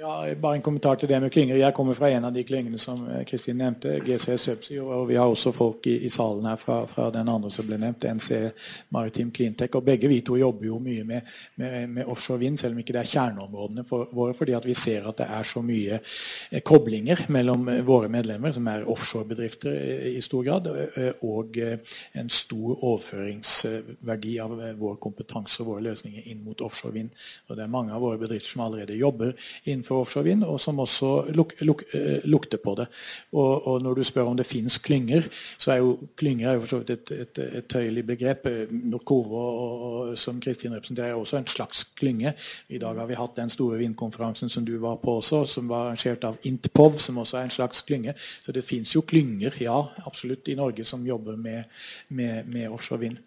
Ja, 0.00 0.34
bare 0.40 0.54
en 0.54 0.62
kommentar 0.62 0.94
til 0.94 1.08
det 1.08 1.18
med 1.20 1.32
klynger. 1.34 1.56
Jeg 1.58 1.74
kommer 1.74 1.94
fra 1.94 2.06
en 2.14 2.24
av 2.28 2.30
de 2.32 2.44
klyngene 2.46 2.78
som 2.78 3.00
eh, 3.10 3.24
Kristin 3.26 3.56
nevnte, 3.58 3.96
GC 4.06 4.36
Subsea. 4.38 4.82
Og 4.82 5.08
vi 5.08 5.16
har 5.18 5.26
også 5.26 5.50
folk 5.50 5.86
i, 5.90 5.96
i 6.06 6.08
salen 6.08 6.46
her 6.46 6.60
fra, 6.60 6.76
fra, 6.86 7.08
den 7.10 7.26
andre 7.28 7.50
som 7.50 7.66
ble 7.66 7.80
nevnt, 7.82 8.06
NC 8.06 8.28
Maritime 8.94 9.34
Cleantech. 9.34 9.74
Og 9.74 9.82
begge 9.88 10.06
vi 10.06 10.20
to 10.22 10.36
jobber 10.38 10.68
jo 10.68 10.78
mye 10.78 11.02
med, 11.08 11.32
med, 11.58 11.88
med 11.96 12.12
offshore 12.14 12.38
vind, 12.44 12.60
selv 12.62 12.76
om 12.76 12.82
ikke 12.84 12.94
det 12.94 13.00
er 13.00 13.10
kjerneområdene 13.10 13.84
for, 13.88 14.12
våre. 14.14 14.36
Fordi 14.38 14.54
at 14.60 14.68
vi 14.68 14.76
ser 14.78 15.08
at 15.10 15.18
det 15.18 15.26
er 15.34 15.50
så 15.50 15.64
mye 15.66 15.98
eh, 15.98 16.62
koblinger 16.62 17.24
mellom 17.34 17.66
eh, 17.74 17.82
våre 17.90 18.12
medlemmer, 18.12 18.54
som 18.54 18.70
er 18.70 18.86
offshorebedrifter 18.86 19.82
i 20.12 20.22
stor 20.22 20.46
grad, 20.46 20.70
og 21.26 21.58
en 21.58 22.30
stor 22.30 22.84
overføringsverdi 22.86 24.38
av 24.46 24.54
vår 24.78 24.96
kompetanse 25.02 25.64
og 25.64 25.72
våre 25.72 25.88
løsninger 25.88 26.30
inn 26.30 26.46
mot 26.46 26.62
offshore 26.62 26.94
vind. 26.94 27.10
Og 27.48 27.58
det 27.58 27.66
er 27.66 27.74
mange 27.74 27.96
av 27.96 28.06
våre 28.06 28.22
bedrifter 28.22 28.54
som 28.54 28.66
allerede 28.68 28.94
jobber 28.94 29.34
innenfor 29.64 29.87
for 29.88 30.04
offshore 30.04 30.28
vind, 30.28 30.44
og 30.44 30.60
som 30.60 30.78
også 30.82 31.10
luk, 31.36 31.54
luk, 31.64 31.84
eh, 31.96 32.24
lukter 32.28 32.60
på 32.62 32.74
det. 32.78 32.86
Og, 33.32 33.66
og, 33.66 33.82
når 33.82 33.98
du 33.98 34.04
spør 34.04 34.30
om 34.30 34.36
det 34.36 34.46
fins 34.46 34.78
klynger, 34.84 35.28
så 35.58 35.72
er 35.72 35.80
jo 35.82 35.96
klynger 36.18 36.50
er 36.52 36.60
for 36.60 36.72
så 36.72 36.80
vidt 36.82 36.94
et, 36.94 37.12
et, 37.24 37.42
et 37.60 37.68
tøyelig 37.68 38.04
begrep. 38.06 38.48
Norkovo, 38.70 40.14
som 40.18 40.40
Kristin 40.40 40.74
representerer, 40.76 41.12
er 41.12 41.20
også 41.20 41.40
en 41.40 41.50
slags 41.50 41.84
klynge. 41.98 42.34
I 42.68 42.78
dag 42.82 42.98
har 42.98 43.08
vi 43.08 43.18
hatt 43.18 43.36
den 43.36 43.50
store 43.52 43.78
vindkonferansen 43.80 44.52
som 44.52 44.66
du 44.66 44.76
var 44.82 44.98
på 45.02 45.18
også, 45.18 45.44
som 45.48 45.68
var 45.70 45.88
arrangert 45.88 46.24
av 46.28 46.38
Intpov, 46.48 46.98
som 47.02 47.18
også 47.18 47.40
er 47.40 47.48
en 47.48 47.56
slags 47.58 47.82
klynge. 47.82 48.14
Så 48.44 48.52
det 48.52 48.64
fins 48.64 48.94
jo 48.94 49.04
klynger, 49.06 49.56
ja, 49.62 49.78
absolutt, 50.06 50.48
i 50.48 50.58
Norge 50.58 50.84
som 50.84 51.06
jobber 51.06 51.36
med, 51.36 51.64
med, 52.08 52.46
med 52.46 52.68
offshore 52.68 53.06
vind. 53.06 53.18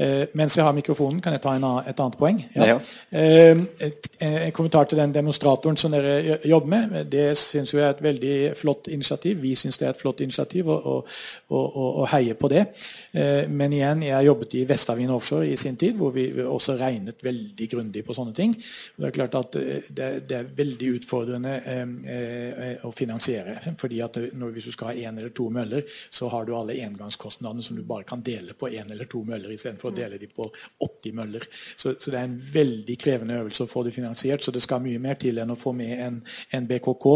Eh, 0.00 0.26
mens 0.32 0.56
jeg 0.56 0.64
har 0.64 0.72
mikrofonen, 0.72 1.20
kan 1.20 1.34
jeg 1.36 1.42
ta 1.44 1.52
en, 1.56 1.64
et 1.84 1.98
annet 2.00 2.16
poeng? 2.16 2.38
Ja. 2.54 2.78
Eh, 3.10 3.50
eh, 3.84 4.46
en 4.46 4.54
kommentar 4.56 4.86
til 4.88 4.98
den 4.98 5.12
demonstratoren 5.12 5.76
som 5.76 5.92
dere 5.92 6.38
jobber 6.48 6.70
med. 6.70 7.10
Det 7.12 7.34
syns 7.36 7.74
jeg 7.74 7.84
er 7.84 7.92
et 7.92 8.02
veldig 8.02 8.36
flott 8.56 8.88
initiativ. 8.88 9.42
Vi 9.42 9.52
syns 9.58 9.76
det 9.76 9.88
er 9.88 9.92
et 9.92 10.00
flott 10.00 10.22
initiativ 10.24 10.70
og, 10.72 10.86
og, 10.86 11.10
og, 11.50 11.98
og 12.00 12.08
heier 12.14 12.38
på 12.40 12.48
det. 12.48 12.64
Eh, 13.12 13.44
men 13.48 13.74
igjen, 13.76 14.06
jeg 14.08 14.28
jobbet 14.30 14.56
i 14.56 14.64
Vestavind 14.70 15.12
Offshore 15.12 15.50
i 15.50 15.58
sin 15.60 15.76
tid, 15.76 15.98
hvor 16.00 16.14
vi 16.16 16.30
også 16.40 16.78
regnet 16.80 17.20
veldig 17.24 17.68
grundig 17.74 18.04
på 18.06 18.16
sånne 18.16 18.32
ting. 18.36 18.56
Det 18.96 19.10
er 19.10 19.16
klart 19.18 19.36
at 19.36 19.60
det, 19.60 20.10
det 20.30 20.38
er 20.38 20.50
veldig 20.62 20.94
utfordrende 20.96 21.54
eh, 21.60 22.86
å 22.88 22.94
finansiere. 22.94 23.58
fordi 23.76 24.00
at 24.00 24.16
når, 24.32 24.56
Hvis 24.56 24.70
du 24.70 24.72
skal 24.72 24.94
ha 24.94 25.08
én 25.10 25.18
eller 25.18 25.34
to 25.36 25.50
møller, 25.52 25.84
så 26.10 26.28
har 26.32 26.48
du 26.48 26.56
alle 26.56 26.80
engangskostnadene 26.80 27.62
som 27.62 27.76
du 27.76 27.84
bare 27.84 28.08
kan 28.08 28.24
dele 28.24 28.56
på 28.56 28.72
én 28.72 28.90
eller 28.90 29.04
to 29.04 29.24
møller 29.28 29.52
istedenfor 29.52 29.89
å 29.90 29.94
dele 29.96 30.18
de 30.20 30.28
på 30.30 30.46
80 30.86 31.16
møller. 31.18 31.46
Så, 31.74 31.94
så, 31.98 32.10
det 32.10 32.18
er 32.20 32.28
en 32.28 32.38
veldig 32.54 32.96
krevende 33.00 33.40
øvelse 33.42 33.66
å 33.66 33.70
få 33.70 33.84
det 33.86 33.94
finansiert. 33.94 34.44
Så 34.44 34.54
det 34.54 34.62
skal 34.64 34.82
mye 34.84 35.02
mer 35.02 35.18
til 35.20 35.42
enn 35.42 35.54
å 35.54 35.58
få 35.58 35.74
med 35.76 35.94
en, 36.06 36.20
en 36.56 36.68
BKK. 36.70 37.08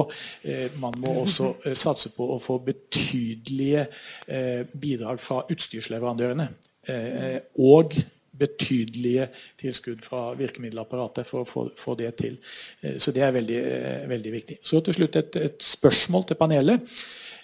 Eh, 0.43 0.81
man 0.83 0.99
må 1.03 1.17
også 1.25 1.55
eh, 1.65 1.79
satse 1.79 2.13
på 2.17 2.29
å 2.35 2.41
få 2.43 2.61
betydelige 2.67 3.87
eh, 4.27 4.65
bidrag 4.75 5.23
fra 5.23 5.43
utstyrsleverandørene. 5.55 6.51
Eh, 6.93 7.39
og 7.65 7.97
betydelige 8.39 9.29
tilskudd 9.61 10.03
fra 10.03 10.33
virkemiddelapparatet 10.39 11.27
for 11.27 11.45
å 11.45 11.69
få, 11.79 11.95
det 11.99 12.11
til. 12.19 12.39
Eh, 12.83 12.99
så 12.99 13.15
det 13.15 13.23
er 13.23 13.35
veldig, 13.35 13.59
eh, 13.59 14.09
veldig 14.11 14.33
viktig. 14.33 14.59
Så 14.63 14.81
til 14.81 14.95
slutt 14.95 15.17
et, 15.17 15.37
et 15.37 15.63
spørsmål 15.63 16.27
til 16.29 16.41
panelet. 16.41 16.97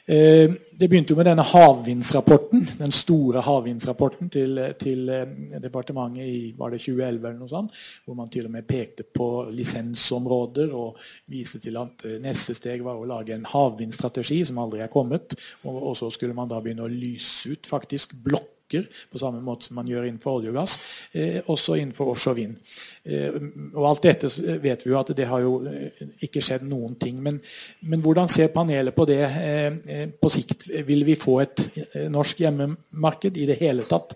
Eh, 0.06 0.50
det 0.72 0.88
begynte 0.88 1.12
jo 1.12 1.16
med 1.18 1.26
denne 1.28 1.44
havvindsrapporten, 1.44 2.62
den 2.78 2.92
store 2.94 3.42
havvindsrapporten 3.44 4.30
til, 4.32 4.60
til, 4.80 5.08
eh, 5.12 5.58
departementet 5.60 6.24
i 6.24 6.54
var 6.58 6.72
det 6.72 6.80
2011, 6.80 7.28
eller 7.28 7.38
noe 7.38 7.50
sånt, 7.50 7.82
hvor 8.04 8.16
man 8.18 8.30
til 8.32 8.48
og 8.48 8.54
med 8.54 8.66
pekte 8.68 9.04
på 9.04 9.28
lisensområder 9.52 10.72
og 10.76 10.96
viste 11.30 11.60
til 11.60 11.76
at 11.80 12.06
eh, 12.08 12.20
neste 12.22 12.56
steg 12.56 12.84
var 12.86 12.96
å 12.96 13.08
lage 13.08 13.36
en 13.36 13.48
havvindstrategi 13.48 14.40
som 14.48 14.62
aldri 14.62 14.80
er 14.80 14.92
kommet. 14.92 15.36
Og, 15.64 15.92
så 15.96 16.08
skulle 16.10 16.34
man 16.34 16.48
da 16.48 16.62
begynne 16.62 16.86
å 16.86 16.90
lyse 16.90 17.52
ut 17.52 17.68
faktisk 17.68 18.16
blokk 18.24 18.59
blokker, 18.70 18.86
på 19.10 19.18
samme 19.18 19.40
måte 19.40 19.66
som 19.66 19.76
man 19.76 19.88
gjør 19.88 20.06
innenfor 20.06 20.38
olje 20.38 20.50
og 20.50 20.54
gass, 20.54 20.78
eh, 21.12 21.40
også 21.46 21.76
innenfor 21.76 22.10
offshore 22.10 22.36
vind. 22.36 22.56
Eh, 23.04 23.34
og 23.74 23.86
alt 23.88 24.02
dette 24.02 24.28
vet 24.60 24.84
vi 24.84 24.90
jo 24.90 24.98
at 24.98 25.14
det 25.16 25.26
har 25.26 25.40
jo 25.40 25.66
eh, 25.66 25.90
ikke 26.22 26.40
skjedd 26.40 26.62
noen 26.68 26.94
ting. 26.94 27.20
Men, 27.22 27.40
men 27.80 28.00
hvordan 28.00 28.28
ser 28.28 28.52
panelet 28.54 28.94
på 28.94 29.06
det 29.06 29.22
eh, 29.24 30.08
på 30.10 30.30
sikt? 30.30 30.68
Vil 30.86 31.04
vi 31.04 31.16
få 31.16 31.40
et 31.40 31.66
norsk 32.10 32.40
hjemmemarked 32.40 33.36
i 33.36 33.46
det 33.46 33.58
hele 33.60 33.84
tatt 33.88 34.14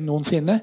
noensinne? 0.00 0.58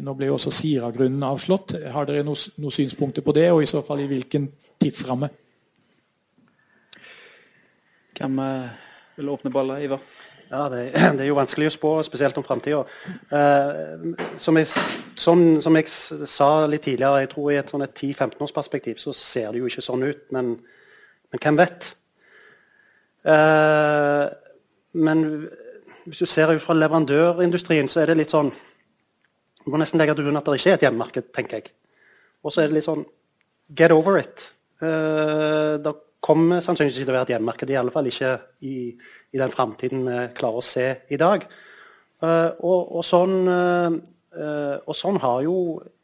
nå 0.00 0.12
ble 0.16 0.28
jo 0.28 0.36
også 0.36 0.52
Sira-grunnen 0.54 1.22
avslått. 1.26 1.74
Har 1.92 2.06
dere 2.08 2.24
noen 2.26 2.60
noe 2.62 2.74
synspunkter 2.74 3.24
på 3.24 3.34
det, 3.36 3.48
og 3.52 3.62
i 3.62 3.68
så 3.68 3.82
fall 3.84 4.02
i 4.02 4.08
hvilken 4.10 4.48
tidsramme? 4.80 5.28
Hvem 8.20 8.40
vil 9.16 9.32
åpne 9.32 9.52
ballet, 9.54 9.86
Ivar? 9.88 10.04
Ja, 10.50 10.68
det, 10.68 10.90
det, 11.16 11.22
er 11.22 11.28
jo 11.28 11.38
vanskelig 11.38 11.70
å 11.70 11.74
spå, 11.74 11.92
spesielt 12.06 12.38
om 12.40 12.44
framtida. 12.46 12.82
Eh, 13.30 14.26
som, 14.40 14.58
som, 15.14 15.44
som, 15.62 15.78
jeg 15.78 15.90
sa 16.26 16.50
litt 16.66 16.84
tidligere, 16.88 17.22
jeg 17.22 17.32
tror 17.34 17.52
i 17.52 17.58
et, 17.60 17.70
sånn 17.70 17.86
10-15 17.86 18.42
års 18.46 18.56
perspektiv 18.56 18.98
så 19.02 19.14
ser 19.16 19.52
det 19.52 19.62
jo 19.62 19.70
ikke 19.70 19.84
sånn 19.86 20.02
ut, 20.08 20.26
men, 20.34 20.56
men 21.30 21.44
hvem 21.44 21.60
vet? 21.60 21.92
Eh, 23.30 24.26
men 24.98 25.24
hvis 26.06 26.24
du 26.24 26.26
ser 26.26 26.50
ut 26.50 26.64
fra 26.64 26.74
leverandørindustrien, 26.74 27.88
så 27.90 28.02
er 28.02 28.10
det 28.10 28.22
litt 28.22 28.34
sånn 28.34 28.50
Du 29.60 29.68
må 29.68 29.78
nesten 29.78 30.00
legge 30.00 30.14
til 30.16 30.24
grunn 30.24 30.40
at 30.40 30.46
det 30.48 30.56
ikke 30.56 30.70
er 30.72 30.78
et 30.78 30.84
hjemmemarked, 30.86 31.26
tenker 31.36 31.58
jeg. 31.60 31.72
Og 32.40 32.50
så 32.50 32.62
er 32.62 32.70
det 32.70 32.78
litt 32.78 32.88
sånn 32.88 33.04
Get 33.76 33.92
over 33.94 34.16
it. 34.18 34.48
Eh, 34.82 35.76
det 35.78 35.92
kommer 36.24 36.58
sannsynligvis 36.64 36.96
ikke 36.98 37.06
til 37.06 37.12
å 37.12 37.18
være 37.18 37.28
et 37.28 37.34
hjemmemarked, 37.36 37.70
i 37.70 37.76
alle 37.78 37.92
fall 37.94 38.08
ikke 38.10 38.32
i 38.66 38.74
i 39.30 39.40
den 39.40 39.52
framtiden 39.52 40.06
vi 40.06 40.20
klarer 40.36 40.60
å 40.60 40.64
se 40.64 40.86
i 41.10 41.18
dag. 41.20 41.44
Uh, 42.20 42.52
og, 42.60 42.80
og, 42.98 43.04
sånn, 43.06 43.36
uh, 43.48 44.76
og, 44.84 44.92
sånn, 44.96 45.20
har 45.22 45.44
jo 45.46 45.54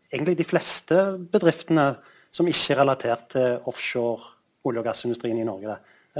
egentlig 0.08 0.38
de 0.38 0.46
fleste 0.48 1.00
bedriftene 1.32 1.90
som 2.32 2.48
ikke 2.48 2.72
er 2.72 2.80
relatert 2.80 3.28
til 3.34 3.68
offshore 3.68 4.32
olje- 4.66 4.80
og 4.80 4.88
gassindustrien 4.88 5.40
i 5.40 5.46
Norge. 5.46 5.76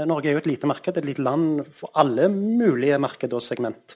Norge 0.07 0.29
er 0.29 0.37
jo 0.37 0.41
et 0.43 0.49
lite 0.49 0.69
marked, 0.69 0.97
et 0.97 1.07
lite 1.07 1.23
land 1.25 1.63
for 1.73 1.89
alle 1.97 2.27
mulige 2.29 2.99
marked 3.01 3.33
og 3.33 3.41
segment. 3.41 3.95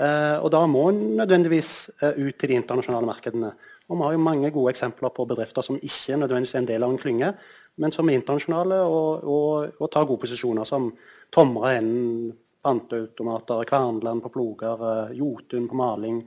og 0.00 0.48
da 0.52 0.60
må 0.68 0.82
en 0.90 1.00
nødvendigvis 1.16 1.90
ut 2.00 2.36
til 2.38 2.48
de 2.48 2.58
internasjonale 2.60 3.08
markedene. 3.08 3.50
Og 3.88 3.96
vi 3.96 4.04
har 4.04 4.12
jo 4.12 4.22
mange 4.22 4.50
gode 4.52 4.70
eksempler 4.74 5.12
på 5.16 5.26
bedrifter 5.26 5.64
som 5.64 5.80
ikke 5.80 6.16
nødvendigvis 6.20 6.54
er 6.54 6.62
en 6.62 6.68
del 6.68 6.84
av 6.84 6.92
en 6.92 7.00
klynge, 7.00 7.32
men 7.80 7.92
som 7.94 8.08
er 8.08 8.18
internasjonale 8.18 8.78
og, 8.84 9.24
og, 9.24 9.80
og 9.80 9.90
tar 9.92 10.06
gode 10.08 10.26
posisjoner. 10.26 10.68
som 10.68 10.90
Tomra 11.32 11.76
innen 11.78 12.32
panteautomater, 12.62 13.64
Kverneland 13.64 14.22
på 14.22 14.32
ploger, 14.34 14.86
eh, 14.90 15.16
Jotun 15.16 15.68
på 15.68 15.78
maling, 15.78 16.22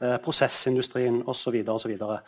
eh, 0.00 0.18
prosessindustrien 0.22 1.22
osv. 1.26 1.64
Så, 1.64 1.78
så, 1.78 2.18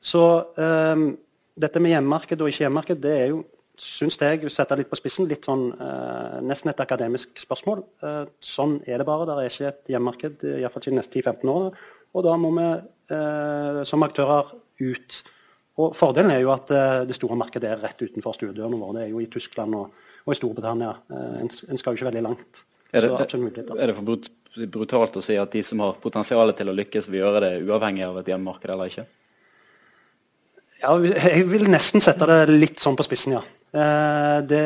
så, 0.00 0.24
um, 0.56 1.18
dette 1.54 1.80
med 1.80 1.94
hjemmemarked 1.94 2.40
og 2.40 2.50
ikke 2.50 2.64
hjemmemarked 2.64 3.02
det 3.02 3.12
er 3.20 3.28
jo 3.30 3.44
syns 3.78 4.16
jeg, 4.20 4.50
setter 4.50 4.78
litt 4.78 4.90
på 4.90 4.98
spissen, 4.98 5.26
litt 5.26 5.46
sånn, 5.46 5.64
uh, 5.74 6.38
nesten 6.46 6.70
et 6.70 6.82
akademisk 6.82 7.40
spørsmål. 7.42 7.82
Uh, 8.02 8.24
sånn 8.38 8.76
er 8.86 9.02
det 9.02 9.06
bare. 9.08 9.26
Det 9.26 9.34
er 9.34 9.50
ikke 9.50 9.70
et 9.70 9.90
hjemmemarked 9.94 10.44
iallfall 10.52 10.84
ikke 10.84 10.92
de 10.92 10.98
neste 11.00 11.18
10-15 11.18 11.50
årene. 11.50 11.86
Og 12.14 12.26
da 12.26 12.36
må 12.38 12.52
vi 12.54 12.68
uh, 13.14 13.80
som 13.86 14.06
aktører 14.06 14.54
ut. 14.78 15.18
Og 15.82 15.94
Fordelen 15.98 16.30
er 16.30 16.42
jo 16.44 16.52
at 16.54 16.68
det 17.08 17.16
store 17.16 17.34
markedet 17.34 17.66
er 17.66 17.80
rett 17.82 17.98
utenfor 17.98 18.36
stuedørene 18.36 18.78
våre. 18.78 19.00
Det 19.00 19.06
er 19.06 19.10
jo 19.10 19.22
i 19.24 19.30
Tyskland 19.32 19.74
og 19.74 19.88
og 20.24 20.32
i 20.32 20.38
Storbritannia. 20.38 20.94
Eh, 21.10 21.34
en, 21.42 21.50
en 21.50 21.80
skal 21.80 21.92
jo 21.92 22.00
ikke 22.00 22.08
veldig 22.10 22.24
langt. 22.24 22.64
Er 22.94 23.02
det, 23.02 23.10
er 23.74 23.90
det 23.90 23.96
for 23.96 24.68
brutalt 24.70 25.16
å 25.18 25.24
si 25.24 25.34
at 25.40 25.50
de 25.50 25.64
som 25.66 25.80
har 25.82 25.96
potensial 26.02 26.52
til 26.54 26.70
å 26.70 26.76
lykkes, 26.78 27.10
vil 27.10 27.24
gjøre 27.24 27.42
det 27.42 27.52
uavhengig 27.66 28.04
av 28.06 28.20
et 28.20 28.30
hjemmemarked 28.30 28.70
eller 28.70 28.92
ikke? 28.92 29.06
Ja, 30.84 30.94
jeg 31.00 31.46
vil 31.48 31.66
nesten 31.72 32.04
sette 32.04 32.28
det 32.28 32.54
litt 32.54 32.82
sånn 32.82 32.96
på 32.98 33.06
spissen, 33.06 33.34
ja. 33.38 33.42
Eh, 33.74 34.38
det, 34.46 34.64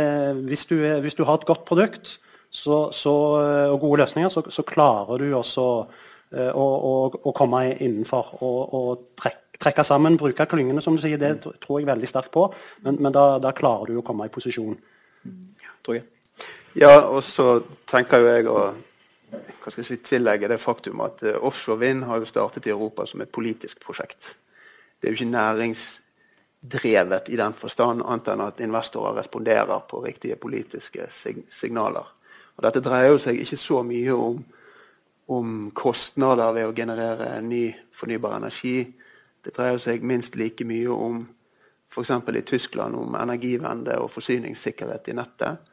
hvis, 0.50 0.66
du, 0.68 0.76
hvis, 1.04 1.16
du, 1.16 1.24
har 1.24 1.40
et 1.40 1.48
godt 1.48 1.64
produkt 1.68 2.18
så, 2.50 2.88
så, 2.92 3.14
og 3.72 3.80
gode 3.80 4.02
løsninger, 4.02 4.30
så, 4.32 4.44
så 4.52 4.64
klarer 4.68 5.24
du 5.24 5.32
også 5.36 5.66
eh, 6.36 6.52
å, 6.52 6.66
å, 6.90 6.94
å, 7.22 7.34
komme 7.36 7.64
innenfor 7.78 8.34
og, 8.44 8.61
og 8.76 9.04
trekke, 9.16 9.47
trekke, 9.59 9.84
sammen, 9.84 10.18
bruke 10.20 10.46
klyngene, 10.48 10.82
som 10.84 10.96
du 10.96 11.02
sier. 11.02 11.18
Det 11.20 11.32
tror 11.42 11.80
jeg 11.80 11.88
veldig 11.88 12.11
sterkt 12.11 12.32
på, 12.34 12.46
men, 12.86 13.00
men 13.02 13.14
da, 13.14 13.38
da, 13.42 13.54
klarer 13.56 13.92
du 13.92 14.00
å 14.00 14.06
komme 14.06 14.28
i 14.28 14.32
posisjon. 14.32 14.76
Torgeir? 15.86 16.06
Ja, 16.78 17.00
og 17.09 17.22
så 17.26 17.59
tenker 17.88 18.22
jo 18.22 18.28
jeg 18.30 18.46
å 18.52 18.59
hva 19.28 19.72
skal 19.72 19.82
jeg 19.82 19.88
si, 19.90 19.96
tillegge 20.14 20.48
det 20.48 20.61
faktum 20.61 21.02
at 21.04 21.22
uh, 21.26 21.34
offshore 21.44 21.82
vind 21.82 22.06
har 22.09 22.20
jo 22.22 22.28
startet 22.28 22.66
i 22.68 22.72
Europa 22.72 23.04
som 23.06 23.20
et 23.20 23.32
politisk 23.32 23.80
prosjekt. 23.84 24.34
Det 24.96 25.04
er 25.04 25.12
jo 25.12 25.18
ikke 25.18 25.34
næringsdrevet 25.34 27.28
i 27.28 27.36
den 27.36 27.54
forstand, 27.56 28.02
annet 28.02 28.30
enn 28.32 28.44
at 28.46 28.62
investorer 28.64 29.18
responderer 29.20 29.84
på 29.90 30.00
riktige 30.04 30.36
politiske 30.40 31.11
sig 31.12 31.44
signaler. 31.52 32.06
Og 32.56 32.64
Dette 32.64 32.82
dreier 32.82 33.12
jo 33.12 33.20
seg 33.22 33.38
ikke 33.38 33.61
så 33.61 33.82
mye 33.86 34.14
om, 34.16 34.40
om 35.36 35.70
kostnader 35.76 36.56
ved 36.56 36.66
å 36.66 36.74
generere 36.74 37.42
ny 37.44 37.76
fornybar 37.94 38.38
energi. 38.40 38.80
Det 39.49 39.55
dreier 39.57 39.78
seg 39.80 40.03
minst 40.05 40.34
like 40.36 40.64
mye 40.68 40.92
om 40.92 41.22
f.eks. 41.88 42.11
i 42.36 42.42
Tyskland 42.44 42.99
om 43.01 43.14
energivende 43.16 43.94
og 43.96 44.11
forsyningssikkerhet 44.12 45.09
i 45.09 45.14
nettet. 45.16 45.70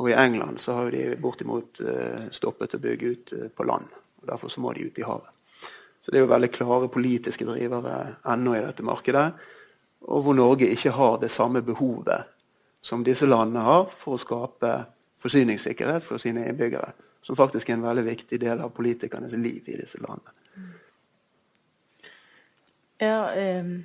Og 0.00 0.08
i 0.08 0.14
England 0.16 0.62
så 0.64 0.78
har 0.78 0.94
de 0.94 1.18
bortimot 1.20 1.82
uh, 1.84 2.30
stoppet 2.32 2.78
å 2.78 2.80
bygge 2.80 3.10
ut 3.12 3.34
uh, 3.36 3.44
på 3.52 3.66
land. 3.68 3.92
og 4.22 4.30
Derfor 4.32 4.48
så 4.48 4.64
må 4.64 4.72
de 4.72 4.88
ut 4.88 5.02
i 5.02 5.04
havet. 5.04 5.28
Så 6.00 6.08
det 6.08 6.16
er 6.16 6.24
jo 6.24 6.32
veldig 6.32 6.52
klare 6.54 6.88
politiske 6.88 7.44
drivere 7.44 8.16
ennå 8.24 8.56
i 8.56 8.64
dette 8.64 8.88
markedet. 8.88 9.26
Og 10.08 10.24
hvor 10.24 10.40
Norge 10.40 10.72
ikke 10.72 10.96
har 10.96 11.20
det 11.20 11.28
samme 11.34 11.60
behovet 11.60 12.32
som 12.80 13.04
disse 13.04 13.28
landene 13.28 13.68
har 13.68 13.90
for 13.92 14.16
å 14.16 14.22
skape 14.22 14.74
forsyningssikkerhet 15.20 16.08
for 16.08 16.22
sine 16.22 16.48
innbyggere. 16.48 16.94
Som 17.20 17.36
faktisk 17.36 17.68
er 17.68 17.76
en 17.76 17.84
veldig 17.84 18.08
viktig 18.08 18.40
del 18.40 18.64
av 18.64 18.72
politikernes 18.72 19.36
liv 19.36 19.68
i 19.68 19.76
disse 19.76 20.00
landene. 20.00 20.39
Ja, 23.00 23.16
um 23.60 23.80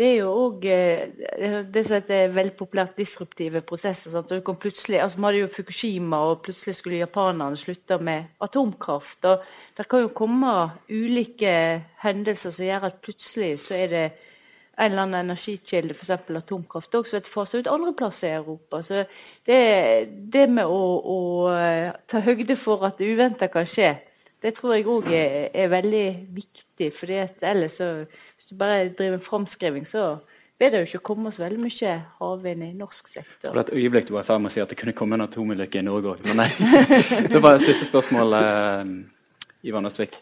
det 0.00 0.06
er 0.08 0.22
jo 0.22 0.28
òg 0.32 0.62
eh, 0.64 1.58
det 1.68 1.82
som 1.84 1.98
heter 1.98 2.30
veldig 2.32 2.54
populært 2.56 2.96
disruptive 2.96 3.60
prosesser. 3.68 4.14
Sant? 4.14 4.30
Så 4.32 4.54
plutselig, 4.56 4.96
altså 5.02 5.18
Vi 5.18 5.26
hadde 5.26 5.42
jo 5.42 5.50
Fukushima, 5.52 6.22
og 6.30 6.40
plutselig 6.46 6.78
skulle 6.78 7.02
japanerne 7.02 7.56
slutte 7.60 7.98
med 8.00 8.30
atomkraft. 8.40 9.24
og 9.24 9.44
Det 9.76 9.88
kan 9.88 10.00
jo 10.00 10.08
komme 10.08 10.70
ulike 10.88 11.52
hendelser 12.00 12.50
som 12.50 12.64
gjør 12.64 12.88
at 12.88 13.00
plutselig 13.04 13.58
så 13.60 13.74
er 13.74 13.86
det 13.92 14.04
en 14.80 14.92
eller 14.92 15.02
annen 15.02 15.26
energikilde, 15.26 15.92
f.eks. 15.92 16.30
atomkraft, 16.30 16.94
også 16.94 17.20
blir 17.20 17.28
faset 17.28 17.60
ut 17.60 17.68
andre 17.68 17.92
plasser 17.92 18.28
i 18.30 18.38
Europa. 18.38 18.80
Så 18.80 19.04
det, 19.44 20.08
det 20.32 20.48
med 20.48 20.64
å, 20.64 20.80
å 21.04 21.18
eh, 21.52 21.92
ta 22.08 22.24
høyde 22.24 22.56
for 22.56 22.88
at 22.88 22.96
det 22.96 23.12
uventa 23.12 23.52
kan 23.52 23.68
skje, 23.68 23.98
det 24.42 24.54
tror 24.56 24.74
jeg 24.74 24.88
òg 24.88 25.08
er, 25.12 25.50
er, 25.52 25.68
veldig 25.68 26.06
viktig. 26.32 26.92
for 26.96 27.12
ellers 27.12 27.72
så, 27.72 28.04
Hvis 28.36 28.46
du 28.50 28.56
bare 28.56 28.88
driver 28.88 29.18
framskriving, 29.18 29.86
så 29.86 30.16
vil 30.58 30.72
det 30.72 30.80
jo 30.80 30.88
ikke 30.88 31.04
komme 31.04 31.32
så 31.32 31.42
veldig 31.42 31.60
mye 31.60 31.92
havvind 32.20 32.64
i 32.64 32.72
norsk 32.76 33.08
sektor. 33.08 33.52
For 33.52 33.60
et 33.60 33.72
øyeblikk 33.72 34.08
du 34.08 34.14
var 34.16 34.24
i 34.24 34.28
ferd 34.28 34.42
med 34.44 34.50
å 34.50 34.54
si 34.54 34.60
at 34.60 34.72
det 34.72 34.76
kunne 34.80 34.96
komme 34.96 35.16
en 35.16 35.24
atomulykke 35.24 35.80
i 35.80 35.86
Norge 35.86 36.14
òg. 36.14 36.26
Men 36.28 36.42
nei. 36.42 36.48
det 37.32 37.40
var 37.40 37.60
siste 37.64 37.88
spørsmål, 37.88 38.36
eh, 38.40 38.90
Ivan 39.68 39.88
Østvik. 39.88 40.18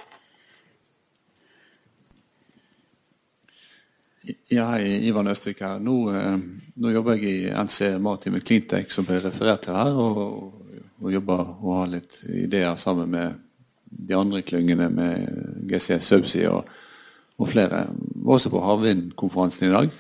Ja, 4.52 4.68
hei, 4.74 5.08
Ivan 5.08 5.30
Østvik 5.30 5.62
her. 5.64 5.78
Nå, 5.82 5.96
eh, 6.14 6.38
nå, 6.76 6.94
jobber 6.94 7.18
jeg 7.18 7.34
i 7.34 7.50
NC 7.50 7.96
Maritime 8.02 8.42
Cleantech, 8.42 8.90
som 8.94 9.06
ble 9.08 9.22
referert 9.24 9.66
til 9.66 9.78
her, 9.78 9.98
og, 9.98 10.64
og 11.02 11.12
jobber 11.14 11.54
og 11.58 11.76
har 11.80 11.92
litt 11.94 12.18
ideer 12.28 12.78
sammen 12.78 13.14
med 13.14 13.47
de 13.90 14.16
andre 14.16 14.42
klyngene 14.42 14.88
med 14.92 15.66
GC 15.70 15.98
Subsea 16.04 16.52
og, 16.52 16.68
og 17.38 17.48
flere. 17.48 17.86
Også 18.24 18.52
på 18.52 18.62
havvindkonferansen 18.64 19.68
i 19.68 19.74
dag. 19.74 19.90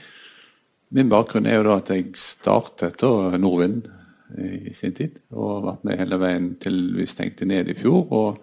Min 0.90 1.10
bakgrunn 1.12 1.46
er 1.46 1.58
jo 1.58 1.66
da 1.68 1.76
at 1.82 1.90
jeg 1.92 2.12
startet 2.16 3.00
da 3.02 3.36
Norvind 3.36 3.82
i 4.38 4.72
sin 4.72 4.94
tid. 4.96 5.18
Og 5.30 5.50
har 5.54 5.66
vært 5.66 5.84
med 5.84 6.00
hele 6.00 6.20
veien 6.20 6.48
til 6.60 6.80
vi 6.96 7.06
stengte 7.08 7.48
ned 7.48 7.68
i 7.68 7.76
fjor. 7.76 8.08
Og 8.12 8.40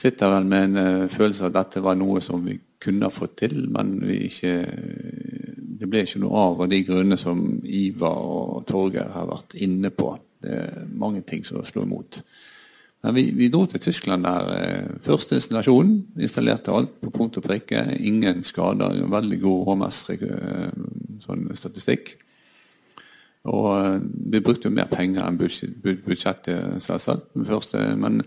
sitter 0.00 0.32
vel 0.32 0.48
med 0.48 0.68
en 0.70 0.80
uh, 0.80 1.08
følelse 1.12 1.46
av 1.46 1.52
at 1.52 1.58
dette 1.58 1.84
var 1.84 1.98
noe 2.00 2.22
som 2.24 2.44
vi 2.46 2.56
kunne 2.80 3.08
ha 3.08 3.12
fått 3.12 3.36
til, 3.42 3.66
men 3.68 3.98
ikke, 4.08 4.54
det 5.80 5.88
ble 5.90 6.00
ikke 6.06 6.22
noe 6.22 6.44
av 6.46 6.62
av 6.64 6.70
de 6.72 6.78
grunnene 6.86 7.18
som 7.20 7.42
Ivar 7.60 8.16
og 8.24 8.62
Torgeir 8.68 9.10
har 9.12 9.28
vært 9.28 9.58
inne 9.60 9.90
på. 9.92 10.14
Det 10.40 10.54
er 10.62 10.86
mange 10.96 11.20
ting 11.28 11.44
som 11.44 11.60
slo 11.68 11.84
imot. 11.84 12.22
Men 13.02 13.14
vi, 13.16 13.30
vi, 13.32 13.48
dro 13.48 13.64
til 13.66 13.80
Tyskland 13.80 14.24
der. 14.24 14.48
Eh, 14.56 14.88
første 15.04 15.34
installasjonen. 15.38 16.06
Installerte 16.20 16.72
alt 16.72 17.00
på 17.00 17.10
punkt 17.14 17.36
og 17.40 17.42
prikke. 17.46 17.96
Ingen 18.00 18.44
skader. 18.44 19.06
Veldig 19.08 19.40
god 19.40 19.66
HMS-statistikk. 21.26 22.04
Eh, 22.12 22.18
og 23.50 23.68
eh, 23.78 24.00
vi 24.34 24.40
brukte 24.44 24.68
jo 24.68 24.74
mer 24.76 24.88
penger 24.90 25.24
enn 25.24 25.38
budsjettet, 25.40 26.82
selvsagt. 26.84 27.24
Men 27.96 28.20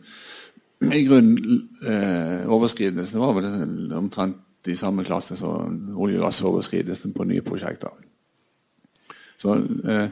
i 0.92 1.04
grunnen 1.06 1.70
eh, 1.86 2.50
overskridelsen 2.50 3.22
var 3.22 3.38
vel 3.38 3.94
omtrent 3.94 4.68
i 4.68 4.76
samme 4.80 5.04
klasse 5.06 5.36
som 5.38 5.94
olje- 6.00 6.18
og 6.18 6.26
gassoverskridelsen 6.26 7.14
på 7.14 7.28
nye 7.30 7.44
prosjekter. 7.46 7.94
Så, 9.38 9.56
eh, 9.86 10.08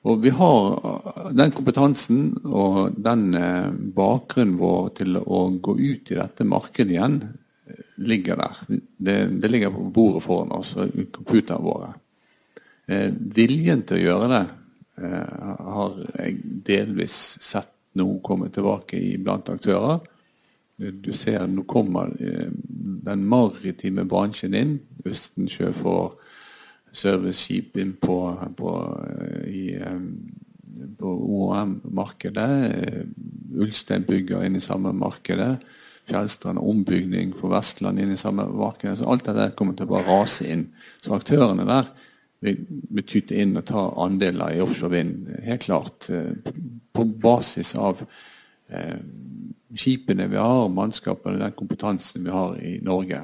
og 0.00 0.22
vi 0.24 0.30
har 0.32 1.32
den 1.36 1.52
kompetansen 1.52 2.30
og 2.48 2.94
den 2.96 3.34
eh, 3.36 3.68
bakgrunnen 3.96 4.56
vår 4.60 4.86
til 4.96 5.18
å 5.20 5.42
gå 5.60 5.74
ut 5.76 6.12
i 6.12 6.16
dette 6.16 6.46
markedet 6.48 6.94
igjen, 6.94 7.18
eh, 7.68 7.82
ligger 8.08 8.40
der. 8.40 8.62
Det, 8.96 9.16
det, 9.42 9.50
ligger 9.52 9.74
på 9.74 9.90
bordet 9.92 10.24
foran 10.24 10.54
oss, 10.56 10.72
og 10.80 10.94
computerne 11.12 11.66
våre. 11.66 11.90
Eh, 12.88 13.10
viljen 13.12 13.84
til 13.84 14.00
å 14.00 14.06
gjøre 14.06 14.30
det 14.32 14.44
eh, 15.04 15.52
har 15.76 16.00
jeg 16.16 16.40
delvis 16.70 17.20
sett 17.44 17.76
nå 18.00 18.06
komme 18.24 18.48
tilbake 18.54 18.96
i 18.96 19.14
blant 19.20 19.52
aktører. 19.52 20.00
Du 20.80 21.12
ser 21.12 21.44
nå 21.50 21.66
kommer 21.68 22.14
eh, 22.16 22.48
den 23.04 23.28
maritime 23.28 24.06
bransjen 24.08 24.56
inn. 24.56 24.78
Østensjø 25.04 25.74
får 25.76 26.14
serviceskip 26.92 27.76
inn 27.80 27.94
på, 28.00 28.16
på, 28.56 28.72
eh, 29.06 29.48
i, 29.50 29.64
eh, 29.74 30.90
på 30.98 31.12
OM-markedet. 31.38 32.50
Ulstein 33.60 34.06
bygger 34.08 34.44
inn 34.46 34.56
i 34.56 34.64
samme 34.64 34.92
markedet. 34.96 35.58
Fjellstrand 36.10 36.58
ombygning 36.58 37.34
for 37.36 37.52
Vestland 37.54 38.00
inn 38.00 38.12
i 38.14 38.20
samme 38.20 38.46
marked. 38.48 38.98
Så 38.98 39.08
alt 39.10 39.26
dette 39.28 39.52
kommer 39.58 39.76
til 39.78 39.86
å 39.86 39.94
bare 39.94 40.08
rase 40.08 40.48
inn. 40.50 40.68
Så 41.02 41.14
aktørene 41.14 41.66
der 41.68 41.90
vil, 42.40 42.62
vil 42.90 43.06
tyte 43.06 43.38
inn 43.38 43.56
og 43.60 43.66
ta 43.68 43.86
andeler 44.02 44.56
i 44.56 44.62
offshore 44.64 44.96
vind. 44.96 45.28
Helt 45.44 45.66
klart. 45.68 46.10
På 46.92 47.04
basis 47.04 47.74
av 47.78 48.02
eh, 48.70 48.96
skipene 49.76 50.26
vi 50.30 50.40
har, 50.40 50.68
mannskapene 50.72 51.40
den 51.40 51.54
kompetansen 51.56 52.24
vi 52.26 52.34
har 52.34 52.56
i 52.58 52.78
Norge. 52.82 53.22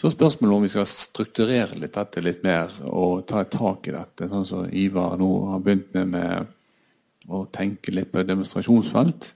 Så 0.00 0.08
spørsmålet 0.14 0.56
om 0.56 0.62
vi 0.64 0.70
skal 0.72 0.86
strukturere 0.88 1.76
litt 1.76 1.92
dette 1.92 2.22
litt 2.24 2.40
mer 2.40 2.72
og 2.88 3.26
ta 3.28 3.42
et 3.42 3.50
tak 3.52 3.90
i 3.90 3.92
dette, 3.92 4.30
sånn 4.30 4.46
som 4.48 4.70
Ivar 4.72 5.18
nå 5.20 5.28
har 5.50 5.60
begynt 5.66 5.90
med, 5.92 6.14
med 6.14 7.28
å 7.28 7.42
tenke 7.52 7.92
litt 7.92 8.08
på 8.08 8.24
demonstrasjonsfelt. 8.24 9.34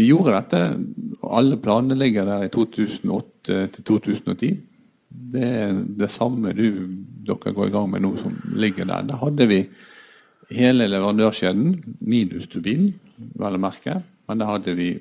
Vi 0.00 0.06
gjorde 0.08 0.38
dette, 0.38 0.60
og 1.20 1.34
alle 1.36 1.58
planene 1.60 1.98
ligger 2.00 2.24
der 2.24 2.46
i 2.46 2.52
2008 2.54 3.58
til 3.74 3.86
2010. 3.90 4.62
Det 5.34 5.44
er 5.44 5.76
det 5.76 6.08
samme 6.08 6.54
du, 6.56 6.64
dere 7.28 7.52
går 7.52 7.68
i 7.68 7.74
gang 7.76 7.92
med 7.92 8.06
nå, 8.06 8.14
som 8.22 8.38
ligger 8.56 8.88
der. 8.88 9.04
Da 9.12 9.20
hadde 9.20 9.48
vi 9.50 9.60
hele 10.56 10.88
leverandørkjeden, 10.88 11.76
minus 12.00 12.48
turbinen, 12.48 12.94
vel 13.36 13.60
å 13.60 13.64
merke. 13.68 14.00
Men 14.24 14.40
da 14.40 14.48
hadde 14.54 14.72
vi 14.78 14.94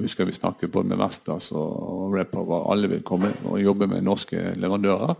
husker 0.00 0.28
vi 0.28 0.34
snakket 0.36 0.72
både 0.72 0.92
med 0.92 1.00
Vestas 1.02 1.50
og 1.52 2.14
Repower. 2.14 2.68
Alle 2.72 2.88
vil 2.88 3.02
komme 3.06 3.32
og 3.44 3.60
jobbe 3.60 3.88
med 3.90 4.04
norske 4.06 4.52
leverandører. 4.56 5.16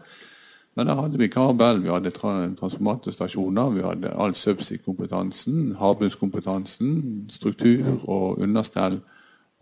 Men 0.73 0.89
da 0.89 0.97
hadde 0.97 1.19
vi 1.21 1.29
kabel, 1.29 1.83
vi 1.85 1.91
hadde 1.93 2.15
transformatorstasjoner, 2.17 3.75
vi 3.75 3.83
hadde 3.85 4.13
all 4.17 4.33
subsea-kompetansen, 4.37 5.75
havbunnskompetansen, 5.77 6.95
struktur 7.33 7.99
og 8.09 8.41
understell. 8.41 9.03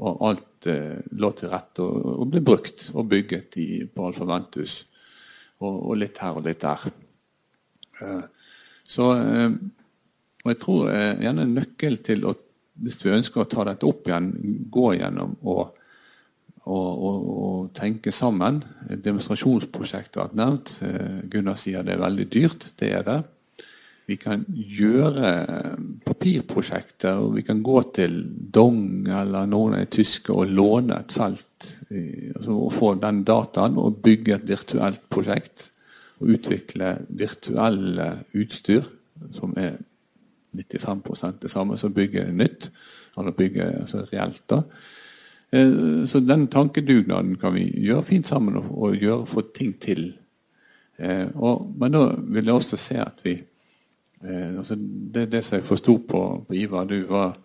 Og 0.00 0.22
alt 0.30 0.68
eh, 0.70 1.02
lå 1.12 1.28
til 1.36 1.50
rette 1.52 1.84
og, 1.84 1.96
og, 2.14 2.28
ble 2.30 2.40
brukt 2.40 2.86
og 2.94 3.10
bygget 3.10 3.58
i, 3.60 3.66
på 3.84 4.06
Alfa 4.06 4.24
Ventus. 4.30 4.78
Og, 5.60 5.74
og, 5.74 5.98
litt 6.00 6.22
her 6.22 6.38
og 6.38 6.46
litt 6.46 6.62
der. 6.62 6.86
Eh, 8.00 8.22
så 8.88 9.10
eh, 9.18 9.50
Og 10.40 10.54
jeg 10.54 10.60
tror 10.62 10.88
eh, 10.88 11.18
gjerne 11.20 11.50
nøkkel 11.50 11.98
til 12.06 12.24
å 12.24 12.32
hvis 12.80 13.00
vi 13.04 13.12
ønsker 13.14 13.42
å 13.42 13.48
ta 13.50 13.66
dette 13.68 13.88
opp 13.88 14.08
igjen, 14.08 14.30
gå 14.72 14.86
gjennom 14.96 15.34
og, 15.42 15.76
og, 16.64 16.88
og, 16.88 17.26
og 17.40 17.68
tenke 17.76 18.12
sammen 18.14 18.62
Demonstrasjonsprosjektet 18.90 20.20
har 20.20 20.30
vært 20.30 20.40
nevnt. 20.40 20.72
Eh, 20.86 21.20
Gunnar 21.32 21.58
sier 21.60 21.84
det 21.86 21.96
er 21.96 22.02
veldig 22.04 22.26
dyrt. 22.32 22.72
Det 22.80 22.90
er 22.96 23.06
det. 23.06 23.20
Vi 24.10 24.16
kan 24.18 24.40
gjøre 24.50 25.28
papirprosjekter, 26.02 27.20
og 27.22 27.36
vi 27.36 27.44
kan 27.46 27.60
gå 27.62 27.76
til 27.94 28.16
Dong 28.50 29.06
eller 29.06 29.46
noen 29.46 29.76
av 29.76 29.84
de 29.84 29.90
tyske 30.00 30.34
og 30.34 30.50
låne 30.50 30.96
et 30.98 31.14
felt. 31.14 31.68
Altså, 31.90 32.56
og 32.56 32.72
få 32.74 32.94
den 32.98 33.20
dataen 33.28 33.78
og 33.78 34.00
bygge 34.02 34.34
et 34.34 34.48
virtuelt 34.50 35.04
prosjekt. 35.14 35.68
Og 36.18 36.34
utvikle 36.34 36.96
virtuelle 37.20 38.08
utstyr 38.34 38.88
som 39.36 39.54
er 39.60 39.78
95 40.52 41.02
det 41.42 41.50
samme 41.50 41.78
som 41.78 41.94
bygge 41.94 42.32
nytt. 42.32 42.70
Eller 43.18 43.36
bygge 43.36 43.68
altså 43.82 44.06
reelt. 44.12 44.42
da. 44.50 44.62
Eh, 45.50 46.06
så 46.06 46.20
den 46.20 46.46
tankedugnaden 46.46 47.36
kan 47.36 47.54
vi 47.54 47.66
gjøre 47.82 48.04
fint 48.06 48.28
sammen 48.28 48.56
og, 48.56 48.96
gjøre, 48.96 49.26
få 49.26 49.42
ting 49.54 49.74
til. 49.80 50.12
Eh, 50.98 51.26
og, 51.34 51.72
men 51.78 51.92
da 51.92 52.04
vil 52.18 52.44
jeg 52.44 52.54
også 52.54 52.76
se 52.76 53.00
at 53.02 53.24
vi 53.24 53.34
eh, 54.22 54.58
altså 54.58 54.76
det, 55.14 55.32
det 55.32 55.44
som 55.44 55.58
jeg 55.58 55.66
forsto 55.66 55.96
på, 56.08 56.22
på, 56.48 56.54
Ivar 56.54 56.84
du 56.84 57.02
var 57.08 57.36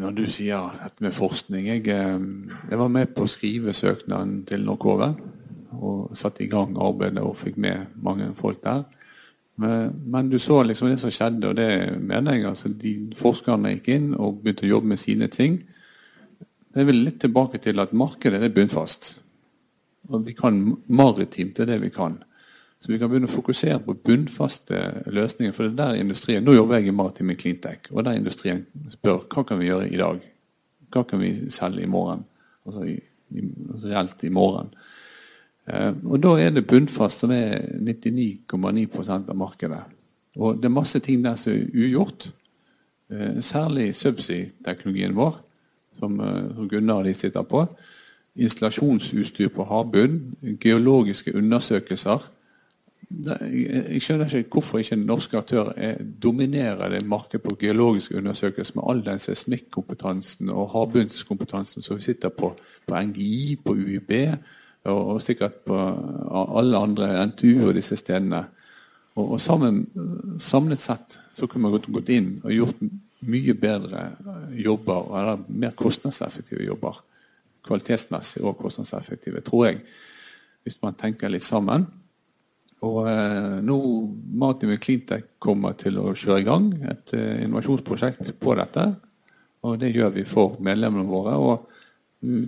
Når 0.00 0.10
du 0.16 0.22
sier 0.24 0.70
dette 0.80 1.04
med 1.04 1.12
forskning 1.12 1.66
jeg, 1.66 1.82
jeg, 1.86 2.78
var 2.80 2.88
med 2.88 3.10
på 3.12 3.26
å 3.26 3.28
skrive 3.28 3.74
søknaden 3.76 4.46
til 4.48 4.64
Norkove. 4.64 5.10
Og 5.76 6.16
satte 6.16 6.44
i 6.44 6.48
gang 6.48 6.78
arbeidet 6.80 7.20
og 7.20 7.36
fikk 7.36 7.58
med 7.60 7.92
mange 8.00 8.30
folk 8.34 8.62
der. 8.64 8.86
Men, 9.56 9.92
men, 10.06 10.30
du 10.30 10.38
så 10.38 10.62
liksom 10.66 10.90
det 10.90 10.98
som 10.98 11.12
skjedde, 11.14 11.52
og 11.52 11.56
det 11.56 11.68
mener 12.00 12.34
jeg. 12.34 12.46
altså 12.48 12.68
de 12.68 12.94
Forskerne 13.16 13.76
gikk 13.76 13.90
inn 13.94 14.08
og 14.14 14.40
begynte 14.42 14.66
å 14.66 14.72
jobbe 14.72 14.94
med 14.94 15.02
sine 15.02 15.28
ting. 15.30 15.60
Jeg 16.74 16.88
vil 16.88 17.04
litt 17.06 17.20
tilbake 17.22 17.60
til 17.62 17.78
at 17.78 17.94
markedet 17.94 18.42
er 18.42 18.54
bunnfast. 18.54 19.12
Og 20.10 20.26
vi 20.26 20.34
kan 20.36 20.58
maritimt 20.86 21.54
det 21.56 21.68
er 21.68 21.74
det 21.74 21.82
vi 21.86 21.92
kan. 21.94 22.18
Så 22.82 22.92
vi 22.92 22.98
kan 23.00 23.08
begynne 23.08 23.30
å 23.30 23.32
fokusere 23.32 23.78
på 23.80 23.94
bunnfaste 24.04 24.80
løsninger. 25.14 25.54
For 25.56 25.68
det 25.68 25.72
er 25.72 25.94
der 25.94 26.02
industrien, 26.02 26.44
Nå 26.44 26.52
jobber 26.52 26.80
jeg 26.80 26.90
i 26.90 26.96
Maritime 26.98 27.36
Cleantech, 27.38 27.86
og 27.92 28.04
der 28.04 28.18
industrien 28.18 28.66
spør 28.92 29.22
hva 29.30 29.44
kan 29.48 29.62
vi 29.62 29.70
gjøre 29.70 29.86
i 29.88 30.00
dag. 30.00 30.18
Hva 30.92 31.04
kan 31.08 31.22
vi 31.22 31.30
selge 31.50 31.86
i 31.86 31.90
morgen? 31.90 32.26
Altså, 32.66 32.84
i, 32.90 32.98
i, 33.30 33.46
altså 33.70 33.88
reelt 33.88 34.26
i 34.26 34.34
morgen. 34.34 34.74
Eh, 35.68 35.92
og 36.04 36.22
Da 36.22 36.28
er 36.28 36.50
det 36.50 36.66
bunnfast, 36.66 37.18
som 37.18 37.30
er 37.30 37.58
99,9 37.80 39.28
av 39.28 39.36
markedet. 39.36 39.82
Og 40.36 40.56
Det 40.56 40.64
er 40.64 40.68
masse 40.68 40.98
ting 40.98 41.24
der 41.24 41.34
som 41.34 41.52
er 41.52 41.66
ugjort. 41.74 42.32
Eh, 43.10 43.40
særlig 43.40 43.94
subsea-teknologien 43.94 45.16
vår, 45.16 45.28
eh, 45.28 45.98
som 45.98 46.68
Gunnar 46.68 46.94
og 46.94 47.04
de 47.04 47.14
sitter 47.14 47.42
på. 47.42 47.66
Installasjonsutstyr 48.36 49.48
på 49.48 49.64
havbunnen. 49.64 50.36
Geologiske 50.60 51.36
undersøkelser. 51.36 52.30
Jeg 53.90 54.02
skjønner 54.02 54.34
ikke 54.34 54.50
hvorfor 54.50 54.78
ikke 54.78 54.96
norske 54.96 55.36
aktører 55.36 55.94
dominerer 56.22 56.88
det 56.88 57.06
markedet 57.06 57.42
på 57.42 57.56
geologiske 57.60 58.16
undersøkelser 58.16 58.72
med 58.74 58.84
all 58.88 59.04
den 59.04 59.18
seismikkompetansen 59.18 60.48
og 60.48 60.70
havbunnskompetansen 60.70 61.82
som 61.82 61.96
vi 61.96 62.02
sitter 62.02 62.28
på 62.28 62.56
på 62.86 62.94
NGI, 62.94 63.56
på 63.64 63.72
UiB 63.72 64.10
og, 64.92 65.22
sikkert 65.22 65.62
på 65.64 65.78
alle 66.58 66.80
andre 66.80 67.08
NTU 67.30 67.68
og 67.68 67.74
disse 67.78 67.96
stedene. 67.96 68.44
Og, 69.14 69.36
og 69.36 69.40
sammen, 69.40 69.84
Samlet 70.42 70.82
sett 70.82 71.18
så 71.32 71.48
kunne 71.48 71.68
man 71.70 71.80
gått 71.80 72.12
inn 72.12 72.36
og 72.42 72.52
gjort 72.52 72.84
mye 73.24 73.54
bedre 73.56 74.08
jobber, 74.60 75.10
eller 75.16 75.44
mer 75.48 75.74
kostnadseffektive 75.78 76.66
jobber. 76.66 76.98
Kvalitetsmessig 77.64 78.42
og 78.44 78.58
kostnadseffektive, 78.60 79.40
tror 79.44 79.70
jeg, 79.70 79.84
hvis 80.64 80.80
man 80.82 80.98
tenker 81.00 81.32
litt 81.32 81.46
sammen. 81.46 81.86
Og 82.84 83.06
eh, 83.08 83.60
nå 83.64 83.78
Martin 84.36 84.74
Cleantech 84.76 85.30
kommer 85.40 85.76
til 85.80 85.96
å 86.02 86.10
kjøre 86.12 86.42
i 86.42 86.46
gang 86.48 86.66
et 86.90 87.14
eh, 87.16 87.44
innovasjonsprosjekt 87.46 88.34
på 88.40 88.56
dette. 88.58 88.90
Og 89.64 89.78
det 89.80 89.94
gjør 89.94 90.12
vi 90.18 90.26
for 90.28 90.58
medlemmene 90.60 91.08
våre. 91.08 91.38
og 91.38 91.70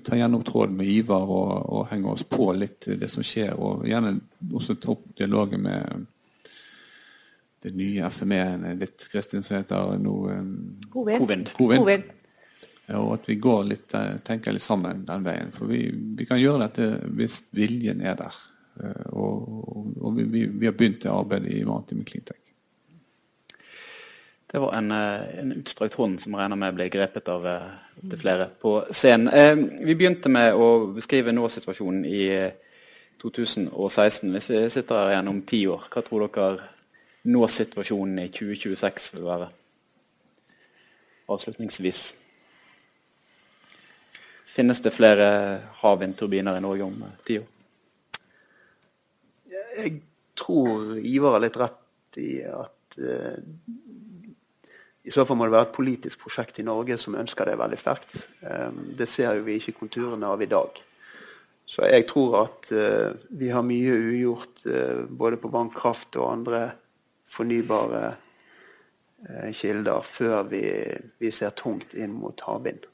ta 0.04 0.16
gjennom 0.16 0.44
tråden 0.46 0.76
med 0.78 0.88
Ivar 0.90 1.24
og, 1.28 1.54
og 1.72 1.88
henge 1.90 2.12
oss 2.12 2.24
på 2.28 2.50
litt 2.56 2.88
det 3.00 3.08
som 3.12 3.24
skjer. 3.26 3.54
Og 3.56 3.86
gjerne 3.88 4.16
også 4.52 4.78
ta 4.80 4.94
opp 4.94 5.08
dialogen 5.18 5.64
med 5.66 6.06
det 7.66 7.72
nye 7.74 8.10
FME-en 8.12 8.66
litt 8.78 9.08
Kristin 9.10 9.42
som 9.42 9.58
heter 9.58 9.96
nå 9.98 10.16
Hovind. 10.94 11.50
Hovind. 11.58 12.12
Ja, 12.86 13.00
og 13.00 13.16
at 13.16 13.28
vi 13.28 13.34
går 13.42 13.64
litt, 13.66 13.94
eh, 13.98 14.18
tenker 14.22 14.54
litt 14.54 14.62
sammen 14.62 15.02
den 15.06 15.24
veien. 15.26 15.50
For 15.54 15.66
vi, 15.66 15.88
vi 15.90 16.26
kan 16.26 16.38
gjøre 16.38 16.68
dette 16.68 17.08
hvis 17.18 17.40
viljen 17.56 18.02
er 18.06 18.14
der. 18.20 18.36
Eh, 18.78 19.06
og, 19.10 19.48
og, 19.50 19.88
og 19.98 20.18
vi, 20.20 20.46
vi, 20.46 20.68
har 20.68 20.76
begynt 20.76 21.02
det 21.02 21.10
arbeidet 21.10 21.56
i 21.56 21.64
Maritime 21.66 22.06
Cleantech. 22.06 22.45
Det 24.46 24.58
var 24.58 24.72
en, 24.72 24.90
eh, 24.90 25.38
en, 25.38 25.52
utstrakt 25.52 25.94
hånd 25.94 26.20
som 26.22 26.36
regner 26.38 26.56
med 26.56 26.74
ble 26.76 26.86
grepet 26.88 27.28
av 27.28 27.46
eh, 27.50 27.70
til 27.98 28.20
flere 28.20 28.46
på 28.62 28.76
scenen. 28.94 29.28
Eh, 29.34 29.56
vi 29.82 29.96
begynte 29.98 30.30
med 30.30 30.54
å 30.54 30.86
beskrive 30.94 31.34
nå-situasjonen 31.34 32.04
i 32.06 32.28
2016. 33.18 34.30
Hvis 34.30 34.50
vi 34.52 34.60
sitter 34.70 35.00
her 35.00 35.16
igjen 35.16 35.32
om 35.32 35.40
ti 35.42 35.64
år, 35.66 35.88
hva 35.90 36.04
tror 36.06 36.28
dere 36.28 36.68
nå-situasjonen 37.26 38.22
i 38.22 38.28
2026 38.30 39.10
vil 39.16 39.26
være? 39.26 39.50
Avslutningsvis. 41.34 42.04
finnes 44.56 44.80
det 44.80 44.90
flere 44.94 45.60
havvindturbiner 45.82 46.56
i 46.56 46.60
Norge 46.64 46.84
om 46.84 47.02
ti 47.26 47.34
år? 47.38 47.48
Jeg 49.76 50.00
tror 50.38 50.96
Ivar 50.96 51.36
har 51.36 51.42
litt 51.44 51.58
rett 51.60 52.16
i 52.22 52.30
at 52.48 52.96
uh, 52.96 53.36
i 55.06 55.12
så 55.14 55.24
fall 55.26 55.38
må 55.38 55.46
det 55.46 55.54
være 55.54 55.68
et 55.68 55.76
politisk 55.76 56.24
prosjekt 56.24 56.58
i 56.58 56.66
Norge 56.66 56.98
som 56.98 57.14
ønsker 57.18 57.46
det 57.46 57.58
veldig 57.60 57.78
sterkt. 57.78 58.16
Um, 58.42 58.82
det 58.98 59.08
ser 59.10 59.36
jo 59.38 59.46
vi 59.46 59.60
ikke 59.60 59.76
konturene 59.78 60.26
av 60.26 60.42
i 60.42 60.50
dag. 60.50 60.80
Så 61.66 61.86
jeg 61.86 62.06
tror 62.10 62.36
at 62.42 62.70
uh, 62.74 63.14
vi 63.30 63.50
har 63.54 63.66
mye 63.66 63.94
ugjort 63.94 64.66
uh, 64.66 65.06
både 65.06 65.38
på 65.42 65.50
vannkraft 65.54 66.18
og 66.18 66.30
andre 66.32 66.62
fornybare 67.30 68.04
uh, 68.12 69.50
kilder 69.54 70.06
før 70.06 70.46
vi, 70.50 70.62
vi, 71.22 71.30
ser 71.34 71.54
tungt 71.58 71.94
inn 71.94 72.14
mot 72.18 72.42
havvind. 72.46 72.86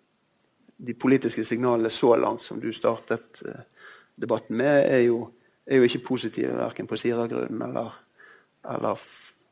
De 0.83 0.95
politiske 0.95 1.45
signalene 1.49 1.93
så 1.93 2.17
langt 2.21 2.45
som 2.45 2.61
du 2.61 2.73
startet 2.77 3.41
debatten 4.21 4.57
med, 4.59 4.85
er 4.85 5.07
jo 5.07 5.31
er 5.67 5.77
jo 5.77 5.87
ikke 5.87 6.07
positive 6.07 6.57
verken 6.57 6.89
på 6.91 6.97
Siragrunnen 6.97 7.63
eller, 7.63 7.95
eller 8.75 8.99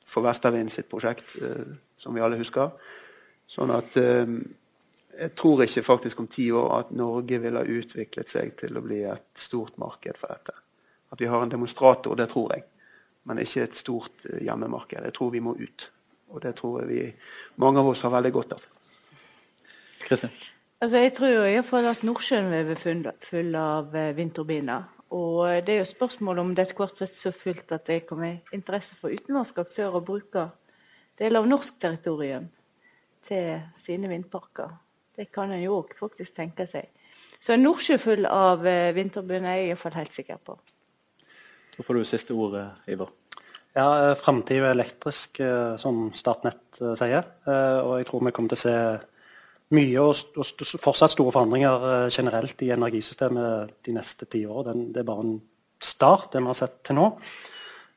for 0.07 0.27
Vestavind 0.27 0.73
sitt 0.73 0.89
prosjekt, 0.91 1.37
eh, 1.43 1.77
som 2.01 2.17
vi 2.17 2.23
alle 2.25 2.41
husker. 2.41 2.73
Sånn 3.51 3.73
at 3.75 3.97
eh, 4.01 4.33
jeg 5.21 5.35
tror 5.37 5.65
ikke 5.65 5.85
faktisk 5.85 6.23
om 6.23 6.29
ti 6.31 6.49
år 6.55 6.73
at 6.79 6.93
Norge 6.97 7.41
vil 7.43 7.59
ha 7.59 7.65
utviklet 7.67 8.31
seg 8.31 8.55
til 8.61 8.79
å 8.79 8.85
bli 8.85 9.03
et 9.11 9.29
stort 9.37 9.77
marked 9.83 10.17
for 10.21 10.33
dette. 10.33 10.55
At 11.11 11.21
vi 11.21 11.29
har 11.29 11.43
en 11.43 11.53
demonstrator, 11.53 12.17
det 12.17 12.31
tror 12.31 12.55
jeg. 12.55 12.65
Men 13.29 13.43
ikke 13.43 13.67
et 13.67 13.77
stort 13.77 14.25
eh, 14.31 14.45
hjemmemarked. 14.47 15.03
Jeg 15.05 15.17
tror 15.17 15.35
vi 15.35 15.43
må 15.45 15.57
ut. 15.59 15.89
Og 16.31 16.45
det 16.45 16.55
tror 16.61 16.81
jeg 16.81 16.89
vi, 16.89 17.03
mange 17.61 17.83
av 17.83 17.91
oss 17.91 18.07
har 18.07 18.15
veldig 18.15 18.33
godt 18.33 18.55
av. 18.57 18.65
Kristin? 20.07 20.33
Altså, 20.81 21.03
jeg 21.03 21.13
tror 21.19 21.45
iallfall 21.51 21.91
at 21.91 22.07
Nordsjøen 22.07 22.49
vil 22.55 22.71
være 22.71 23.13
full 23.27 23.59
av 23.59 23.93
vindturbiner. 24.17 24.87
Og 25.11 25.67
det 25.67 25.75
er 25.75 25.83
jo 25.83 25.91
spørsmål 25.91 26.39
om 26.41 26.55
det 26.55 26.69
etter 26.69 26.79
hvert 26.79 26.97
blir 26.97 27.11
så 27.11 27.33
fullt 27.35 27.75
at 27.75 27.89
det 27.91 28.05
kommer 28.07 28.55
interesse 28.55 28.95
for 28.97 29.11
utenlandske 29.11 29.67
aktører 29.67 29.99
å 29.99 30.05
bruke 30.07 30.47
deler 31.21 31.43
av 31.43 31.49
norsk 31.51 31.79
territorium 31.83 32.49
til 33.27 33.61
sine 33.79 34.11
vindparker. 34.11 34.73
Det 35.17 35.29
kan 35.35 35.53
en 35.53 35.63
jo 35.63 35.83
òg 35.83 35.95
faktisk 35.99 36.39
tenke 36.39 36.67
seg. 36.69 36.89
Så 37.41 37.55
en 37.55 37.65
Nordsjø 37.65 37.97
full 38.01 38.27
av 38.29 38.65
eh, 38.69 38.93
vindturbiner 38.97 39.53
er 39.53 39.59
jeg 39.61 39.73
iallfall 39.73 39.97
helt 39.99 40.17
sikker 40.17 40.41
på. 40.45 40.57
Da 41.77 41.85
får 41.85 41.97
du 41.97 42.09
siste 42.09 42.37
ordet, 42.37 42.67
Ivar. 42.89 43.13
Ja, 43.77 43.87
framtida 43.87 44.17
Framtid 44.19 44.65
er 44.65 44.73
elektrisk, 44.73 45.41
eh, 45.45 45.77
som 45.81 46.09
Statnett 46.17 46.81
sier. 46.99 47.29
Og 47.85 47.95
jeg 48.01 48.09
tror 48.09 48.25
vi 48.27 48.35
kommer 48.35 48.53
til 48.53 48.59
å 48.59 48.65
se 48.65 48.77
mye 49.77 50.03
og, 50.03 50.43
fortsatt 50.83 51.15
store 51.15 51.33
forandringer 51.35 51.87
eh, 51.91 52.09
generelt 52.11 52.65
i 52.67 52.73
energisystemet 52.75 53.79
de 53.87 53.95
neste 53.95 54.27
ti 54.31 54.43
årene. 54.47 54.89
Det 54.91 55.03
er 55.03 55.09
bare 55.09 55.27
en 55.27 55.39
start, 55.81 56.33
det 56.33 56.43
vi 56.43 56.51
har 56.51 56.59
sett 56.59 56.81
til 56.87 56.99
nå. 56.99 57.07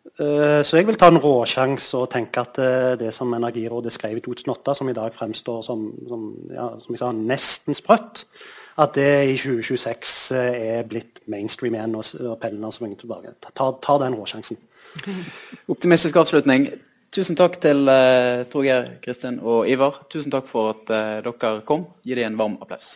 Eh, 0.04 0.62
så 0.64 0.78
jeg 0.78 0.88
vil 0.88 0.98
ta 1.00 1.08
en 1.10 1.18
råsjanse 1.18 1.98
og 1.98 2.10
tenke 2.12 2.42
at 2.44 2.60
eh, 2.60 2.94
det 3.00 3.14
som 3.16 3.32
Energirådet 3.34 3.94
skrev 3.96 4.18
i 4.20 4.22
2008, 4.22 4.76
som 4.76 4.90
i 4.90 4.96
dag 4.98 5.14
fremstår 5.16 5.62
som, 5.64 5.86
som, 6.08 6.26
ja, 6.52 6.68
som 6.80 6.98
sa, 7.00 7.12
nesten 7.16 7.78
sprøtt, 7.78 8.26
at 8.84 8.96
det 8.98 9.08
i 9.32 9.38
2026 9.38 10.14
er 10.36 10.84
blitt 10.90 11.22
mainstream 11.30 11.78
igjen 11.78 11.96
og, 11.96 12.10
og 12.20 12.44
som 12.44 12.72
svinger 12.78 13.00
tilbake. 13.00 13.36
Ta, 13.54 13.70
ta 13.82 13.98
den 14.02 14.18
råsjansen. 14.18 14.60
Optimistisk 15.74 16.18
avslutning. 16.20 16.68
Tusen 17.14 17.38
takk 17.38 17.60
til 17.62 17.86
uh, 17.86 18.42
Torgeir, 18.50 18.96
Kristin 19.04 19.38
og 19.38 19.70
Ivar. 19.70 20.02
Tusen 20.10 20.34
takk 20.34 20.50
for 20.50 20.74
at 20.74 20.90
uh, 20.90 21.20
dere 21.22 21.60
kom. 21.70 21.86
Gi 22.02 22.18
dem 22.18 22.32
en 22.32 22.40
varm 22.40 22.58
applaus. 22.66 22.96